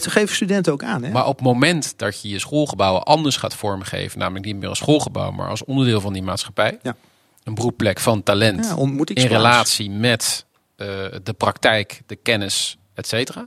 Dat 0.00 0.06
geven 0.06 0.34
studenten 0.34 0.72
ook 0.72 0.82
aan. 0.82 1.02
Hè? 1.02 1.10
Maar 1.10 1.26
op 1.26 1.36
het 1.36 1.46
moment 1.46 1.94
dat 1.96 2.22
je 2.22 2.28
je 2.28 2.38
schoolgebouwen 2.38 3.02
anders 3.02 3.36
gaat 3.36 3.54
vormgeven, 3.54 4.18
namelijk 4.18 4.44
niet 4.44 4.56
meer 4.56 4.68
als 4.68 4.78
schoolgebouw, 4.78 5.30
maar 5.30 5.48
als 5.48 5.64
onderdeel 5.64 6.00
van 6.00 6.12
die 6.12 6.22
maatschappij, 6.22 6.78
Ja. 6.82 6.96
een 7.44 7.54
broedplek 7.54 8.00
van 8.00 8.22
talent 8.22 8.64
Ja, 8.64 9.04
in 9.14 9.26
relatie 9.26 9.90
met 9.90 10.44
eh, 10.76 10.86
de 11.22 11.32
praktijk, 11.36 12.02
de 12.06 12.16
kennis, 12.16 12.76
et 12.94 13.06
cetera, 13.06 13.46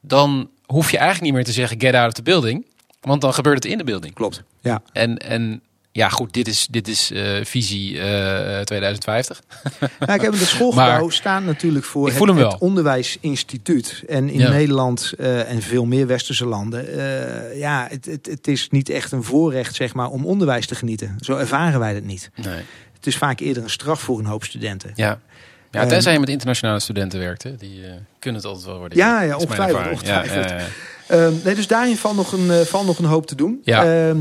dan 0.00 0.50
hoef 0.66 0.90
je 0.90 0.96
eigenlijk 0.96 1.26
niet 1.26 1.34
meer 1.34 1.44
te 1.44 1.52
zeggen 1.60 1.80
get 1.80 1.94
out 1.94 2.06
of 2.06 2.12
the 2.12 2.22
building, 2.22 2.66
want 3.00 3.20
dan 3.20 3.34
gebeurt 3.34 3.62
het 3.62 3.72
in 3.72 3.78
de 3.78 3.84
building. 3.84 4.14
Klopt. 4.14 4.42
Ja. 4.60 4.82
En, 4.92 5.16
en 5.18 5.62
ja, 5.92 6.08
goed, 6.08 6.32
dit 6.32 6.48
is, 6.48 6.66
dit 6.70 6.88
is 6.88 7.10
eh, 7.10 7.44
visie 7.44 8.00
eh, 8.00 8.60
2050. 8.60 9.40
Ja, 10.06 10.14
ik 10.14 10.20
heb 10.20 10.32
het 10.32 10.40
schoolgebouw 10.56 11.02
Maar- 11.04 11.12
staan 11.12 11.44
natuurlijk 11.44 11.84
voor 11.84 12.06
het, 12.06 12.18
het 12.38 12.58
onderwijsinstituut. 12.58 14.02
En 14.08 14.28
in 14.30 14.38
Ja. 14.38 14.50
Nederland 14.50 15.12
eh, 15.18 15.50
en 15.50 15.62
veel 15.62 15.84
meer 15.84 16.06
westerse 16.06 16.46
landen, 16.46 16.88
eh, 16.98 17.58
ja, 17.58 17.86
het, 17.90 18.04
het, 18.04 18.26
het 18.26 18.46
is 18.48 18.68
niet 18.70 18.88
echt 18.88 19.12
een 19.12 19.22
voorrecht 19.24 19.74
zeg 19.74 19.94
maar, 19.94 20.08
om 20.08 20.26
onderwijs 20.26 20.66
te 20.66 20.74
genieten. 20.74 21.16
Zo 21.20 21.36
ervaren 21.36 21.80
wij 21.80 21.94
het 21.94 22.04
niet. 22.04 22.30
Nee. 22.34 22.60
Het 22.94 23.06
is 23.06 23.16
vaak 23.16 23.40
eerder 23.40 23.62
een 23.62 23.70
straf 23.70 24.00
voor 24.00 24.18
een 24.18 24.24
hoop 24.26 24.44
studenten. 24.44 24.90
Ja. 24.94 25.20
Ja, 25.70 25.80
Ehm, 25.80 25.88
tenzij 25.88 26.12
je 26.12 26.18
met 26.20 26.28
internationale 26.28 26.80
studenten 26.80 27.18
werkt, 27.18 27.42
hè. 27.42 27.56
die 27.56 27.84
eh, 27.86 27.92
kunnen 28.18 28.40
het 28.40 28.48
altijd 28.50 28.66
wel 28.66 28.78
worden. 28.78 28.98
Ja, 28.98 29.22
ja, 29.22 29.30
Dat 29.30 29.42
ongetwijfeld, 29.42 29.90
ongetwijfeld. 29.90 30.48
ja. 30.48 30.66
Ehm, 31.06 31.32
nee, 31.44 31.54
dus 31.54 31.66
daarin 31.66 31.96
valt 31.96 32.16
nog 32.16 32.32
een, 32.32 32.50
eh, 32.50 32.60
valt 32.60 32.86
nog 32.86 32.98
een 32.98 33.04
hoop 33.04 33.26
te 33.26 33.34
doen. 33.34 33.60
Ja. 33.64 34.08
Ehm, 34.08 34.18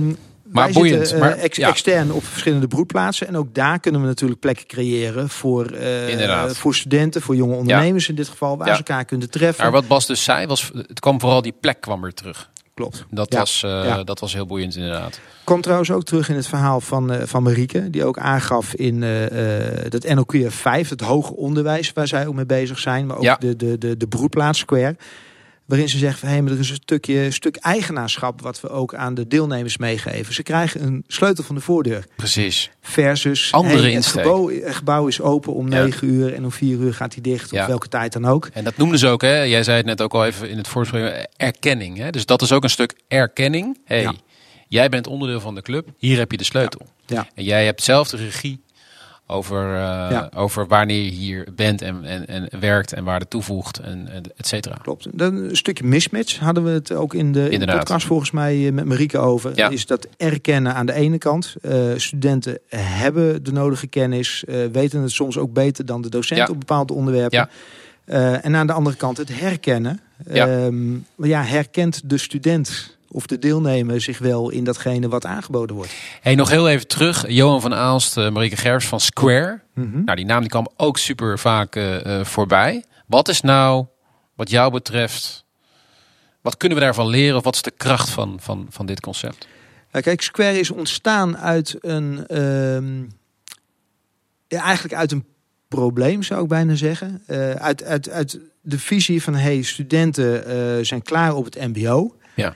Maar 0.51 0.63
wij 0.63 0.73
boeiend, 0.73 0.97
zitten 1.07 1.15
eh, 1.15 1.21
maar- 1.23 1.38
ex- 1.43 1.57
ja. 1.57 1.67
extern 1.69 2.12
op 2.12 2.23
verschillende 2.25 2.67
broedplaatsen. 2.67 3.27
En 3.27 3.38
ook 3.38 3.53
daar 3.55 3.79
kunnen 3.79 4.01
we 4.01 4.07
natuurlijk 4.07 4.39
plekken 4.39 4.67
creëren 4.67 5.29
voor, 5.29 5.65
eh, 5.65 6.45
voor 6.45 6.75
studenten, 6.75 7.21
voor 7.21 7.35
jonge 7.35 7.55
ondernemers 7.55 8.09
in 8.09 8.15
dit 8.15 8.27
geval, 8.27 8.57
waar 8.57 8.67
ze 8.67 8.73
elkaar 8.73 9.05
kunnen 9.05 9.29
treffen. 9.29 9.63
Maar 9.63 9.71
wat 9.73 9.88
Bas 9.88 10.05
dus 10.05 10.23
zei, 10.23 10.47
was, 10.47 10.71
het 10.88 10.99
kwam 10.99 11.19
vooral 11.19 11.41
die 11.41 11.55
plek 11.59 11.81
kwam 11.81 12.01
weer 12.01 12.13
terug. 12.13 12.49
Klopt. 12.73 13.05
Dat, 13.09 13.33
Ja. 13.33 13.39
was, 13.39 13.63
eh, 13.63 13.69
Ja. 13.69 14.03
dat 14.03 14.19
was 14.19 14.33
heel 14.33 14.45
boeiend 14.45 14.75
inderdaad. 14.75 15.19
Komt 15.43 15.63
trouwens 15.63 15.91
ook 15.91 16.03
terug 16.03 16.29
in 16.29 16.35
het 16.35 16.47
verhaal 16.47 16.81
van, 16.81 17.12
eh, 17.12 17.25
van 17.27 17.43
Marieke, 17.43 17.89
die 17.89 18.05
ook 18.05 18.17
aangaf 18.19 18.73
in 18.73 19.03
eh, 19.03 19.85
eh, 19.85 19.91
dat 19.91 20.03
NOQF 20.15 20.53
5, 20.55 20.89
het 20.89 21.01
hoger 21.01 21.35
onderwijs 21.35 21.93
waar 21.93 22.07
zij 22.07 22.27
ook 22.27 22.33
mee 22.33 22.45
bezig 22.45 22.79
zijn, 22.79 23.05
maar 23.05 23.17
ook 23.17 23.23
Ja. 23.23 23.35
de, 23.39 23.55
de, 23.55 23.77
de, 23.77 23.97
de 23.97 24.07
broedplaats 24.07 24.59
Square. 24.59 24.95
Waarin 25.69 25.89
ze 25.89 25.97
zegt 25.97 26.19
van 26.19 26.29
hé, 26.29 26.41
maar 26.41 26.51
er 26.51 26.60
is 26.60 26.69
een 26.69 26.75
stukje 26.75 27.32
stuk 27.32 27.55
eigenaarschap 27.55 28.41
wat 28.41 28.62
we 28.62 28.69
ook 28.69 28.95
aan 28.95 29.13
de 29.13 29.27
deelnemers 29.27 29.77
meegeven. 29.77 30.34
Ze 30.34 30.43
krijgen 30.43 30.84
een 30.84 31.03
sleutel 31.08 31.43
van 31.43 31.55
de 31.55 31.62
voordeur. 31.62 32.05
Precies. 32.15 32.69
Versus 32.82 33.51
Andere 33.51 33.82
hey, 33.82 33.91
het 33.91 34.05
gebouw, 34.05 34.49
het 34.49 34.75
gebouw 34.75 35.08
is 35.08 35.21
open 35.21 35.53
om 35.53 35.71
Ja. 35.71 35.84
9 35.84 36.08
uur 36.08 36.34
en 36.34 36.43
om 36.43 36.51
4 36.51 36.77
uur 36.77 36.93
gaat 36.93 37.13
hij 37.13 37.21
dicht, 37.23 37.51
Ja. 37.51 37.62
op 37.62 37.67
welke 37.67 37.88
tijd 37.88 38.13
dan 38.13 38.25
ook. 38.25 38.49
En 38.53 38.63
dat 38.63 38.77
noemden 38.77 38.99
ze 38.99 39.08
ook, 39.08 39.21
hè? 39.21 39.41
jij 39.41 39.63
zei 39.63 39.77
het 39.77 39.86
net 39.86 40.01
ook 40.01 40.13
al 40.13 40.25
even 40.25 40.49
in 40.49 40.58
het 40.58 40.67
voorgesprek, 40.67 41.27
erkenning. 41.38 41.97
Hè? 41.97 42.10
Dus 42.10 42.25
dat 42.25 42.41
is 42.41 42.51
ook 42.51 42.63
een 42.63 42.69
stuk 42.69 42.93
erkenning. 43.08 43.77
hey, 43.86 44.01
Ja. 44.01 44.13
jij 44.67 44.89
bent 44.89 45.08
onderdeel 45.08 45.39
van 45.39 45.55
de 45.55 45.62
club, 45.62 45.88
hier 45.97 46.17
heb 46.17 46.32
je 46.32 46.38
de 46.38 46.43
sleutel. 46.43 46.82
Ja. 47.05 47.27
En 47.36 47.43
jij 47.43 47.65
hebt 47.65 47.84
zelf 47.84 48.10
de 48.10 48.17
regie 48.17 48.62
over, 49.30 49.74
eh, 49.74 49.80
Ja. 50.12 50.30
over 50.36 50.68
wanneer 50.68 51.04
je 51.04 51.10
hier 51.12 51.48
bent 51.56 51.82
en, 51.82 52.04
en, 52.04 52.28
en 52.28 52.60
werkt 52.60 52.94
en 52.94 53.04
waarde 53.04 53.28
toevoegt, 53.28 53.80
en, 53.80 54.08
en 54.12 54.24
et 54.38 54.48
cetera. 54.48 54.76
Klopt. 54.82 55.08
Dan 55.18 55.36
een 55.36 55.58
stukje 55.58 55.84
mismatch 55.84 56.39
hadden 56.39 56.63
we 56.63 56.70
het 56.70 56.92
ook 56.92 57.13
in 57.13 57.32
de, 57.32 57.50
in 57.50 57.60
de 57.60 57.65
podcast 57.78 58.06
volgens 58.06 58.32
mij 58.32 58.68
eh, 58.68 58.74
met 58.74 58.86
Marieke 58.86 59.18
over. 59.18 59.52
Ja. 59.56 59.70
Is 59.70 59.86
dat 59.86 60.08
erkennen 60.18 60.74
aan 60.76 60.86
de 60.86 60.94
ene 60.94 61.18
kant. 61.18 61.56
Eh, 61.62 61.80
studenten 61.96 62.60
hebben 62.76 63.44
de 63.44 63.52
nodige 63.52 63.88
kennis, 63.88 64.44
weten 64.72 65.02
het 65.02 65.12
soms 65.12 65.38
ook 65.38 65.54
beter 65.54 65.86
dan 65.86 66.02
de 66.02 66.10
docent 66.10 66.39
Ja. 66.39 66.48
op 66.48 66.60
bepaalde 66.60 66.94
onderwerpen. 66.94 67.38
Ja. 67.38 67.50
Eh, 68.06 68.46
en 68.46 68.56
aan 68.56 68.68
de 68.68 68.74
andere 68.74 68.96
kant 68.96 69.18
het 69.18 69.39
herkennen. 69.39 70.00
Ja. 70.32 70.48
Ehm, 70.48 70.94
ja, 71.15 71.44
herkent 71.44 72.10
de 72.10 72.18
student 72.18 72.98
of 73.12 73.26
de 73.26 73.39
deelnemer 73.39 74.02
zich 74.02 74.17
wel 74.17 74.50
in 74.50 74.63
datgene 74.63 75.08
wat 75.08 75.26
aangeboden 75.26 75.76
wordt? 75.76 75.93
Hey, 76.22 76.36
nog 76.36 76.50
heel 76.50 76.69
even 76.69 76.88
terug. 76.88 77.28
Johan 77.28 77.62
van 77.62 77.74
Aalst, 77.74 78.17
eh, 78.17 78.30
Marieke 78.30 78.58
Gerfs 78.58 78.88
van 78.88 79.00
Square. 79.00 79.62
Mhm. 79.74 80.04
Nou, 80.04 80.15
die 80.17 80.26
naam 80.26 80.39
die 80.41 80.50
kwam 80.50 80.67
ook 80.78 80.98
super 80.98 81.39
vaak 81.39 81.76
eh, 81.76 82.19
eh, 82.19 82.26
voorbij. 82.26 82.84
Wat 83.06 83.28
is 83.28 83.41
nou, 83.41 83.86
wat 84.36 84.50
jou 84.50 84.72
betreft, 84.72 85.45
wat 86.41 86.58
kunnen 86.58 86.78
we 86.78 86.84
daarvan 86.84 87.08
leren? 87.08 87.38
Of 87.38 87.43
wat 87.43 87.56
is 87.56 87.62
de 87.62 87.72
kracht 87.72 88.10
van, 88.10 88.38
van, 88.41 88.67
van 88.69 88.86
dit 88.86 89.00
concept? 89.00 89.48
Nou, 89.91 90.04
kijk, 90.04 90.22
Square 90.22 90.60
is 90.60 90.72
ontstaan 90.72 91.38
uit 91.38 91.78
een. 91.82 92.28
ehm, 92.28 93.02
ja, 94.48 94.63
eigenlijk 94.63 94.95
uit 94.95 95.12
een 95.12 95.26
probleem, 95.67 96.24
zou 96.24 96.41
ik 96.43 96.48
bijna 96.48 96.76
zeggen. 96.76 97.22
Eh, 97.26 97.52
uit, 97.52 97.84
uit, 97.84 98.10
uit 98.10 98.39
de 98.62 98.80
visie 98.80 99.24
van: 99.24 99.36
hey, 99.36 99.62
studenten 99.62 100.86
zijn 100.86 101.02
klaar 101.02 101.34
op 101.36 101.45
het 101.45 101.56
MBO. 101.56 102.15
Ja. 102.36 102.56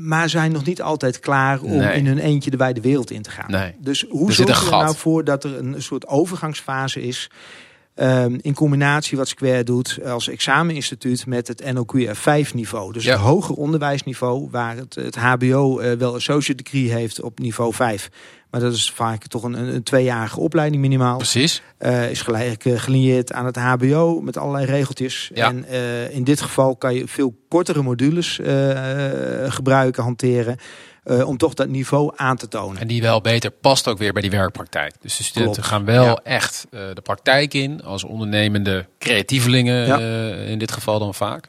Maar 0.00 0.28
zijn 0.28 0.52
nog 0.52 0.64
niet 0.64 0.82
altijd 0.82 1.20
klaar 1.20 1.60
om 1.60 1.76
Nee. 1.76 1.96
in 1.96 2.06
hun 2.06 2.18
eentje 2.18 2.50
de 2.50 2.56
wijde 2.56 2.80
wereld 2.80 3.10
in 3.10 3.22
te 3.22 3.30
gaan. 3.30 3.50
Nee. 3.50 3.74
Dus 3.78 4.04
hoe 4.08 4.32
zorg 4.32 4.60
je 4.60 4.64
er 4.64 4.70
nou 4.70 4.96
voor 4.96 5.24
dat 5.24 5.44
er 5.44 5.58
een 5.58 5.82
soort 5.82 6.06
overgangsfase 6.06 7.02
is? 7.02 7.30
Ehm, 7.98 8.38
in 8.40 8.54
combinatie 8.54 9.16
wat 9.16 9.28
Square 9.28 9.64
doet 9.64 9.98
als 10.04 10.28
exameninstituut 10.28 11.26
met 11.26 11.48
het 11.48 11.64
NOQF 11.72 12.18
5 12.18 12.54
niveau. 12.54 12.92
Dus 12.92 13.04
Ja. 13.04 13.12
het 13.12 13.20
hoger 13.20 13.54
onderwijsniveau 13.54 14.48
waar 14.50 14.76
het, 14.76 14.94
het 14.94 15.16
HBO 15.16 15.78
eh, 15.78 15.92
wel 15.92 16.14
associate 16.14 16.62
degree 16.62 16.90
heeft 16.92 17.20
op 17.22 17.38
niveau 17.38 17.74
5. 17.74 18.10
Maar 18.50 18.60
dat 18.60 18.72
is 18.72 18.90
vaak 18.90 19.26
toch 19.26 19.42
een, 19.42 19.52
een, 19.52 19.74
een 19.74 19.82
tweejarige 19.82 20.40
opleiding 20.40 20.82
minimaal. 20.82 21.16
Precies. 21.16 21.62
Eh, 21.78 22.10
is 22.10 22.22
gelijk 22.22 22.64
eh, 22.64 22.78
gelineerd 22.78 23.32
aan 23.32 23.46
het 23.46 23.56
HBO 23.56 24.20
met 24.20 24.36
allerlei 24.36 24.66
regeltjes. 24.66 25.30
Ja. 25.34 25.46
En 25.48 25.68
in 26.12 26.24
dit 26.24 26.40
geval 26.40 26.76
kan 26.76 26.94
je 26.94 27.08
veel 27.08 27.34
kortere 27.48 27.82
modules 27.82 28.40
gebruiken, 29.48 30.02
hanteren. 30.02 30.56
Eh, 31.08 31.28
om 31.28 31.36
toch 31.36 31.54
dat 31.54 31.68
niveau 31.68 32.12
aan 32.16 32.36
te 32.36 32.48
tonen. 32.48 32.80
En 32.80 32.86
die 32.86 33.02
wel 33.02 33.20
beter 33.20 33.50
past 33.50 33.88
ook 33.88 33.98
weer 33.98 34.12
bij 34.12 34.22
die 34.22 34.30
werkpraktijk. 34.30 34.94
Dus 35.00 35.16
de 35.16 35.22
studenten 35.22 35.52
Klopt. 35.62 35.68
gaan 35.68 35.84
wel 35.84 36.04
Ja. 36.04 36.20
echt 36.22 36.66
eh, 36.70 36.80
de 36.94 37.00
praktijk 37.00 37.54
in 37.54 37.82
als 37.84 38.04
ondernemende 38.04 38.86
creatievelingen 38.98 39.86
Ja. 39.86 39.98
eh, 39.98 40.50
in 40.50 40.58
dit 40.58 40.72
geval 40.72 40.98
dan 40.98 41.14
vaak. 41.14 41.48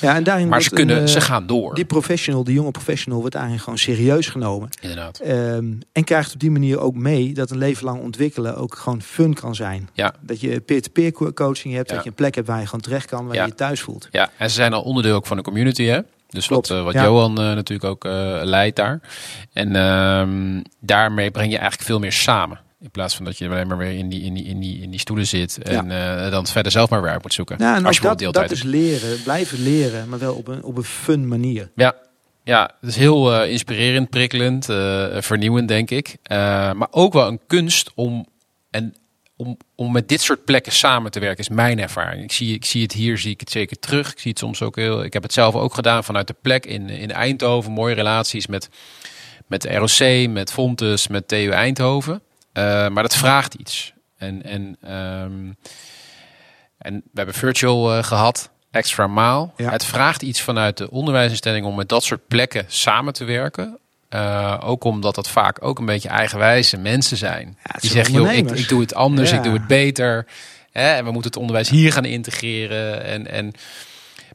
Ja, 0.00 0.14
en 0.14 0.24
daarin 0.24 0.48
Maar 0.48 0.62
ze, 0.62 0.68
een, 0.70 0.76
kunnen, 0.76 1.08
ze 1.08 1.20
gaan 1.20 1.46
door. 1.46 1.74
Die 1.74 1.84
professional, 1.84 2.44
die 2.44 2.54
jonge 2.54 2.70
professional, 2.70 3.18
wordt 3.20 3.34
daarin 3.34 3.58
gewoon 3.58 3.78
serieus 3.78 4.28
genomen. 4.28 4.68
Inderdaad. 4.80 5.18
Ehm, 5.18 5.72
en 5.92 6.04
krijgt 6.04 6.34
op 6.34 6.40
die 6.40 6.50
manier 6.50 6.78
ook 6.80 6.94
mee 6.94 7.32
dat 7.34 7.50
een 7.50 7.58
leven 7.58 7.84
lang 7.84 8.00
ontwikkelen 8.00 8.56
ook 8.56 8.74
gewoon 8.74 9.02
fun 9.02 9.34
kan 9.34 9.54
zijn. 9.54 9.88
Ja. 9.92 10.14
Dat 10.20 10.40
je 10.40 10.60
peer-to-peer 10.60 11.12
co- 11.12 11.32
coaching 11.32 11.74
hebt, 11.74 11.88
Ja. 11.88 11.94
dat 11.94 12.04
je 12.04 12.10
een 12.10 12.16
plek 12.16 12.34
hebt 12.34 12.46
waar 12.46 12.58
je 12.60 12.64
gewoon 12.66 12.80
terecht 12.80 13.06
kan, 13.06 13.26
waar 13.26 13.34
Ja. 13.34 13.42
je 13.42 13.48
je 13.48 13.54
thuis 13.54 13.80
voelt. 13.80 14.08
Ja, 14.10 14.30
en 14.38 14.48
ze 14.48 14.54
zijn 14.54 14.72
al 14.72 14.82
onderdeel 14.82 15.14
ook 15.14 15.26
van 15.26 15.36
de 15.36 15.42
community, 15.42 15.84
hè? 15.84 16.00
Dus 16.28 16.46
Klopt, 16.46 16.68
wat, 16.68 16.78
eh, 16.78 16.84
wat 16.84 16.94
ja. 16.94 17.02
Johan 17.02 17.38
eh, 17.38 17.44
natuurlijk 17.44 17.84
ook 17.84 18.04
eh, 18.04 18.40
leidt 18.42 18.76
daar. 18.76 19.00
En 19.52 19.76
ehm, 19.76 20.62
daarmee 20.80 21.30
breng 21.30 21.50
je 21.50 21.58
eigenlijk 21.58 21.88
veel 21.88 21.98
meer 21.98 22.12
samen. 22.12 22.60
In 22.80 22.90
plaats 22.90 23.16
van 23.16 23.24
dat 23.24 23.38
je 23.38 23.48
alleen 23.48 23.66
maar 23.66 23.78
weer 23.78 23.98
in 23.98 24.08
die, 24.08 24.22
in 24.22 24.34
die, 24.34 24.44
in 24.44 24.60
die, 24.60 24.82
in 24.82 24.90
die 24.90 25.00
stoelen 25.00 25.26
zit. 25.26 25.62
En 25.62 25.88
dan 26.30 26.46
verder 26.46 26.72
zelf 26.72 26.90
maar 26.90 27.02
weer 27.02 27.10
uit 27.10 27.22
moet 27.22 27.32
zoeken. 27.32 27.56
Ja, 27.58 27.76
en 27.76 27.86
Als 27.86 27.96
je 27.96 28.02
dat, 28.02 28.32
dat 28.34 28.50
is 28.50 28.62
leren, 28.62 29.22
blijven 29.22 29.62
leren, 29.62 30.08
maar 30.08 30.18
wel 30.18 30.34
op 30.34 30.48
een, 30.48 30.62
op 30.62 30.76
een 30.76 30.84
fun 30.84 31.28
manier. 31.28 31.70
Ja, 31.74 31.94
ja 32.44 32.70
het 32.80 32.90
is 32.90 32.96
heel 32.96 33.44
inspirerend, 33.44 34.10
prikkelend, 34.10 34.64
vernieuwend, 35.24 35.68
denk 35.68 35.90
ik. 35.90 36.16
Maar 36.28 36.88
ook 36.90 37.12
wel 37.12 37.26
een 37.28 37.40
kunst 37.46 37.90
om, 37.94 38.26
en, 38.70 38.94
om, 39.36 39.56
om 39.74 39.92
met 39.92 40.08
dit 40.08 40.20
soort 40.20 40.44
plekken 40.44 40.72
samen 40.72 41.10
te 41.10 41.20
werken, 41.20 41.38
is 41.38 41.48
mijn 41.48 41.80
ervaring. 41.80 42.22
Ik 42.22 42.32
zie, 42.32 42.54
ik 42.54 42.64
zie 42.64 42.82
het 42.82 42.92
hier, 42.92 43.18
zie 43.18 43.32
ik 43.32 43.40
het 43.40 43.50
zeker 43.50 43.78
terug. 43.78 44.12
Ik 44.12 44.18
zie 44.18 44.30
het 44.30 44.40
soms 44.40 44.62
ook 44.62 44.76
heel. 44.76 45.04
Ik 45.04 45.12
heb 45.12 45.22
het 45.22 45.32
zelf 45.32 45.54
ook 45.54 45.74
gedaan 45.74 46.04
vanuit 46.04 46.26
de 46.26 46.36
plek 46.42 46.66
in, 46.66 46.88
in 46.88 47.10
Eindhoven. 47.10 47.72
Mooie 47.72 47.94
relaties 47.94 48.46
met, 48.46 48.68
met 49.46 49.62
de 49.62 49.74
ROC, 49.74 50.28
met 50.30 50.52
Fontes, 50.52 51.08
met 51.08 51.28
TU 51.28 51.50
Eindhoven. 51.50 52.22
Eh, 52.52 52.88
maar 52.88 53.02
dat 53.02 53.16
vraagt 53.16 53.54
iets. 53.54 53.92
En, 54.16 54.42
en, 54.42 54.76
ehm, 54.80 55.52
en 56.78 56.94
we 56.94 57.12
hebben 57.14 57.34
virtual 57.34 57.96
eh, 57.96 58.04
gehad, 58.04 58.50
extra 58.70 59.06
maal. 59.06 59.52
Ja. 59.56 59.70
Het 59.70 59.84
vraagt 59.84 60.22
iets 60.22 60.40
vanuit 60.40 60.76
de 60.76 60.90
onderwijsinstelling 60.90 61.66
om 61.66 61.74
met 61.74 61.88
dat 61.88 62.04
soort 62.04 62.26
plekken 62.28 62.64
samen 62.68 63.12
te 63.12 63.24
werken. 63.24 63.78
Eh, 64.16 64.58
ook 64.64 64.84
omdat 64.84 65.14
dat 65.14 65.28
vaak 65.28 65.64
ook 65.64 65.78
een 65.78 65.84
beetje 65.86 66.08
eigenwijze 66.08 66.76
mensen 66.76 67.16
zijn. 67.16 67.58
die 67.80 67.90
zeggen, 67.90 68.14
joh, 68.14 68.32
ik, 68.32 68.50
ik 68.50 68.68
doe 68.68 68.80
het 68.80 68.94
anders, 68.94 69.30
Ja. 69.30 69.36
ik 69.36 69.42
doe 69.42 69.52
het 69.52 69.66
beter. 69.66 70.26
Hè, 70.70 70.92
en 70.94 71.04
we 71.04 71.10
moeten 71.10 71.30
het 71.30 71.40
onderwijs 71.40 71.68
hier 71.68 71.92
gaan 71.92 72.04
integreren. 72.04 73.04
En, 73.04 73.30
en 73.30 73.52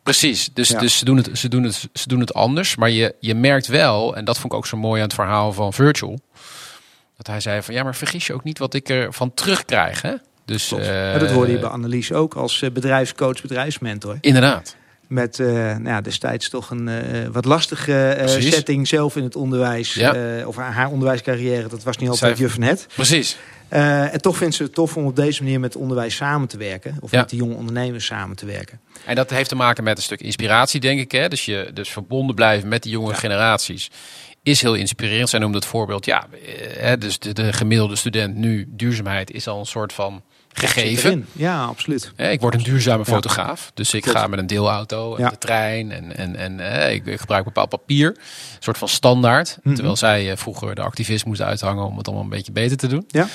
precies, 0.03 0.49
dus, 0.53 0.69
Ja. 0.69 0.79
dus 0.79 0.97
ze, 0.97 1.05
doen 1.05 1.17
het, 1.17 1.29
ze, 1.34 1.47
doen 1.49 1.63
het, 1.63 1.89
ze 1.93 2.07
doen 2.07 2.19
het 2.19 2.34
anders. 2.34 2.75
Maar 2.75 2.89
je, 2.89 3.15
je 3.19 3.36
merkt 3.36 3.67
wel, 3.67 4.15
en 4.15 4.25
dat 4.25 4.39
vond 4.39 4.53
ik 4.53 4.57
ook 4.57 4.65
zo 4.67 4.77
mooi 4.77 5.01
aan 5.01 5.07
het 5.07 5.15
verhaal 5.15 5.53
van 5.53 5.73
Virtual. 5.73 6.19
Dat 7.17 7.27
hij 7.27 7.39
zei 7.39 7.61
van, 7.61 7.73
ja, 7.73 7.84
maar 7.84 7.95
vergis 7.95 8.27
je 8.27 8.34
ook 8.34 8.43
niet 8.43 8.59
wat 8.59 8.73
ik 8.73 8.89
er 8.89 9.13
van 9.13 9.34
terugkrijg. 9.34 10.01
Hè? 10.01 10.13
Dus, 10.45 10.71
eh, 10.71 11.19
dat 11.19 11.32
hoorde 11.32 11.51
je 11.51 11.59
bij 11.59 11.69
Annelies 11.69 12.11
ook 12.11 12.34
als 12.34 12.61
eh, 12.61 12.71
bedrijfscoach, 12.71 13.41
bedrijfsmentor. 13.41 14.17
Inderdaad. 14.21 14.75
Met 15.12 15.39
eh, 15.39 15.47
nou 15.47 15.84
ja, 15.88 16.01
destijds 16.01 16.49
toch 16.49 16.70
een 16.70 16.88
eh, 16.88 17.28
wat 17.32 17.45
lastige 17.45 18.07
eh, 18.07 18.28
setting 18.28 18.88
zelf 18.88 19.16
in 19.16 19.24
het 19.24 19.36
onderwijs. 19.36 19.93
Ja. 19.93 20.45
of 20.45 20.55
haar, 20.55 20.72
haar 20.72 20.89
onderwijscarrière, 20.89 21.68
dat 21.68 21.84
was 21.84 21.97
niet 21.97 22.09
Zij- 22.16 22.20
altijd 22.30 22.38
juf 22.38 22.53
van 22.53 22.64
het. 22.64 22.88
Precies. 22.95 23.38
En 23.70 24.22
toch 24.22 24.38
vindt 24.38 24.55
ze 24.55 24.64
het 24.64 24.74
tof 24.74 24.97
om 24.97 25.05
op 25.05 25.16
deze 25.16 25.43
manier 25.43 25.59
met 25.59 25.76
onderwijs 25.76 26.16
samen 26.16 26.47
te 26.47 26.57
werken. 26.57 26.97
Of 26.99 27.12
Ja. 27.12 27.20
met 27.20 27.30
die 27.30 27.39
jonge 27.39 27.55
ondernemers 27.55 28.05
samen 28.05 28.36
te 28.36 28.45
werken. 28.45 28.80
En 29.05 29.16
dat 29.16 29.30
heeft 29.30 29.49
te 29.49 29.55
maken 29.55 29.84
met 29.84 29.97
een 29.97 30.03
stuk 30.03 30.22
inspiratie, 30.22 30.80
denk 30.80 30.99
ik. 30.99 31.12
Hè? 31.12 31.28
Dus 31.28 31.45
je 31.45 31.70
dus 31.74 31.89
verbonden 31.89 32.36
blijven 32.36 32.70
met 32.70 32.84
die 32.84 32.91
jonge 32.91 33.14
generaties 33.14 33.89
is 34.43 34.62
heel 34.62 34.76
inspirerend. 34.76 35.30
Zij 35.30 35.39
noemde 35.39 35.57
het 35.57 35.68
voorbeeld, 35.68 36.05
ja, 36.05 36.28
hè, 36.78 36.97
dus 36.97 37.20
de, 37.20 37.34
de 37.34 37.53
gemiddelde 37.53 37.95
student 37.95 38.36
nu, 38.36 38.66
duurzaamheid 38.70 39.32
is 39.32 39.47
al 39.47 39.59
een 39.59 39.66
soort 39.66 39.93
van 39.93 40.24
gegeven. 40.54 41.28
Ja, 41.32 41.64
absoluut. 41.64 42.12
Ik 42.18 42.41
word 42.41 42.54
een 42.54 42.64
duurzame 42.64 43.06
fotograaf, 43.06 43.72
dus 43.74 43.93
ik 43.93 44.02
Klopt. 44.02 44.18
ga 44.18 44.28
met 44.28 44.39
een 44.39 44.47
deelauto 44.47 45.16
en 45.16 45.24
Ja. 45.24 45.30
de 45.30 45.38
trein 45.38 45.91
en, 45.91 46.18
en, 46.18 46.36
en 46.36 46.58
hè, 46.60 46.89
ik, 46.89 47.06
ik 47.06 47.20
gebruik 47.20 47.43
bepaald 47.43 47.70
papier, 47.70 48.08
een 48.08 48.16
soort 48.60 48.78
van 48.78 48.88
standaard. 48.88 49.58
Mhm. 49.64 49.74
Terwijl 49.76 49.95
zij 49.95 50.32
eh, 50.32 50.38
vroeger 50.38 50.76
de 50.76 50.82
activist 50.82 51.26
moest 51.26 51.41
uithangen 51.41 51.86
om 51.86 51.97
het 51.97 52.06
allemaal 52.08 52.24
een 52.24 52.30
beetje 52.30 52.52
beter 52.52 52.78
te 52.78 52.88
doen. 52.88 53.06
Ja. 53.08 53.28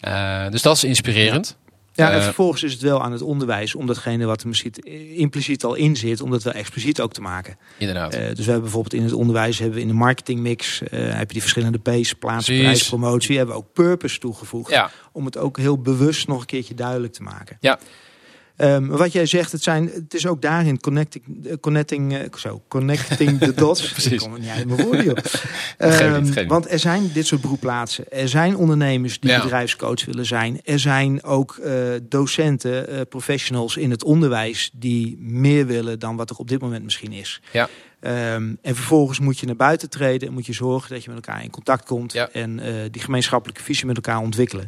Eh, 0.00 0.50
dus 0.50 0.62
dat 0.62 0.76
is 0.76 0.84
inspirerend. 0.84 1.56
Ja, 1.94 2.10
en 2.10 2.16
Eh, 2.18 2.24
vervolgens 2.24 2.62
is 2.62 2.72
het 2.72 2.82
wel 2.82 3.02
aan 3.02 3.12
het 3.12 3.22
onderwijs 3.22 3.74
om 3.74 3.86
datgene 3.86 4.24
wat 4.26 4.42
er 4.42 4.48
misschien 4.48 4.72
impliciet 5.16 5.64
al 5.64 5.74
in 5.74 5.96
zit, 5.96 6.20
om 6.20 6.30
dat 6.30 6.42
wel 6.42 6.52
expliciet 6.52 7.00
ook 7.00 7.12
te 7.12 7.20
maken. 7.20 7.56
Inderdaad. 7.78 8.12
Eh, 8.14 8.26
dus 8.28 8.36
we 8.36 8.42
hebben 8.44 8.62
bijvoorbeeld 8.62 8.94
in 8.94 9.02
het 9.02 9.12
onderwijs, 9.12 9.58
hebben 9.58 9.76
we 9.76 9.82
in 9.82 9.88
de 9.88 9.94
marketingmix, 9.94 10.82
eh 10.82 11.00
heb 11.10 11.26
je 11.26 11.32
die 11.32 11.40
verschillende 11.40 11.78
P's, 11.78 12.12
plaats, 12.12 12.44
Precies. 12.44 12.62
prijs, 12.62 12.88
promotie, 12.88 13.36
hebben 13.36 13.54
we 13.54 13.60
ook 13.60 13.72
purpose 13.72 14.18
toegevoegd. 14.18 14.70
ja, 14.70 14.90
Om 15.12 15.24
het 15.24 15.38
ook 15.38 15.56
heel 15.58 15.78
bewust 15.78 16.28
nog 16.28 16.40
een 16.40 16.46
keertje 16.46 16.74
duidelijk 16.74 17.12
te 17.12 17.22
maken. 17.22 17.56
Ja. 17.60 17.78
Ehm, 18.56 18.86
wat 18.86 19.12
jij 19.12 19.26
zegt, 19.26 19.52
het, 19.52 19.62
zijn, 19.62 19.90
het 19.94 20.14
is 20.14 20.26
ook 20.26 20.42
daarin 20.42 20.80
connecting, 20.80 21.46
eh, 21.46 21.52
connecting, 21.60 22.14
eh, 22.16 22.20
zo, 22.38 22.62
connecting 22.68 23.38
the 23.40 23.54
dots. 23.62 23.90
Precies. 23.90 24.12
Ik 24.12 24.18
kom 24.18 24.32
er 24.34 24.40
niet 24.40 24.48
uit 24.48 24.66
mijn 24.66 24.82
woorden, 24.82 25.04
joh. 25.04 25.16
Ehm, 25.78 26.22
niet, 26.22 26.46
want 26.46 26.70
er 26.70 26.78
zijn 26.78 27.10
dit 27.12 27.26
soort 27.26 27.40
beroepplaatsen. 27.40 28.04
Er 28.12 28.28
zijn 28.28 28.56
ondernemers 28.56 29.20
die 29.20 29.30
Ja. 29.30 29.42
bedrijfscoach 29.42 30.04
willen 30.04 30.26
zijn. 30.26 30.60
Er 30.64 30.78
zijn 30.78 31.22
ook 31.24 31.56
eh, 31.56 31.72
docenten, 32.02 33.08
professionals 33.08 33.76
in 33.76 33.90
het 33.90 34.04
onderwijs 34.04 34.70
die 34.72 35.16
meer 35.20 35.66
willen 35.66 35.98
dan 35.98 36.16
wat 36.16 36.30
er 36.30 36.36
op 36.36 36.48
dit 36.48 36.60
moment 36.60 36.84
misschien 36.84 37.12
is. 37.12 37.40
Ja. 37.52 37.68
Ehm, 38.00 38.54
en 38.62 38.74
vervolgens 38.74 39.18
moet 39.20 39.38
je 39.38 39.46
naar 39.46 39.56
buiten 39.56 39.90
treden 39.90 40.28
en 40.28 40.34
moet 40.34 40.46
je 40.46 40.52
zorgen 40.52 40.90
dat 40.94 41.04
je 41.04 41.10
met 41.10 41.26
elkaar 41.26 41.42
in 41.44 41.50
contact 41.50 41.84
komt 41.84 42.12
Ja. 42.12 42.28
en 42.32 42.60
die 42.90 43.02
gemeenschappelijke 43.02 43.62
visie 43.62 43.86
met 43.86 43.96
elkaar 43.96 44.18
ontwikkelen. 44.18 44.66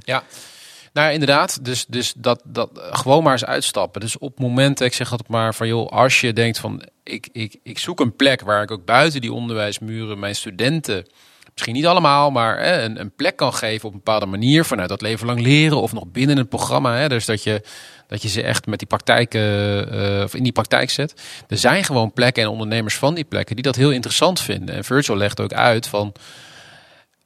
Nou, 0.94 1.12
inderdaad. 1.12 1.64
Dus, 1.64 1.86
dus 1.88 2.14
dat, 2.16 2.42
dat 2.44 2.70
gewoon 2.74 3.22
maar 3.22 3.32
eens 3.32 3.44
uitstappen. 3.44 4.00
Dus 4.00 4.18
op 4.18 4.38
momenten, 4.38 4.86
ik 4.86 4.94
zeg 4.94 5.10
altijd 5.10 5.28
maar 5.28 5.54
van 5.54 5.66
joh, 5.66 5.88
als 5.88 6.20
je 6.20 6.32
denkt 6.32 6.58
van 6.58 6.82
ik, 7.02 7.28
ik, 7.32 7.56
ik 7.62 7.78
zoek 7.78 8.00
een 8.00 8.16
plek 8.16 8.40
waar 8.40 8.62
ik 8.62 8.70
ook 8.70 8.84
buiten 8.84 9.20
die 9.20 9.32
onderwijsmuren 9.32 10.18
mijn 10.18 10.34
studenten, 10.34 11.06
misschien 11.52 11.74
niet 11.74 11.86
allemaal, 11.86 12.30
maar 12.30 12.58
hè, 12.58 12.82
een, 12.82 13.00
een 13.00 13.14
plek 13.14 13.36
kan 13.36 13.54
geven 13.54 13.88
op 13.88 13.92
een 13.92 14.02
bepaalde 14.04 14.26
manier 14.26 14.64
vanuit 14.64 14.88
dat 14.88 15.00
leven 15.02 15.26
lang 15.26 15.40
leren 15.40 15.82
of 15.82 15.92
nog 15.92 16.06
binnen 16.06 16.36
het 16.36 16.48
programma. 16.48 16.96
Hè, 16.96 17.08
dus 17.08 17.24
dat 17.24 17.42
je, 17.42 17.62
dat 18.06 18.22
je 18.22 18.28
ze 18.28 18.42
echt 18.42 18.66
met 18.66 18.78
die 18.78 18.88
praktijk, 18.88 19.34
eh, 19.34 20.22
of 20.24 20.34
in 20.34 20.42
die 20.42 20.52
praktijk 20.52 20.90
zet. 20.90 21.22
Er 21.48 21.58
zijn 21.58 21.84
gewoon 21.84 22.12
plekken 22.12 22.42
en 22.42 22.48
ondernemers 22.48 22.96
van 22.96 23.14
die 23.14 23.24
plekken 23.24 23.54
die 23.54 23.64
dat 23.64 23.76
heel 23.76 23.92
interessant 23.92 24.40
vinden. 24.40 24.74
En 24.74 24.84
Virtual 24.84 25.18
legt 25.18 25.40
ook 25.40 25.52
uit 25.52 25.86
van 25.86 26.12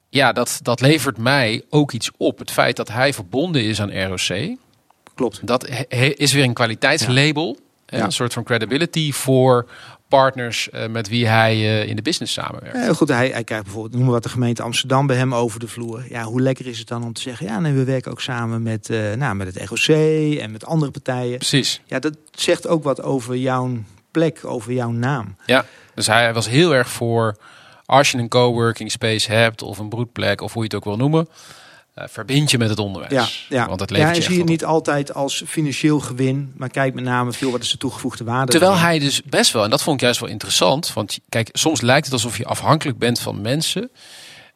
ja, 0.08 0.32
dat, 0.32 0.58
dat 0.62 0.80
levert 0.80 1.18
mij 1.18 1.62
ook 1.70 1.92
iets 1.92 2.10
op. 2.16 2.38
Het 2.38 2.50
feit 2.50 2.76
dat 2.76 2.88
hij 2.88 3.12
verbonden 3.14 3.64
is 3.64 3.80
aan 3.80 4.02
ROC, 4.06 4.56
Klopt. 5.14 5.46
dat 5.46 5.68
he- 5.88 6.06
is 6.16 6.32
weer 6.32 6.44
een 6.44 6.52
kwaliteitslabel. 6.54 7.58
Ja. 7.86 8.04
Een 8.04 8.12
soort 8.12 8.32
van 8.32 8.44
credibility 8.44 9.12
voor 9.12 9.68
partners 10.08 10.70
eh, 10.70 10.86
met 10.88 11.08
wie 11.08 11.26
hij 11.26 11.52
eh, 11.54 11.88
in 11.88 11.96
de 11.96 12.02
business 12.02 12.32
samenwerkt. 12.32 12.76
Eh, 12.76 12.88
goed, 12.90 13.08
hij, 13.08 13.28
hij 13.28 13.44
krijgt 13.44 13.64
bijvoorbeeld, 13.64 13.92
noemen 13.94 14.08
we 14.08 14.14
wat 14.14 14.22
de 14.22 14.28
gemeente 14.28 14.62
Amsterdam 14.62 15.06
bij 15.06 15.16
hem 15.16 15.34
over 15.34 15.60
de 15.60 15.68
vloer. 15.68 16.04
Ja, 16.08 16.22
hoe 16.22 16.40
lekker 16.40 16.66
is 16.66 16.78
het 16.78 16.88
dan 16.88 17.04
om 17.04 17.12
te 17.12 17.20
zeggen, 17.20 17.46
ja, 17.46 17.60
nee, 17.60 17.72
we 17.72 17.84
werken 17.84 18.10
ook 18.10 18.20
samen 18.20 18.62
met, 18.62 18.90
eh, 18.90 19.12
nou, 19.12 19.34
met 19.34 19.54
het 19.54 19.68
ROC 19.68 19.96
en 20.38 20.50
met 20.50 20.64
andere 20.64 20.90
partijen. 20.90 21.36
Precies. 21.36 21.80
Ja, 21.86 21.98
dat 21.98 22.16
zegt 22.30 22.66
ook 22.66 22.82
wat 22.84 23.02
over 23.02 23.36
jouw 23.36 23.70
plek, 24.10 24.40
over 24.44 24.72
jouw 24.72 24.90
naam. 24.90 25.36
Ja, 25.46 25.64
dus 25.94 26.06
hij 26.06 26.32
was 26.34 26.48
heel 26.48 26.74
erg 26.74 26.88
voor 26.88 27.36
als 27.88 28.10
je 28.10 28.18
een 28.18 28.28
coworking 28.28 28.90
space 28.90 29.32
hebt 29.32 29.62
of 29.62 29.78
een 29.78 29.88
broedplek 29.88 30.40
of 30.40 30.52
hoe 30.52 30.62
je 30.62 30.68
het 30.68 30.76
ook 30.76 30.84
wil 30.84 30.96
noemen, 30.96 31.28
eh, 31.94 32.04
verbind 32.08 32.50
je 32.50 32.58
met 32.58 32.68
het 32.68 32.78
onderwijs. 32.78 33.46
Ja, 33.48 33.56
ja. 33.56 33.68
Want 33.68 33.80
het 33.80 33.90
ja, 33.90 33.96
levert 33.96 34.14
en 34.14 34.20
je 34.20 34.26
zie 34.26 34.36
je 34.36 34.42
op. 34.42 34.48
niet 34.48 34.64
altijd 34.64 35.14
als 35.14 35.42
financieel 35.46 36.00
gewin, 36.00 36.52
maar 36.56 36.68
kijk 36.68 36.94
met 36.94 37.04
name 37.04 37.32
veel 37.32 37.50
wat 37.50 37.62
is 37.62 37.70
de 37.70 37.78
toegevoegde 37.78 38.24
waarde. 38.24 38.50
Terwijl 38.50 38.72
erin. 38.72 38.84
hij 38.84 38.98
dus 38.98 39.22
best 39.22 39.52
wel, 39.52 39.64
en 39.64 39.70
dat 39.70 39.82
vond 39.82 39.96
ik 39.96 40.02
juist 40.02 40.20
wel 40.20 40.28
interessant, 40.28 40.92
want 40.92 41.18
kijk, 41.28 41.48
soms 41.52 41.80
lijkt 41.80 42.04
het 42.04 42.14
alsof 42.14 42.38
je 42.38 42.44
afhankelijk 42.44 42.98
bent 42.98 43.18
van 43.18 43.40
mensen, 43.40 43.90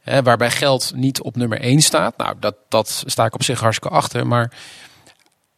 hè, 0.01 0.23
waarbij 0.23 0.51
geld 0.51 0.93
niet 0.95 1.21
op 1.23 1.37
nummer 1.37 1.61
1 1.61 1.81
staat. 1.81 2.17
Nou, 2.17 2.37
dat, 2.41 2.55
dat 2.69 3.03
sta 3.07 3.25
ik 3.25 3.35
op 3.35 3.43
zich 3.43 3.61
hartstikke 3.61 3.97
achter, 3.97 4.27
maar 4.27 4.53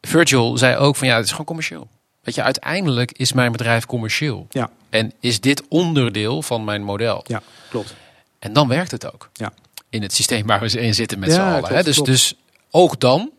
Virgil 0.00 0.58
zei 0.58 0.76
ook 0.76 0.96
van 0.96 1.06
ja, 1.06 1.16
het 1.16 1.24
is 1.24 1.30
gewoon 1.30 1.46
commercieel. 1.46 1.88
Weet 2.24 2.34
je, 2.34 2.42
uiteindelijk 2.42 3.12
is 3.12 3.32
mijn 3.32 3.52
bedrijf 3.52 3.86
commercieel. 3.86 4.46
Ja. 4.50 4.70
En 4.90 5.12
is 5.20 5.40
dit 5.40 5.62
onderdeel 5.68 6.42
van 6.42 6.64
mijn 6.64 6.82
model. 6.82 7.24
Ja, 7.26 7.42
klopt. 7.70 7.94
En 8.38 8.52
dan 8.52 8.68
werkt 8.68 8.90
het 8.90 9.12
ook. 9.12 9.30
Ja. 9.32 9.52
In 9.88 10.02
het 10.02 10.12
systeem 10.14 10.46
waar 10.46 10.60
we 10.60 10.80
in 10.80 10.94
zitten 10.94 11.18
met 11.18 11.28
Ja, 11.28 11.34
z'n 11.34 11.40
allen. 11.40 11.58
klopt, 11.58 11.74
hè. 11.74 11.82
Dus, 11.82 11.94
klopt. 11.94 12.10
dus 12.10 12.34
ook 12.70 13.00
dan, 13.00 13.30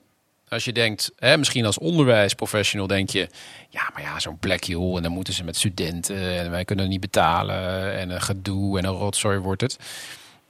als 0.50 0.66
je 0.66 0.74
denkt, 0.74 1.12
hè, 1.18 1.38
misschien 1.38 1.66
als 1.66 1.78
onderwijsprofessional 1.78 2.88
denk 2.88 3.10
je, 3.10 3.30
ja, 3.70 3.90
maar 3.94 4.02
ja, 4.02 4.20
zo'n 4.20 4.40
plek 4.40 4.64
joh, 4.64 4.98
en 4.98 5.04
dan 5.04 5.12
moeten 5.12 5.34
ze 5.34 5.44
met 5.44 5.56
studenten 5.58 6.40
en 6.40 6.52
wij 6.52 6.66
kunnen 6.66 6.90
niet 6.90 7.00
betalen 7.00 7.94
en 7.98 8.10
een 8.10 8.22
gedoe 8.22 8.78
en 8.78 8.86
een 8.86 8.94
rotzooi 8.94 9.38
wordt 9.38 9.62
het. 9.62 9.78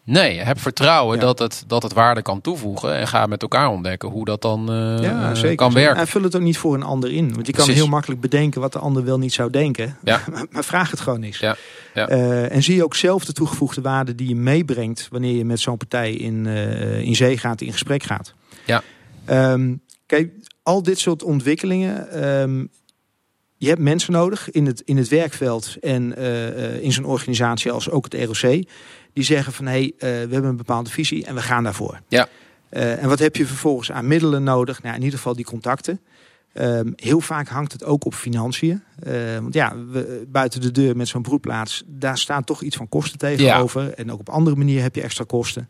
Nee, 0.06 0.40
heb 0.40 0.60
vertrouwen 0.60 1.16
Ja. 1.18 1.22
dat, 1.24 1.40
het, 1.40 1.64
dat 1.68 1.84
het 1.84 1.94
waarde 1.94 2.22
kan 2.22 2.42
toevoegen 2.42 2.96
en 2.96 3.08
ga 3.08 3.26
met 3.26 3.42
elkaar 3.42 3.70
ontdekken 3.70 4.10
hoe 4.10 4.26
dat 4.26 4.42
dan 4.42 4.72
eh, 4.72 5.04
Ja, 5.04 5.36
zeker. 5.36 5.56
kan 5.56 5.74
werken. 5.74 6.02
En 6.02 6.08
vul 6.08 6.24
het 6.24 6.36
ook 6.36 6.42
niet 6.42 6.58
voor 6.58 6.74
een 6.74 6.84
ander 6.84 7.12
in. 7.12 7.34
Want 7.34 7.48
je 7.48 7.54
kan 7.54 7.70
heel 7.70 7.88
makkelijk 7.88 8.22
bedenken 8.22 8.62
wat 8.62 8.74
de 8.74 8.80
ander 8.80 9.04
wel 9.04 9.18
niet 9.20 9.34
zou 9.34 9.50
denken. 9.50 9.98
Ja. 10.04 10.22
Maar, 10.32 10.46
maar 10.50 10.64
vraag 10.64 10.92
het 10.92 11.00
gewoon 11.00 11.22
eens. 11.24 11.38
Ja, 11.40 11.56
ja. 11.94 12.08
Eh, 12.08 12.52
en 12.56 12.64
zie 12.64 12.76
je 12.76 12.84
ook 12.84 12.96
zelf 12.96 13.26
de 13.26 13.34
toegevoegde 13.34 13.82
waarde 13.82 14.16
die 14.16 14.28
je 14.28 14.36
meebrengt 14.36 15.08
wanneer 15.12 15.36
je 15.36 15.46
met 15.46 15.60
zo'n 15.60 15.78
partij 15.78 16.12
in, 16.14 16.46
eh, 16.48 17.00
in 17.00 17.16
zee 17.16 17.38
gaat, 17.38 17.62
in 17.62 17.72
gesprek 17.72 18.04
gaat. 18.04 18.34
Ja. 18.66 18.82
Ehm, 19.26 19.74
kijk, 20.06 20.32
al 20.64 20.84
dit 20.84 21.00
soort 21.00 21.24
ontwikkelingen. 21.24 22.10
ehm, 22.12 22.66
je 23.58 23.68
hebt 23.68 23.82
mensen 23.82 24.14
nodig 24.14 24.52
in 24.52 24.66
het, 24.66 24.82
in 24.86 24.98
het 24.98 25.08
werkveld 25.08 25.76
en 25.82 26.16
eh, 26.18 26.48
eh, 26.76 26.84
in 26.84 26.92
zo'n 26.92 27.06
organisatie 27.06 27.72
als 27.72 27.90
ook 27.90 28.06
het 28.10 28.24
ROC. 28.42 28.64
Die 29.16 29.24
zeggen 29.24 29.54
van 29.54 29.66
hé, 29.66 29.72
hey, 29.72 29.94
eh, 29.98 30.10
we 30.28 30.34
hebben 30.34 30.44
een 30.44 30.58
bepaalde 30.58 30.90
visie 30.90 31.26
en 31.26 31.36
we 31.36 31.42
gaan 31.42 31.64
daarvoor. 31.64 32.00
Ja. 32.08 32.28
Eh, 32.70 33.04
en 33.04 33.10
wat 33.10 33.20
heb 33.20 33.36
je 33.36 33.46
vervolgens 33.46 33.92
aan 33.92 34.08
middelen 34.08 34.44
nodig? 34.44 34.84
Nou, 34.84 34.96
in 34.96 35.02
ieder 35.02 35.18
geval 35.18 35.36
die 35.36 35.46
contacten. 35.46 36.00
Ehm, 36.54 36.92
heel 36.96 37.20
vaak 37.22 37.48
hangt 37.48 37.72
het 37.72 37.84
ook 37.84 38.06
op 38.06 38.14
financiën. 38.14 38.84
Eh, 39.04 39.14
want 39.42 39.54
ja, 39.54 39.76
we, 39.92 40.26
buiten 40.28 40.62
de 40.62 40.72
deur 40.72 40.96
met 40.96 41.08
zo'n 41.08 41.22
broedplaats, 41.22 41.84
daar 41.86 42.18
staan 42.18 42.44
toch 42.44 42.62
iets 42.62 42.76
van 42.76 42.90
kosten 42.90 43.18
tegenover. 43.18 43.94
En 43.94 44.12
ook 44.12 44.20
op 44.20 44.30
andere 44.30 44.56
manieren 44.56 44.84
heb 44.84 44.96
je 44.96 45.02
extra 45.02 45.24
kosten. 45.28 45.70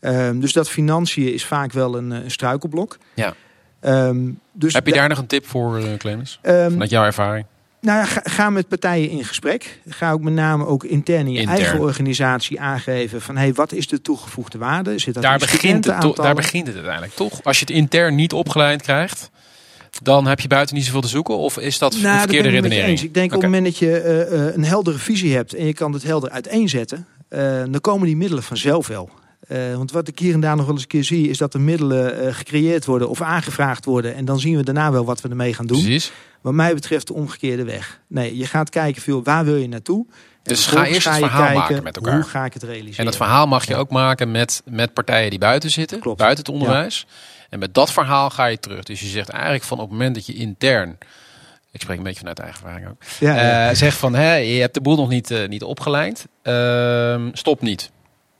Ehm, 0.00 0.40
dus 0.40 0.52
dat 0.52 0.68
financiën 0.68 1.32
is 1.32 1.44
vaak 1.44 1.72
wel 1.72 1.96
een, 1.96 2.10
een 2.10 2.30
struikelblok. 2.30 2.98
Ja. 3.14 3.34
Ehm, 3.80 4.30
dus 4.52 4.72
Heb 4.72 4.86
je 4.86 4.92
da- 4.92 4.98
daar 4.98 5.08
nog 5.08 5.18
een 5.18 5.26
tip 5.26 5.46
voor, 5.46 5.80
Clemens? 5.98 6.38
Vanuit 6.42 6.90
jouw 6.90 7.04
ervaring? 7.04 7.46
Nou 7.82 7.98
ja, 7.98 8.04
ga, 8.04 8.20
ga 8.24 8.50
met 8.50 8.68
partijen 8.68 9.10
in 9.10 9.24
gesprek. 9.24 9.80
Ga 9.88 10.12
ook 10.12 10.20
met 10.20 10.32
name 10.32 10.66
ook 10.66 10.84
intern 10.84 11.26
in 11.26 11.32
je 11.32 11.46
eigen 11.46 11.80
organisatie 11.80 12.60
aangeven 12.60 13.20
van 13.20 13.36
hey, 13.36 13.52
wat 13.52 13.72
is 13.72 13.88
de 13.88 14.02
toegevoegde 14.02 14.58
waarde? 14.58 14.98
Zit 14.98 15.14
dat 15.14 15.22
Daar 15.22 15.32
in 15.32 15.38
begint, 15.38 15.84
het, 15.84 16.00
to- 16.00 16.14
daar 16.14 16.34
begint 16.34 16.66
het 16.66 16.74
uiteindelijk, 16.76 17.14
toch? 17.14 17.42
Als 17.42 17.58
je 17.58 17.64
het 17.64 17.74
intern 17.74 18.14
niet 18.14 18.32
opgeleid 18.32 18.82
krijgt, 18.82 19.30
dan 20.02 20.26
heb 20.26 20.40
je 20.40 20.48
buiten 20.48 20.74
niet 20.74 20.84
zoveel 20.84 21.00
te 21.00 21.08
zoeken? 21.08 21.36
Of 21.36 21.58
is 21.58 21.78
dat 21.78 21.92
Nou, 21.92 22.06
een 22.06 22.18
verkeerde 22.18 22.48
redenering? 22.48 23.00
Ik 23.00 23.14
denk 23.14 23.26
op 23.34 23.42
het 23.42 23.50
moment 23.50 23.64
dat 23.64 23.78
je 23.78 23.98
eh, 24.00 24.46
eh, 24.48 24.54
een 24.54 24.64
heldere 24.64 24.98
visie 24.98 25.34
hebt 25.34 25.54
en 25.54 25.66
je 25.66 25.74
kan 25.74 25.92
het 25.92 26.02
helder 26.02 26.30
uiteenzetten, 26.30 27.06
eh, 27.28 27.40
dan 27.70 27.80
komen 27.80 28.06
die 28.06 28.16
middelen 28.16 28.42
vanzelf 28.42 28.86
wel. 28.86 29.10
Eh, 29.48 29.74
want 29.76 29.92
wat 29.92 30.08
ik 30.08 30.18
hier 30.18 30.34
en 30.34 30.40
daar 30.40 30.56
nog 30.56 30.64
wel 30.64 30.74
eens 30.74 30.82
een 30.82 30.88
keer 30.88 31.04
zie, 31.04 31.28
is 31.28 31.38
dat 31.38 31.54
er 31.54 31.60
middelen 31.60 32.20
eh, 32.26 32.34
gecreëerd 32.34 32.84
worden 32.84 33.08
of 33.08 33.20
aangevraagd 33.20 33.84
worden. 33.84 34.14
En 34.14 34.24
dan 34.24 34.40
zien 34.40 34.56
we 34.56 34.62
daarna 34.64 34.92
wel 34.92 35.04
wat 35.04 35.20
we 35.20 35.28
ermee 35.28 35.54
gaan 35.54 35.66
doen. 35.66 35.82
Precies. 35.82 36.12
Wat 36.40 36.52
mij 36.52 36.74
betreft 36.74 37.06
de 37.06 37.12
omgekeerde 37.14 37.64
weg. 37.64 38.00
Nee, 38.06 38.36
je 38.36 38.46
gaat 38.46 38.70
kijken 38.70 39.02
veel, 39.02 39.22
waar 39.22 39.44
wil 39.44 39.56
je 39.56 39.68
naartoe? 39.68 40.06
En 40.08 40.14
Dus 40.42 40.66
ga 40.66 40.86
eerst 40.86 41.04
het 41.08 41.16
verhaal 41.18 41.40
kijken, 41.42 41.58
maken 41.60 41.82
met 41.82 41.96
elkaar. 41.96 42.14
Hoe 42.14 42.22
ga 42.24 42.44
ik 42.44 42.52
het 42.54 42.62
realiseren? 42.62 42.98
En 42.98 43.04
dat 43.04 43.16
verhaal 43.16 43.46
mag 43.46 43.64
je 43.66 43.72
Ja. 43.72 43.78
ook 43.78 43.90
maken 43.90 44.30
met, 44.30 44.62
met 44.64 44.92
partijen 44.94 45.30
die 45.30 45.38
buiten 45.38 45.70
zitten, 45.70 46.00
Klopt. 46.00 46.18
buiten 46.18 46.44
het 46.44 46.54
onderwijs. 46.54 47.06
En 47.50 47.58
met 47.58 47.74
dat 47.74 47.92
verhaal 47.92 48.30
ga 48.30 48.44
je 48.46 48.58
terug. 48.58 48.82
Dus 48.84 49.00
je 49.00 49.06
zegt 49.06 49.28
eigenlijk 49.28 49.64
van 49.64 49.78
op 49.78 49.82
het 49.88 49.92
moment 49.92 50.14
dat 50.14 50.26
je 50.26 50.34
intern, 50.34 50.98
ik 51.70 51.80
spreek 51.80 51.96
een 51.96 52.02
beetje 52.02 52.18
vanuit 52.18 52.38
eigen 52.38 52.62
ervaring 52.64 52.88
ook, 52.88 53.02
Ja, 53.20 53.34
ja. 53.34 53.68
eh, 53.68 53.76
zegt 53.76 53.96
van 53.96 54.14
hè, 54.14 54.34
je 54.34 54.60
hebt 54.60 54.74
de 54.74 54.80
boel 54.80 54.96
nog 54.96 55.08
niet, 55.08 55.30
eh, 55.30 55.48
niet 55.48 55.62
opgeleid, 55.62 56.26
Ehm, 56.42 57.28
stop 57.32 57.60
niet. 57.60 57.90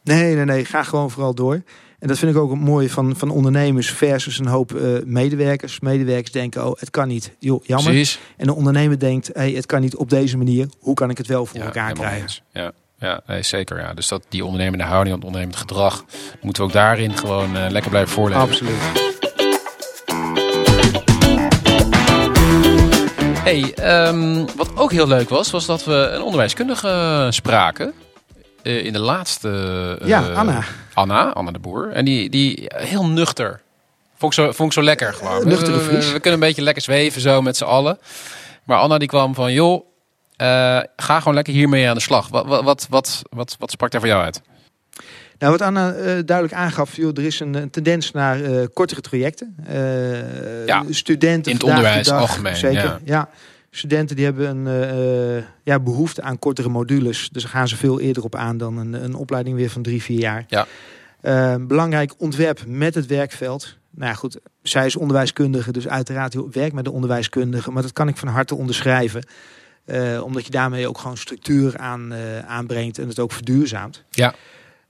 Nee, 0.05 0.35
nee, 0.35 0.45
nee. 0.45 0.65
Ga 0.65 0.83
gewoon 0.83 1.11
vooral 1.11 1.35
door. 1.35 1.63
En 1.99 2.09
dat 2.09 2.19
vind 2.19 2.33
ik 2.35 2.39
ook 2.39 2.51
het 2.51 2.61
mooie 2.61 2.91
van, 2.91 3.17
van 3.17 3.31
ondernemers 3.31 3.91
versus 3.91 4.39
een 4.39 4.47
hoop 4.47 4.75
eh, 4.75 4.89
medewerkers. 5.05 5.81
Medewerkers 5.81 6.33
denken, 6.33 6.67
oh, 6.67 6.81
het 6.81 6.91
kan 6.91 7.09
niet. 7.09 7.33
Joh, 7.39 7.65
jammer. 7.65 7.93
Precies. 7.93 8.19
En 8.37 8.47
de 8.47 8.55
ondernemer 8.55 8.99
denkt, 8.99 9.31
hey, 9.33 9.51
het 9.53 9.67
kan 9.67 9.81
niet 9.81 9.97
op 9.97 10.11
deze 10.11 10.37
manier. 10.37 10.67
Hoe 10.79 10.95
kan 10.95 11.11
ik 11.11 11.19
het 11.19 11.27
wel 11.27 11.47
voor 11.47 11.59
Ja, 11.59 11.65
elkaar 11.65 11.93
krijgen? 11.93 12.23
eens. 12.23 12.43
Ja. 12.53 12.73
ja 12.99 13.21
nee, 13.27 13.43
zeker. 13.43 13.79
Ja. 13.81 13.95
Dus 13.95 14.09
dat, 14.09 14.25
die 14.29 14.45
ondernemende 14.45 14.85
houding, 14.85 15.15
het 15.17 15.25
ondernemend 15.25 15.59
gedrag, 15.59 16.05
moeten 16.41 16.63
we 16.63 16.69
ook 16.69 16.75
daarin 16.75 17.17
gewoon 17.17 17.57
uh, 17.57 17.67
lekker 17.69 17.91
blijven 17.91 18.13
voorlezen. 18.13 18.43
Absoluut. 18.43 18.77
Hey, 23.45 23.75
um, 24.09 24.47
wat 24.57 24.77
ook 24.77 24.93
heel 24.93 25.07
leuk 25.07 25.29
was, 25.29 25.51
was 25.51 25.67
dat 25.67 25.85
we 25.85 25.93
een 25.93 26.23
onderwijskundige 26.23 27.27
spraken. 27.31 27.93
Uh, 28.63 28.85
in 28.85 28.93
de 28.93 28.99
laatste. 28.99 29.49
Uh, 30.03 30.09
ja, 30.09 30.33
Anna. 30.33 30.63
Anna, 30.95 31.33
Anna 31.33 31.51
de 31.51 31.59
Boer. 31.59 31.91
En 31.91 32.05
die, 32.05 32.31
die 32.31 32.71
heel 32.75 33.07
nuchter. 33.07 33.61
Vond 34.17 34.33
ik 34.33 34.45
zo, 34.45 34.53
vond 34.53 34.69
ik 34.69 34.75
zo 34.75 34.83
lekker 34.83 35.15
gewoon. 35.15 35.49
nuchtere 35.49 35.77
we, 35.77 36.11
kunnen 36.11 36.33
een 36.33 36.39
beetje 36.39 36.63
lekker 36.63 36.83
zweven 36.83 37.21
zo 37.21 37.43
met 37.43 37.57
z'n 37.57 37.65
allen. 37.65 37.99
Maar 38.65 38.79
Anna 38.79 38.99
die 38.99 39.09
kwam 39.09 39.35
van, 39.35 39.53
joh, 39.53 39.87
ga 40.97 41.19
gewoon 41.19 41.35
lekker 41.35 41.53
hiermee 41.53 41.89
aan 41.89 41.95
de 41.95 42.01
slag. 42.01 42.29
Wat, 42.29 42.47
wat, 42.47 42.87
wat, 42.91 43.23
wat, 43.31 43.57
wat, 43.59 43.71
sprak 43.71 43.91
daar 43.91 44.01
voor 44.01 44.11
jou 44.11 44.23
uit? 44.23 44.41
Nou, 45.39 45.53
wat 45.53 45.63
Anna 45.63 45.95
uh, 45.95 46.05
duidelijk 46.05 46.53
aangaf, 46.53 46.97
joh, 46.97 47.17
er 47.17 47.25
is 47.25 47.41
een, 47.41 47.55
een 47.55 47.71
tendens 47.71 48.11
naar 48.11 48.41
uh, 48.41 48.67
kortere 48.73 49.01
trajecten. 49.01 49.57
ja, 50.67 50.85
studenten 50.91 51.53
in 51.53 51.59
het 51.59 51.67
onderwijs 51.67 52.07
dag, 52.07 52.21
algemeen. 52.21 52.57
Zeker, 52.57 52.83
ja. 52.83 53.01
ja. 53.05 53.29
Studenten 53.75 54.17
die 54.17 54.25
hebben 54.25 54.67
een 54.67 55.45
ja, 55.63 55.81
behoefte 55.81 56.23
aan 56.23 56.39
kortere 56.39 56.69
modules. 56.69 57.29
Dus 57.33 57.43
daar 57.43 57.53
gaan 57.53 57.69
ze 57.69 57.77
veel 57.77 58.01
eerder 58.01 58.25
op 58.25 58.35
aan 58.35 58.59
dan 58.59 58.77
een, 58.77 58.93
een 58.93 59.15
opleiding 59.15 59.57
weer 59.57 59.71
van 59.71 59.83
drie, 59.83 60.03
vier 60.03 60.19
jaar. 60.19 60.47
Ja. 60.49 60.67
belangrijk 61.59 62.13
ontwerp 62.19 62.63
met 62.67 62.95
het 62.95 63.07
werkveld. 63.07 63.77
Nou 63.91 64.11
ja, 64.11 64.15
goed, 64.15 64.39
zij 64.63 64.87
is 64.87 64.97
onderwijskundige, 64.97 65.73
dus 65.73 65.89
uiteraard 65.89 66.35
werkt 66.51 66.75
met 66.75 66.85
de 66.85 66.91
onderwijskundige. 66.91 67.71
Maar 67.71 67.83
dat 67.83 67.93
kan 67.93 68.09
ik 68.09 68.17
van 68.17 68.29
harte 68.29 68.55
onderschrijven. 68.55 69.27
Uh, 69.87 70.23
omdat 70.25 70.45
je 70.45 70.51
daarmee 70.51 70.89
ook 70.89 70.99
gewoon 70.99 71.17
structuur 71.17 71.79
aan, 71.79 72.15
aanbrengt 72.47 72.99
en 72.99 73.09
het 73.09 73.19
ook 73.19 73.33
verduurzaamt. 73.33 74.05
Ja. 74.11 74.35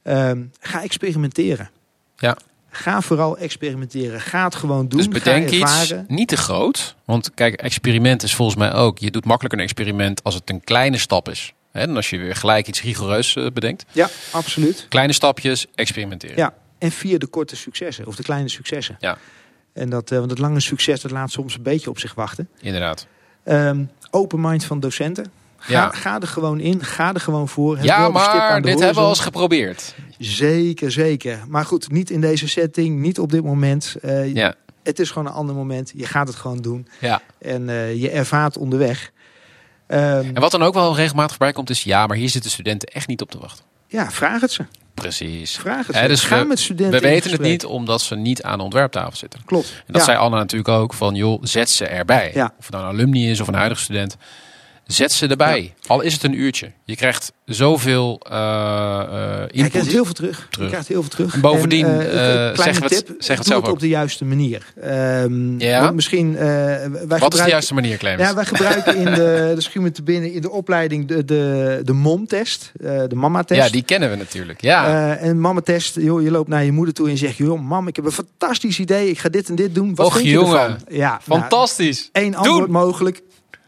Uh, 0.05 0.31
ga 0.61 0.83
experimenteren. 0.83 1.71
Ja. 2.17 2.37
Ga 2.75 3.01
vooral 3.01 3.39
experimenteren. 3.39 4.21
Ga 4.21 4.45
het 4.45 4.55
gewoon 4.55 4.89
doen. 4.89 4.99
Dus 4.99 5.09
bedenk 5.09 5.51
iets 5.51 5.95
niet 6.07 6.29
te 6.29 6.37
groot. 6.37 6.95
Want 7.05 7.35
kijk, 7.35 7.55
experiment 7.55 8.23
is 8.23 8.35
volgens 8.35 8.59
mij 8.59 8.73
ook. 8.73 8.99
Je 8.99 9.11
doet 9.11 9.25
makkelijker 9.25 9.59
een 9.59 9.65
experiment 9.65 10.25
als 10.25 10.35
het 10.35 10.51
een 10.51 10.65
kleine 10.65 10.99
stap 10.99 11.29
is. 11.29 11.53
Hè, 11.73 11.87
dan 11.87 11.97
als 11.97 12.11
je 12.11 12.19
weer 12.19 12.37
gelijk 12.37 12.69
iets 12.69 12.83
rigoureus 12.83 13.37
uh, 13.37 13.51
bedenkt. 13.51 13.85
Ja, 13.93 14.09
absoluut. 14.31 14.87
Kleine 14.89 15.13
stapjes, 15.13 15.67
experimenteren. 15.75 16.37
Ja, 16.37 16.55
en 16.79 16.91
via 16.91 17.19
de 17.19 17.27
korte 17.27 17.57
successen 17.57 18.07
of 18.07 18.17
de 18.17 18.23
kleine 18.23 18.49
successen. 18.49 18.97
Ja. 19.01 19.19
En 19.73 19.91
dat, 19.91 20.11
want 20.11 20.31
het 20.31 20.39
lange 20.39 20.61
succes 20.61 21.01
dat 21.01 21.11
laat 21.11 21.31
soms 21.31 21.55
een 21.55 21.63
beetje 21.63 21.91
op 21.91 21.99
zich 21.99 22.15
wachten. 22.15 22.49
Inderdaad. 22.61 23.07
Um, 23.45 23.91
open 24.11 24.41
mind 24.41 24.65
van 24.65 24.81
docenten. 24.81 25.33
Ga, 25.63 25.73
Ja. 25.73 25.91
ga 25.91 26.21
er 26.21 26.27
gewoon 26.29 26.61
in, 26.61 26.85
ga 26.85 27.15
er 27.15 27.21
gewoon 27.21 27.49
voor. 27.49 27.79
Ja, 27.83 28.09
maar 28.09 28.63
dit 28.63 28.79
hebben 28.79 28.95
we 28.95 29.01
al 29.01 29.09
eens 29.09 29.21
geprobeerd. 29.21 29.95
Zeker, 30.19 30.93
zeker. 30.93 31.39
Maar 31.49 31.65
goed, 31.65 31.91
niet 31.91 32.11
in 32.11 32.21
deze 32.21 32.49
setting, 32.49 33.01
niet 33.01 33.19
op 33.19 33.31
dit 33.31 33.45
moment. 33.45 33.97
Eh, 34.03 34.35
Ja. 34.35 34.55
Het 34.83 34.99
is 34.99 35.11
gewoon 35.11 35.27
een 35.29 35.35
ander 35.35 35.55
moment. 35.55 35.93
Je 35.97 36.07
gaat 36.07 36.27
het 36.27 36.37
gewoon 36.37 36.59
doen. 36.59 36.89
ja. 37.01 37.21
En 37.39 37.69
eh, 37.69 38.01
je 38.01 38.11
ervaart 38.11 38.57
onderweg. 38.59 39.11
Ehm, 39.87 40.01
En 40.35 40.41
wat 40.41 40.51
dan 40.51 40.63
ook 40.63 40.75
wel 40.75 40.97
regelmatig 40.97 41.31
voorbij 41.31 41.53
komt 41.53 41.71
is... 41.71 41.83
ja, 41.83 42.07
maar 42.07 42.17
hier 42.17 42.29
zitten 42.29 42.51
studenten 42.51 42.89
echt 42.89 43.07
niet 43.07 43.21
op 43.23 43.31
te 43.31 43.39
wachten. 43.39 43.65
ja, 43.87 44.11
vraag 44.11 44.41
het 44.41 44.53
ze. 44.53 44.65
Precies. 44.95 45.57
Vraag 45.57 45.87
het 45.87 46.09
dus 46.09 46.25
Ga 46.25 46.39
we- 46.41 46.45
met 46.45 46.59
studenten 46.61 47.01
We 47.01 47.07
weten 47.09 47.31
het 47.31 47.41
niet 47.41 47.65
omdat 47.65 48.01
ze 48.01 48.15
niet 48.17 48.43
aan 48.43 48.59
de 48.59 48.65
ontwerptafel 48.65 49.17
zitten. 49.17 49.41
Klopt. 49.45 49.71
En 49.87 49.93
dat 49.93 49.97
ja. 49.97 50.03
zei 50.07 50.19
Anna 50.19 50.37
natuurlijk 50.37 50.69
ook 50.69 50.95
van, 50.95 51.15
joh, 51.15 51.39
zet 51.43 51.71
ze 51.71 51.87
erbij. 51.87 52.31
Ja. 52.35 52.55
Of 52.59 52.65
het 52.67 52.75
nou 52.75 52.85
een 52.85 52.91
alumni 52.91 53.31
is 53.31 53.41
of 53.41 53.49
een 53.49 53.55
huidige 53.55 53.81
student. 53.83 54.17
Zet 54.93 55.13
ze 55.13 55.27
erbij. 55.27 55.75
Al 55.87 56.01
is 56.01 56.13
het 56.13 56.23
een 56.23 56.39
uurtje. 56.39 56.73
Je 56.85 56.97
krijgt 56.97 57.33
zoveel 57.45 58.21
eh 58.31 58.37
eh, 58.37 58.39
Ja, 58.39 59.41
je 59.41 59.49
input. 59.53 59.71
krijgt 59.71 59.91
heel 59.91 60.05
veel 60.05 60.13
terug. 60.15 60.47
Terug. 60.51 60.65
Je 60.65 60.71
krijgt 60.71 60.89
heel 60.89 61.01
veel 61.01 61.11
terug. 61.11 61.35
En 61.35 61.41
bovendien, 61.41 61.87
En, 61.87 62.57
zeggen 62.57 62.75
we 62.75 62.81
het- 62.83 62.89
tip, 62.89 63.07
zeggen 63.09 63.17
het 63.19 63.27
doe 63.37 63.45
zelf 63.45 63.47
het 63.61 63.67
op 63.69 63.69
ook. 63.75 63.81
de 63.81 63.89
juiste 63.89 64.25
manier. 64.25 64.73
Ehm, 64.81 65.59
Ja? 65.61 65.91
Misschien, 65.91 66.35
wij 66.35 67.19
Wat 67.19 67.35
is 67.35 67.43
de 67.43 67.49
juiste 67.49 67.75
manier, 67.75 67.97
Clemens? 67.97 68.29
Ja, 68.29 68.35
wij 68.35 68.45
gebruiken 68.45 68.97
in 68.97 69.05
de, 69.05 69.53
de 69.73 69.91
te 69.93 70.03
binnen 70.03 70.33
in 70.33 70.41
de 70.41 70.51
opleiding 70.51 71.07
de, 71.09 71.25
de, 71.25 71.81
de 71.85 71.93
MOM-test, 71.93 72.73
de 73.09 73.15
mama-test. 73.15 73.61
Ja, 73.61 73.69
die 73.69 73.83
kennen 73.83 74.11
we 74.11 74.17
natuurlijk. 74.17 74.61
Ja, 74.63 75.17
en 75.17 75.41
mama-test, 75.41 75.95
joh, 75.97 76.23
je 76.23 76.31
loopt 76.31 76.49
naar 76.49 76.65
je 76.65 76.73
moeder 76.73 76.95
toe 76.95 77.11
en 77.11 77.19
zegt, 77.19 77.37
joh, 77.37 77.61
mam, 77.61 77.89
ik 77.89 77.97
heb 77.97 78.05
een 78.05 78.13
fantastisch 78.13 78.79
idee, 78.79 79.09
ik 79.11 79.19
ga 79.19 79.29
dit 79.29 79.49
en 79.49 79.55
dit 79.55 79.75
doen. 79.75 79.95
Wat 79.95 80.07
Och, 80.07 80.13
vind 80.13 80.25
je 80.25 80.31
jongen. 80.33 80.61
ervan? 80.61 80.79
Ja, 80.89 81.09
nou, 81.27 81.41
fantastisch. 81.41 82.09
één 82.13 82.35
antwoord 82.35 82.69
mogelijk. 82.71 83.23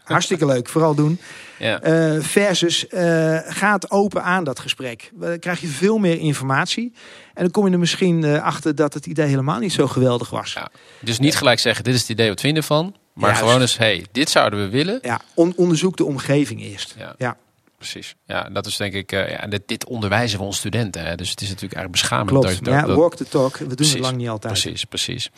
Hartstikke 0.12 0.46
leuk, 0.46 0.68
vooral 0.68 0.94
doen. 0.94 1.20
Ja. 1.58 1.80
Eh, 1.80 2.20
versus, 2.20 2.88
eh 2.88 3.38
ga 3.46 3.72
het 3.72 3.90
open 3.90 4.22
aan 4.22 4.44
dat 4.44 4.58
gesprek. 4.58 5.10
Dan 5.14 5.38
krijg 5.38 5.60
je 5.60 5.66
veel 5.66 5.98
meer 5.98 6.18
informatie. 6.18 6.92
En 7.34 7.42
dan 7.42 7.50
kom 7.50 7.66
je 7.66 7.72
er 7.72 7.78
misschien 7.78 8.24
eh, 8.24 8.42
achter 8.42 8.74
dat 8.74 8.94
het 8.94 9.06
idee 9.06 9.26
helemaal 9.26 9.58
niet 9.58 9.72
zo 9.72 9.86
geweldig 9.86 10.30
was. 10.30 10.52
Ja. 10.52 10.68
Dus 11.00 11.18
niet 11.18 11.36
gelijk 11.36 11.58
zeggen, 11.58 11.84
dit 11.84 11.94
is 11.94 12.00
het 12.00 12.08
idee, 12.10 12.28
wat 12.28 12.40
vinden 12.40 12.62
van? 12.64 12.94
Maar 13.14 13.28
Juist. 13.28 13.44
gewoon 13.44 13.60
eens, 13.60 13.78
hey, 13.78 14.04
dit 14.12 14.30
zouden 14.30 14.58
we 14.60 14.68
willen. 14.68 14.98
Ja, 15.02 15.20
on- 15.34 15.52
onderzoek 15.56 15.96
de 15.96 16.04
omgeving 16.04 16.62
eerst. 16.62 16.94
Ja. 16.98 17.14
Ja, 17.18 17.36
Precies. 17.78 18.14
Ja, 18.26 18.48
dat 18.52 18.66
is 18.66 18.76
denk 18.76 18.94
ik, 18.94 19.12
eh, 19.12 19.30
ja, 19.30 19.46
dit, 19.46 19.62
dit 19.66 19.86
onderwijzen 19.86 20.38
we 20.38 20.44
onze 20.44 20.58
studenten. 20.58 21.04
Hè. 21.04 21.14
Dus 21.14 21.30
het 21.30 21.40
is 21.40 21.48
natuurlijk 21.48 21.74
eigenlijk 21.74 22.02
beschamend. 22.02 22.28
klopt. 22.30 22.64
dat- 22.64 22.74
ja, 22.74 22.82
dat- 22.86 22.96
walk 22.96 23.16
the 23.16 23.28
talk. 23.28 23.56
We 23.56 23.66
doen 23.66 23.74
Precies, 23.74 23.92
het 23.94 24.02
lang 24.02 24.16
niet 24.16 24.28
altijd. 24.28 24.52
Precies, 24.52 24.84
precies. 24.84 25.30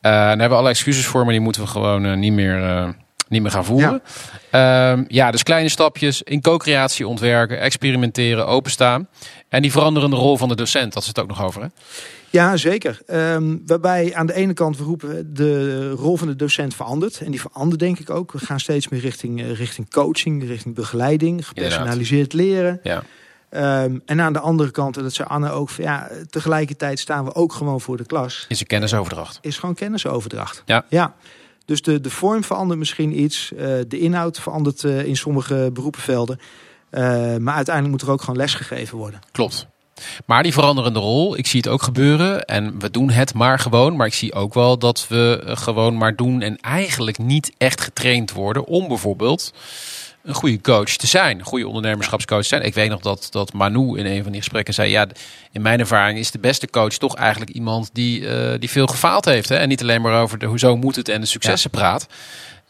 Eh 0.00 0.10
daar 0.12 0.28
hebben 0.28 0.48
we 0.48 0.54
alle 0.54 0.68
excuses 0.68 1.06
voor, 1.06 1.22
maar 1.24 1.32
die 1.32 1.40
moeten 1.40 1.62
we 1.62 1.68
gewoon 1.68 2.18
niet, 2.18 2.32
meer, 2.32 2.94
niet 3.28 3.42
meer 3.42 3.50
gaan 3.50 3.64
voeren. 3.64 4.02
Ja. 4.50 5.04
ja, 5.08 5.30
dus 5.30 5.42
kleine 5.42 5.68
stapjes 5.68 6.22
in 6.22 6.40
co-creatie 6.40 7.08
ontwerken, 7.08 7.60
experimenteren, 7.60 8.46
openstaan. 8.46 9.08
En 9.48 9.62
die 9.62 9.72
veranderende 9.72 10.16
rol 10.16 10.36
van 10.36 10.48
de 10.48 10.56
docent, 10.56 10.92
dat 10.92 11.02
is 11.02 11.08
het 11.08 11.18
ook 11.18 11.28
nog 11.28 11.42
over. 11.42 11.62
Hè? 11.62 11.68
Ja, 12.30 12.56
zeker. 12.56 13.00
Ehm, 13.06 13.56
waarbij 13.66 14.14
aan 14.14 14.26
de 14.26 14.34
ene 14.34 14.52
kant 14.52 14.78
we 14.78 14.84
roepen 14.84 15.34
de 15.34 15.90
rol 15.90 16.16
van 16.16 16.28
de 16.28 16.36
docent 16.36 16.74
verandert. 16.74 17.20
En 17.20 17.30
die 17.30 17.40
verandert 17.40 17.80
denk 17.80 17.98
ik 17.98 18.10
ook. 18.10 18.32
We 18.32 18.38
gaan 18.38 18.60
steeds 18.60 18.88
meer 18.88 19.00
richting, 19.00 19.40
eh, 19.40 19.54
richting 19.54 19.90
coaching, 19.90 20.46
richting 20.46 20.74
begeleiding, 20.74 21.46
gepersonaliseerd 21.46 22.32
leren. 22.32 22.80
Ja. 22.82 23.02
Ehm, 23.50 23.98
en 24.06 24.20
aan 24.20 24.32
de 24.32 24.38
andere 24.38 24.70
kant, 24.70 24.96
en 24.96 25.02
dat 25.02 25.14
zei 25.14 25.28
Anne 25.28 25.50
ook, 25.50 25.70
ja, 25.70 26.10
tegelijkertijd 26.30 26.98
staan 26.98 27.24
we 27.24 27.34
ook 27.34 27.52
gewoon 27.52 27.80
voor 27.80 27.96
de 27.96 28.06
klas. 28.06 28.44
Is 28.48 28.60
een 28.60 28.66
kennisoverdracht. 28.66 29.38
Is 29.40 29.58
gewoon 29.58 29.74
kennisoverdracht. 29.74 30.62
Ja. 30.66 30.84
ja. 30.88 31.14
Dus 31.68 31.82
de, 31.82 32.00
de 32.00 32.10
vorm 32.10 32.44
verandert 32.44 32.78
misschien 32.78 33.20
iets. 33.20 33.52
eh, 33.52 33.66
de 33.88 33.98
inhoud 33.98 34.40
verandert 34.40 34.84
eh, 34.84 35.04
in 35.04 35.16
sommige 35.16 35.70
beroepenvelden. 35.72 36.40
Eh, 36.90 37.02
maar 37.36 37.54
uiteindelijk 37.54 37.88
moet 37.88 38.02
er 38.02 38.10
ook 38.10 38.20
gewoon 38.20 38.36
les 38.36 38.54
gegeven 38.54 38.98
worden. 38.98 39.20
Klopt. 39.32 39.66
Maar 40.26 40.42
die 40.42 40.52
veranderende 40.52 40.98
rol, 40.98 41.36
ik 41.38 41.46
zie 41.46 41.60
het 41.60 41.68
ook 41.68 41.82
gebeuren. 41.82 42.44
En 42.44 42.78
we 42.78 42.90
doen 42.90 43.10
het 43.10 43.34
maar 43.34 43.58
gewoon. 43.58 43.96
Maar 43.96 44.06
ik 44.06 44.14
zie 44.14 44.32
ook 44.32 44.54
wel 44.54 44.78
dat 44.78 45.06
we 45.08 45.42
gewoon 45.44 45.96
maar 45.96 46.16
doen. 46.16 46.40
En 46.40 46.56
eigenlijk 46.56 47.18
niet 47.18 47.52
echt 47.58 47.80
getraind 47.80 48.32
worden 48.32 48.64
om 48.64 48.88
bijvoorbeeld 48.88 49.52
een 50.28 50.34
goede 50.34 50.60
coach 50.60 50.96
te 50.96 51.06
zijn. 51.06 51.38
Een 51.38 51.44
goede 51.44 51.66
ondernemerschapscoach 51.66 52.42
te 52.42 52.48
zijn. 52.48 52.62
Ik 52.62 52.74
weet 52.74 52.88
nog 52.90 53.00
dat, 53.00 53.28
dat 53.30 53.52
Manu 53.52 53.98
in 53.98 54.06
een 54.06 54.22
van 54.22 54.32
die 54.32 54.40
gesprekken 54.40 54.74
zei... 54.74 54.90
ja, 54.90 55.06
in 55.52 55.62
mijn 55.62 55.80
ervaring 55.80 56.18
is 56.18 56.30
de 56.30 56.38
beste 56.38 56.70
coach 56.70 56.92
toch 56.92 57.16
eigenlijk 57.16 57.50
iemand 57.50 57.90
die, 57.92 58.28
eh, 58.28 58.58
die 58.58 58.70
veel 58.70 58.86
gefaald 58.86 59.24
heeft. 59.24 59.48
Hè? 59.48 59.56
En 59.56 59.68
niet 59.68 59.82
alleen 59.82 60.02
maar 60.02 60.22
over 60.22 60.38
de 60.38 60.46
hoezo 60.46 60.76
moet 60.76 60.96
het 60.96 61.08
en 61.08 61.20
de 61.20 61.26
successen 61.26 61.70
praat. 61.70 62.06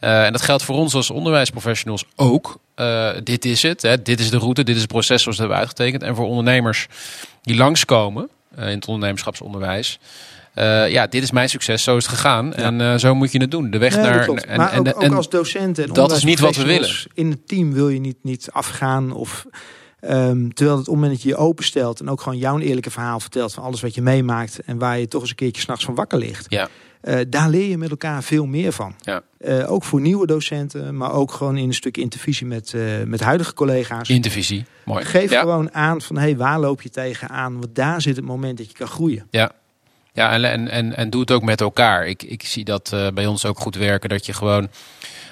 Uh, 0.01 0.25
en 0.25 0.33
dat 0.33 0.43
geldt 0.43 0.63
voor 0.63 0.77
ons 0.77 0.95
als 0.95 1.11
onderwijsprofessionals 1.11 2.05
ook. 2.17 2.59
Uh, 2.77 3.11
dit 3.25 3.45
is 3.45 3.63
het, 3.63 3.83
hè? 3.83 4.03
dit 4.03 4.21
is 4.21 4.31
de 4.31 4.39
route, 4.39 4.65
dit 4.65 4.75
is 4.75 4.81
het 4.81 4.91
proces 4.91 5.23
zoals 5.23 5.37
we 5.37 5.43
hebben 5.43 5.61
uitgetekend. 5.61 6.03
En 6.03 6.15
voor 6.15 6.27
ondernemers 6.27 6.87
die 7.43 7.57
langskomen 7.57 8.29
in 8.57 8.65
het 8.65 8.87
ondernemerschapsonderwijs. 8.87 9.99
Uh, 10.59 10.91
ja, 10.91 11.07
dit 11.07 11.23
is 11.23 11.31
mijn 11.31 11.49
succes, 11.49 11.83
zo 11.83 11.97
is 11.97 12.07
het 12.07 12.15
gegaan. 12.15 12.47
Ja. 12.47 12.63
En 12.63 12.81
uh, 12.81 12.95
zo 12.95 13.15
moet 13.15 13.33
je 13.33 13.41
het 13.41 13.51
doen. 13.51 13.71
De 13.71 13.79
weg 13.79 13.95
ja, 13.95 14.01
naar. 14.01 14.29
En, 14.29 14.57
maar 14.57 14.79
ook, 14.79 14.87
en, 14.87 15.11
ook 15.11 15.17
als 15.17 15.29
docent 15.29 15.79
en 15.79 15.93
dat 15.93 16.13
is 16.13 16.25
niet 16.25 16.41
wat 16.41 16.57
we 16.57 16.65
willen. 16.65 16.91
In 17.15 17.31
het 17.31 17.49
team 17.49 17.73
wil 17.73 17.89
je 17.89 18.01
niet, 18.01 18.17
niet 18.23 18.49
afgaan 18.53 19.13
of. 19.13 19.47
Um, 20.01 20.55
terwijl 20.55 20.79
het 20.79 20.89
op 20.89 20.95
het 20.95 20.95
moment 20.95 21.13
dat 21.13 21.23
je 21.23 21.29
je 21.29 21.37
openstelt 21.37 22.01
en 22.01 22.09
ook 22.09 22.21
gewoon 22.21 22.39
jouw 22.39 22.59
eerlijke 22.59 22.91
verhaal 22.91 23.21
vertelt 23.21 23.55
van 23.55 23.63
alles 23.65 23.81
wat 23.81 23.95
je 23.95 24.03
meemaakt 24.03 24.61
en 24.65 24.79
waar 24.79 24.99
je 24.99 25.09
toch 25.09 25.21
eens 25.21 25.31
een 25.31 25.37
keertje 25.37 25.63
s'nachts 25.63 25.85
van 25.85 25.95
wakker 25.95 26.19
ligt. 26.19 26.47
Ja. 26.49 26.69
Uh, 27.03 27.21
daar 27.29 27.49
leer 27.49 27.69
je 27.69 27.79
met 27.79 27.91
elkaar 27.91 28.23
veel 28.23 28.47
meer 28.47 28.73
van. 28.73 28.95
Ja. 29.01 29.23
Uh, 29.41 29.73
ook 29.73 29.85
voor 29.85 30.01
nieuwe 30.01 30.27
docenten, 30.27 30.97
maar 30.97 31.13
ook 31.13 31.33
gewoon 31.33 31.57
in 31.57 31.67
een 31.67 31.75
stuk 31.75 31.97
intervisie 31.97 32.47
met, 32.47 32.73
uh, 32.73 32.83
met 33.05 33.21
huidige 33.21 33.55
collega's. 33.55 34.09
Intervisie, 34.09 34.65
mooi. 34.85 35.05
Geef 35.05 35.31
ja. 35.31 35.41
gewoon 35.41 35.75
aan 35.75 36.01
van 36.01 36.17
hey, 36.17 36.37
waar 36.37 36.61
loop 36.61 36.83
je 36.83 36.91
tegenaan? 36.91 37.53
Want 37.53 37.75
daar 37.75 38.01
zit 38.03 38.17
het 38.17 38.25
moment 38.25 38.59
dat 38.59 38.67
je 38.67 38.77
kan 38.77 38.87
groeien. 38.87 39.27
Ja, 39.31 39.53
ja 40.19 40.33
en, 40.33 40.45
en, 40.45 40.69
en, 40.69 40.97
en 40.97 41.11
doe 41.11 41.21
het 41.21 41.31
ook 41.31 41.43
met 41.43 41.61
elkaar. 41.61 42.07
Ik, 42.07 42.23
ik 42.23 42.43
zie 42.45 42.65
dat 42.65 42.91
uh, 42.95 43.07
bij 43.15 43.27
ons 43.27 43.45
ook 43.45 43.59
goed 43.59 43.77
werken. 43.77 44.09
Dat 44.09 44.27
je 44.27 44.33
gewoon 44.33 44.69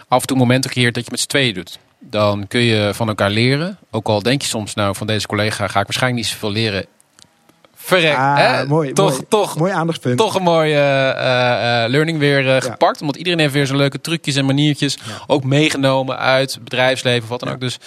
af 0.09 0.21
en 0.21 0.27
toe 0.27 0.37
momenten 0.37 0.71
creëert 0.71 0.95
dat 0.95 1.05
je 1.05 1.11
met 1.11 1.21
z'n 1.21 1.27
tweeën 1.27 1.55
doet. 1.55 1.79
Dan 1.99 2.47
kun 2.49 2.61
je 2.61 2.91
van 2.95 3.09
elkaar 3.09 3.31
leren. 3.31 3.79
Ook 3.91 4.09
al 4.09 4.23
denk 4.23 4.43
je 4.43 4.49
soms, 4.49 4.75
nou, 4.75 4.95
van 4.95 5.07
deze 5.07 5.27
collega 5.27 5.67
ga 5.67 5.81
ik 5.81 5.87
waarschijnlijk 5.87 6.23
niet 6.23 6.33
zoveel 6.33 6.51
leren. 6.51 6.87
Verrek, 7.75 8.17
ah, 8.17 8.37
hè? 8.37 8.67
Mooi, 8.67 8.93
toch, 8.93 9.11
mooi, 9.11 9.23
toch, 9.29 9.59
mooi 9.59 9.73
aandachtspunt. 9.73 10.19
Toch 10.19 10.35
een 10.35 10.43
mooie 10.43 10.75
uh, 10.75 11.23
uh, 11.23 11.91
learning 11.91 12.19
weer 12.19 12.45
uh, 12.45 12.61
gepakt. 12.61 12.95
Ja. 12.95 13.01
Omdat 13.01 13.17
iedereen 13.17 13.39
heeft 13.39 13.53
weer 13.53 13.67
zijn 13.67 13.79
leuke 13.79 14.01
trucjes 14.01 14.37
en 14.37 14.45
maniertjes. 14.45 14.95
Ja. 14.95 15.23
Ook 15.27 15.45
meegenomen 15.45 16.19
uit 16.19 16.59
bedrijfsleven 16.63 17.23
of 17.23 17.29
wat 17.29 17.41
dan 17.41 17.49
ja. 17.49 17.55
ook. 17.55 17.61
Dus 17.61 17.79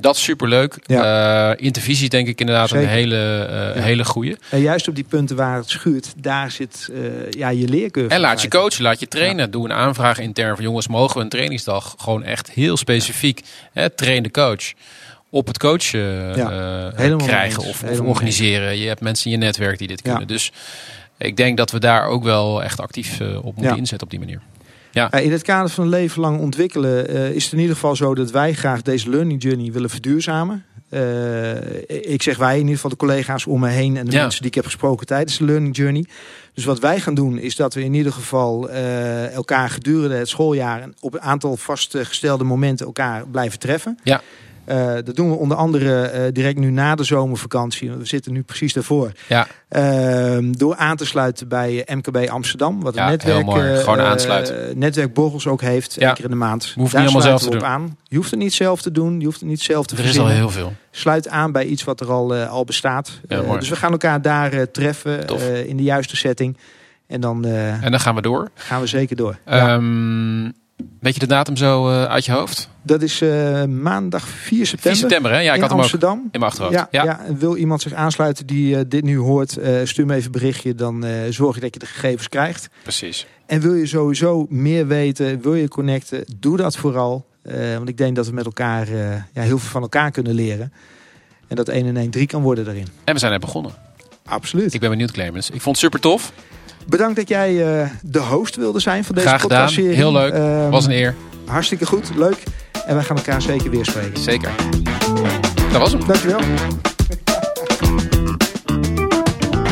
Dat 0.00 0.16
is 0.16 0.22
superleuk. 0.22 0.76
Ja. 0.82 1.50
Uh, 1.50 1.64
intervisie 1.64 2.08
denk 2.08 2.28
ik 2.28 2.40
inderdaad 2.40 2.68
Zeker. 2.68 2.84
een 2.84 2.90
hele, 2.90 3.46
uh, 3.50 3.76
Ja. 3.76 3.82
hele 3.82 4.04
goeie. 4.04 4.36
En 4.50 4.60
juist 4.60 4.88
op 4.88 4.94
die 4.94 5.04
punten 5.04 5.36
waar 5.36 5.56
het 5.56 5.70
schuurt, 5.70 6.12
daar 6.16 6.50
zit 6.50 6.88
eh, 6.92 7.30
ja, 7.30 7.48
je 7.48 7.68
leercurve. 7.68 8.14
En 8.14 8.20
laat 8.20 8.42
je 8.42 8.48
coachen, 8.48 8.82
laat 8.82 9.00
je 9.00 9.08
trainen. 9.08 9.50
Doe 9.50 9.64
een 9.64 9.72
aanvraag 9.72 10.18
intern 10.18 10.54
van 10.54 10.64
jongens, 10.64 10.88
mogen 10.88 11.16
we 11.16 11.22
een 11.22 11.28
trainingsdag 11.28 11.94
gewoon 11.98 12.22
echt 12.22 12.50
heel 12.50 12.76
specifiek 12.76 13.40
hè, 13.72 13.90
train 13.90 14.22
de 14.22 14.30
coach 14.30 14.72
op 15.30 15.46
het 15.46 15.58
coachen 15.58 16.34
eh, 16.34 17.10
eh, 17.10 17.16
krijgen 17.16 17.62
of, 17.62 17.82
organiseren. 18.00 18.78
Je 18.78 18.88
hebt 18.88 19.00
mensen 19.00 19.30
in 19.30 19.38
je 19.38 19.44
netwerk 19.44 19.78
die 19.78 19.88
dit 19.88 20.02
kunnen. 20.02 20.26
Dus 20.26 20.52
ik 21.18 21.36
denk 21.36 21.56
dat 21.56 21.70
we 21.70 21.78
daar 21.78 22.06
ook 22.06 22.22
wel 22.22 22.62
echt 22.62 22.80
actief 22.80 23.20
eh, 23.20 23.44
op 23.44 23.56
moeten 23.56 23.76
inzetten 23.76 24.02
op 24.02 24.10
die 24.10 24.18
manier. 24.18 24.40
Ja, 24.92 25.12
in 25.12 25.32
het 25.32 25.42
kader 25.42 25.70
van 25.70 25.84
een 25.84 25.90
leven 25.90 26.20
lang 26.20 26.40
ontwikkelen 26.40 27.08
eh, 27.08 27.30
is 27.30 27.44
het 27.44 27.52
in 27.52 27.58
ieder 27.58 27.74
geval 27.74 27.96
zo 27.96 28.14
dat 28.14 28.30
wij 28.30 28.52
graag 28.52 28.82
deze 28.82 29.10
learning 29.10 29.42
journey 29.42 29.72
willen 29.72 29.90
verduurzamen. 29.90 30.64
Eh, 30.88 32.12
ik 32.12 32.22
zeg 32.22 32.36
wij, 32.36 32.52
in 32.54 32.58
ieder 32.60 32.74
geval 32.74 32.90
de 32.90 32.96
collega's 32.96 33.46
om 33.46 33.60
me 33.60 33.68
heen 33.68 33.96
en 33.96 34.04
de 34.04 34.10
Ja. 34.12 34.20
mensen 34.20 34.40
die 34.40 34.48
ik 34.48 34.54
heb 34.54 34.64
gesproken 34.64 35.06
tijdens 35.06 35.38
de 35.38 35.44
learning 35.44 35.76
journey. 35.76 36.04
Dus 36.54 36.64
wat 36.64 36.78
wij 36.78 37.00
gaan 37.00 37.14
doen 37.14 37.38
is 37.38 37.56
dat 37.56 37.74
we 37.74 37.84
in 37.84 37.94
ieder 37.94 38.12
geval 38.12 38.70
eh, 38.70 39.32
elkaar 39.34 39.70
gedurende 39.70 40.14
het 40.16 40.28
schooljaar 40.28 40.88
op 41.00 41.14
een 41.14 41.20
aantal 41.20 41.56
vastgestelde 41.56 42.44
momenten 42.44 42.86
elkaar 42.86 43.26
blijven 43.28 43.58
treffen. 43.58 43.98
Ja. 44.02 44.20
Eh, 44.64 44.92
dat 45.04 45.16
doen 45.16 45.30
we 45.30 45.36
onder 45.36 45.56
andere 45.56 46.02
eh, 46.02 46.32
direct 46.32 46.58
nu 46.58 46.70
na 46.70 46.94
de 46.94 47.04
zomervakantie. 47.04 47.90
We 47.90 48.04
zitten 48.04 48.32
nu 48.32 48.42
precies 48.42 48.72
daarvoor. 48.72 49.12
Ja, 49.28 49.46
Ehm, 49.68 50.52
door 50.52 50.76
aan 50.76 50.96
te 50.96 51.06
sluiten 51.06 51.48
bij 51.48 51.84
eh, 51.84 51.96
MKB 51.96 52.28
Amsterdam. 52.28 52.80
Wat 52.82 52.96
een 52.96 53.02
Ja, 53.02 53.08
netwerk, 53.08 53.48
eh, 53.48 53.78
Gewoon 53.78 54.00
aansluiten. 54.00 54.78
netwerkborrels 54.78 55.46
ook 55.46 55.60
heeft. 55.60 55.94
Ja. 55.94 56.06
één 56.06 56.14
keer 56.14 56.24
in 56.24 56.30
de 56.30 56.36
maand. 56.36 56.72
Hoeft 56.76 56.92
Daar 56.92 57.02
niet 57.02 57.10
allemaal 57.14 57.38
zelf 57.38 57.50
te 57.50 57.56
op 57.56 57.62
aan. 57.62 57.96
Je 58.04 58.16
hoeft 58.16 58.30
het 58.30 58.40
niet 58.40 58.54
zelf 58.54 58.82
te 58.82 58.90
doen. 58.92 59.18
Je 59.20 59.24
hoeft 59.24 59.40
het 59.40 59.48
niet 59.48 59.60
zelf 59.60 59.86
te 59.86 59.96
er 59.96 60.04
is 60.04 60.18
al 60.18 60.28
heel 60.28 60.50
veel. 60.50 60.72
Sluit 60.90 61.28
aan 61.28 61.52
bij 61.52 61.64
iets 61.64 61.84
wat 61.84 62.00
er 62.00 62.10
al, 62.10 62.34
al 62.34 62.64
bestaat. 62.64 63.20
Ja, 63.28 63.56
dus 63.58 63.68
we 63.68 63.76
gaan 63.76 63.90
elkaar 63.92 64.22
daar 64.22 64.70
treffen 64.70 65.26
in 65.68 65.76
de 65.76 65.82
juiste 65.82 66.16
setting. 66.16 66.56
En 67.06 67.20
dan 67.20 67.44
En 67.44 67.90
dan 67.90 68.00
gaan 68.00 68.14
we 68.14 68.22
door. 68.22 68.48
gaan 68.54 68.80
we 68.80 68.86
zeker 68.86 69.16
door. 69.16 69.38
Ja. 69.46 69.80
Weet 71.00 71.14
je 71.14 71.20
de 71.20 71.26
datum 71.26 71.56
zo 71.56 71.88
eh, 71.88 72.04
uit 72.04 72.24
je 72.24 72.32
hoofd? 72.32 72.68
Dat 72.82 73.02
is 73.02 73.20
eh, 73.20 73.64
maandag 73.64 74.28
4 74.28 74.66
september. 74.66 75.00
4 75.00 75.08
september, 75.10 75.30
hè? 75.30 75.38
Ja, 75.38 75.48
ik 75.50 75.54
in 75.54 75.60
had 75.60 75.68
hem 75.68 75.78
ook 75.78 75.82
Amsterdam. 75.82 76.18
in 76.18 76.40
mijn 76.40 76.42
achterhoofd. 76.42 76.74
Ja, 76.74 76.88
ja. 76.90 77.20
wil 77.38 77.56
iemand 77.56 77.82
zich 77.82 77.92
aansluiten 77.92 78.46
die 78.46 78.76
eh, 78.76 78.82
dit 78.88 79.04
nu 79.04 79.18
hoort, 79.18 79.58
stuur 79.84 80.06
me 80.06 80.14
even 80.14 80.24
een 80.24 80.30
berichtje. 80.32 80.74
Dan 80.74 81.04
zorg 81.30 81.54
je 81.54 81.60
dat 81.60 81.74
je 81.74 81.80
de 81.80 81.86
gegevens 81.86 82.28
krijgt. 82.28 82.68
precies. 82.82 83.26
En 83.46 83.60
wil 83.60 83.74
je 83.74 83.86
sowieso 83.86 84.46
meer 84.48 84.86
weten, 84.86 85.40
wil 85.40 85.54
je 85.54 85.68
connecten, 85.68 86.24
doe 86.36 86.56
dat 86.56 86.76
vooral. 86.76 87.26
Want 87.76 87.88
ik 87.88 87.96
denk 87.96 88.16
dat 88.16 88.26
we 88.26 88.32
met 88.32 88.44
elkaar 88.44 88.88
ja, 89.32 89.42
heel 89.42 89.58
veel 89.58 89.70
van 89.70 89.82
elkaar 89.82 90.10
kunnen 90.10 90.34
leren. 90.34 90.72
En 91.48 91.56
dat 91.56 91.68
1 91.68 91.86
en 91.86 91.96
1 91.96 92.10
3 92.10 92.26
kan 92.26 92.42
worden 92.42 92.64
daarin. 92.64 92.86
En 93.04 93.14
we 93.14 93.20
zijn 93.20 93.32
net 93.32 93.40
begonnen. 93.40 93.72
Absoluut. 94.24 94.74
Ik 94.74 94.80
ben 94.80 94.90
benieuwd, 94.90 95.10
Clemens. 95.10 95.50
Ik 95.50 95.60
vond 95.60 95.76
het 95.76 95.84
super 95.84 96.00
tof. 96.00 96.32
Bedankt 96.86 97.16
dat 97.16 97.28
jij 97.28 97.80
eh, 97.80 97.88
de 98.02 98.18
host 98.18 98.56
wilde 98.56 98.80
zijn 98.80 99.04
van 99.04 99.14
deze 99.14 99.26
Graag 99.26 99.40
gedaan. 99.40 99.58
podcastserie. 99.58 99.96
Heel 99.96 100.12
leuk. 100.12 100.32
Ehm, 100.32 100.70
Was 100.70 100.84
een 100.84 100.92
eer. 100.92 101.14
Hartstikke 101.46 101.86
goed, 101.86 102.10
leuk. 102.16 102.42
En 102.86 102.94
wij 102.94 103.04
gaan 103.04 103.16
elkaar 103.16 103.42
zeker 103.42 103.70
weer 103.70 103.84
spreken. 103.84 104.20
Zeker. 104.22 104.50
Dat 105.72 105.80
was 105.80 105.92
hem. 105.92 106.06
Dankjewel. 106.06 106.40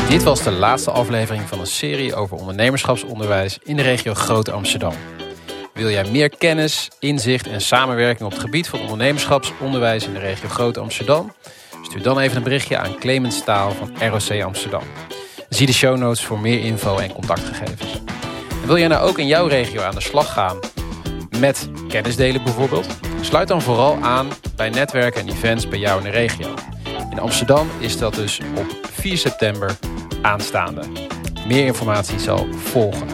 Dit 0.09 0.23
was 0.23 0.43
de 0.43 0.51
laatste 0.51 0.91
aflevering 0.91 1.43
van 1.47 1.59
een 1.59 1.67
serie 1.67 2.15
over 2.15 2.37
ondernemerschapsonderwijs 2.37 3.59
in 3.63 3.75
de 3.75 3.81
regio 3.81 4.13
Groot 4.13 4.49
Amsterdam. 4.49 4.93
Wil 5.73 5.89
jij 5.89 6.09
meer 6.11 6.29
kennis, 6.37 6.87
inzicht 6.99 7.47
en 7.47 7.61
samenwerking 7.61 8.25
op 8.25 8.31
het 8.31 8.41
gebied 8.41 8.67
van 8.67 8.79
ondernemerschapsonderwijs 8.79 10.05
in 10.05 10.13
de 10.13 10.19
regio 10.19 10.49
Groot 10.49 10.77
Amsterdam? 10.77 11.31
Stuur 11.83 12.01
dan 12.03 12.19
even 12.19 12.37
een 12.37 12.43
berichtje 12.43 12.77
aan 12.77 12.95
Clemens 12.99 13.35
Staal 13.37 13.71
van 13.71 14.09
ROC 14.09 14.41
Amsterdam. 14.43 14.83
Zie 15.49 15.65
de 15.65 15.73
show 15.73 15.97
notes 15.97 16.25
voor 16.25 16.39
meer 16.39 16.59
info 16.59 16.97
en 16.97 17.13
contactgegevens. 17.13 18.01
En 18.61 18.67
wil 18.67 18.77
jij 18.77 18.87
nou 18.87 19.09
ook 19.09 19.17
in 19.17 19.27
jouw 19.27 19.47
regio 19.47 19.81
aan 19.81 19.95
de 19.95 20.01
slag 20.01 20.33
gaan 20.33 20.59
met 21.39 21.69
kennisdelen 21.87 22.43
bijvoorbeeld? 22.43 22.87
Sluit 23.21 23.47
dan 23.47 23.61
vooral 23.61 23.97
aan 24.01 24.27
bij 24.55 24.69
netwerken 24.69 25.21
en 25.21 25.29
events 25.29 25.67
bij 25.67 25.79
jou 25.79 25.97
in 25.97 26.03
de 26.03 26.09
regio. 26.09 26.53
In 27.11 27.19
Amsterdam 27.19 27.67
is 27.79 27.97
dat 27.97 28.15
dus 28.15 28.39
op 28.55 28.65
4 28.91 29.17
september 29.17 29.77
aanstaande. 30.21 30.81
Meer 31.47 31.65
informatie 31.65 32.19
zal 32.19 32.47
volgen. 32.53 33.07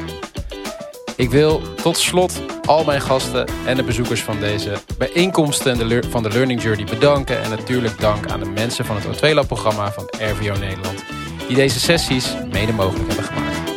Ik 1.16 1.30
wil 1.30 1.62
tot 1.82 1.98
slot 1.98 2.42
al 2.66 2.84
mijn 2.84 3.02
gasten 3.02 3.48
en 3.66 3.76
de 3.76 3.84
bezoekers 3.84 4.22
van 4.22 4.40
deze 4.40 4.74
bijeenkomsten 4.98 6.12
van 6.12 6.24
de 6.24 6.30
Learning 6.30 6.62
Journey 6.62 6.86
bedanken. 6.86 7.42
En 7.42 7.50
natuurlijk 7.50 8.00
dank 8.00 8.32
aan 8.32 8.40
de 8.40 8.50
mensen 8.50 8.86
van 8.86 8.96
het 8.96 9.06
O2-lab-programma 9.06 9.92
van 9.92 10.08
RVO 10.20 10.60
Nederland. 10.60 11.15
Die 11.48 11.56
deze 11.56 11.80
sessies 11.80 12.34
mede 12.52 12.72
mogelijk 12.72 13.08
hebben 13.08 13.26
gemaakt. 13.26 13.72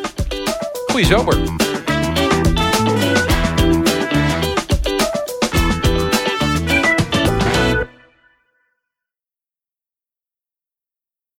Goeie 0.87 1.07
zomer! 1.07 1.68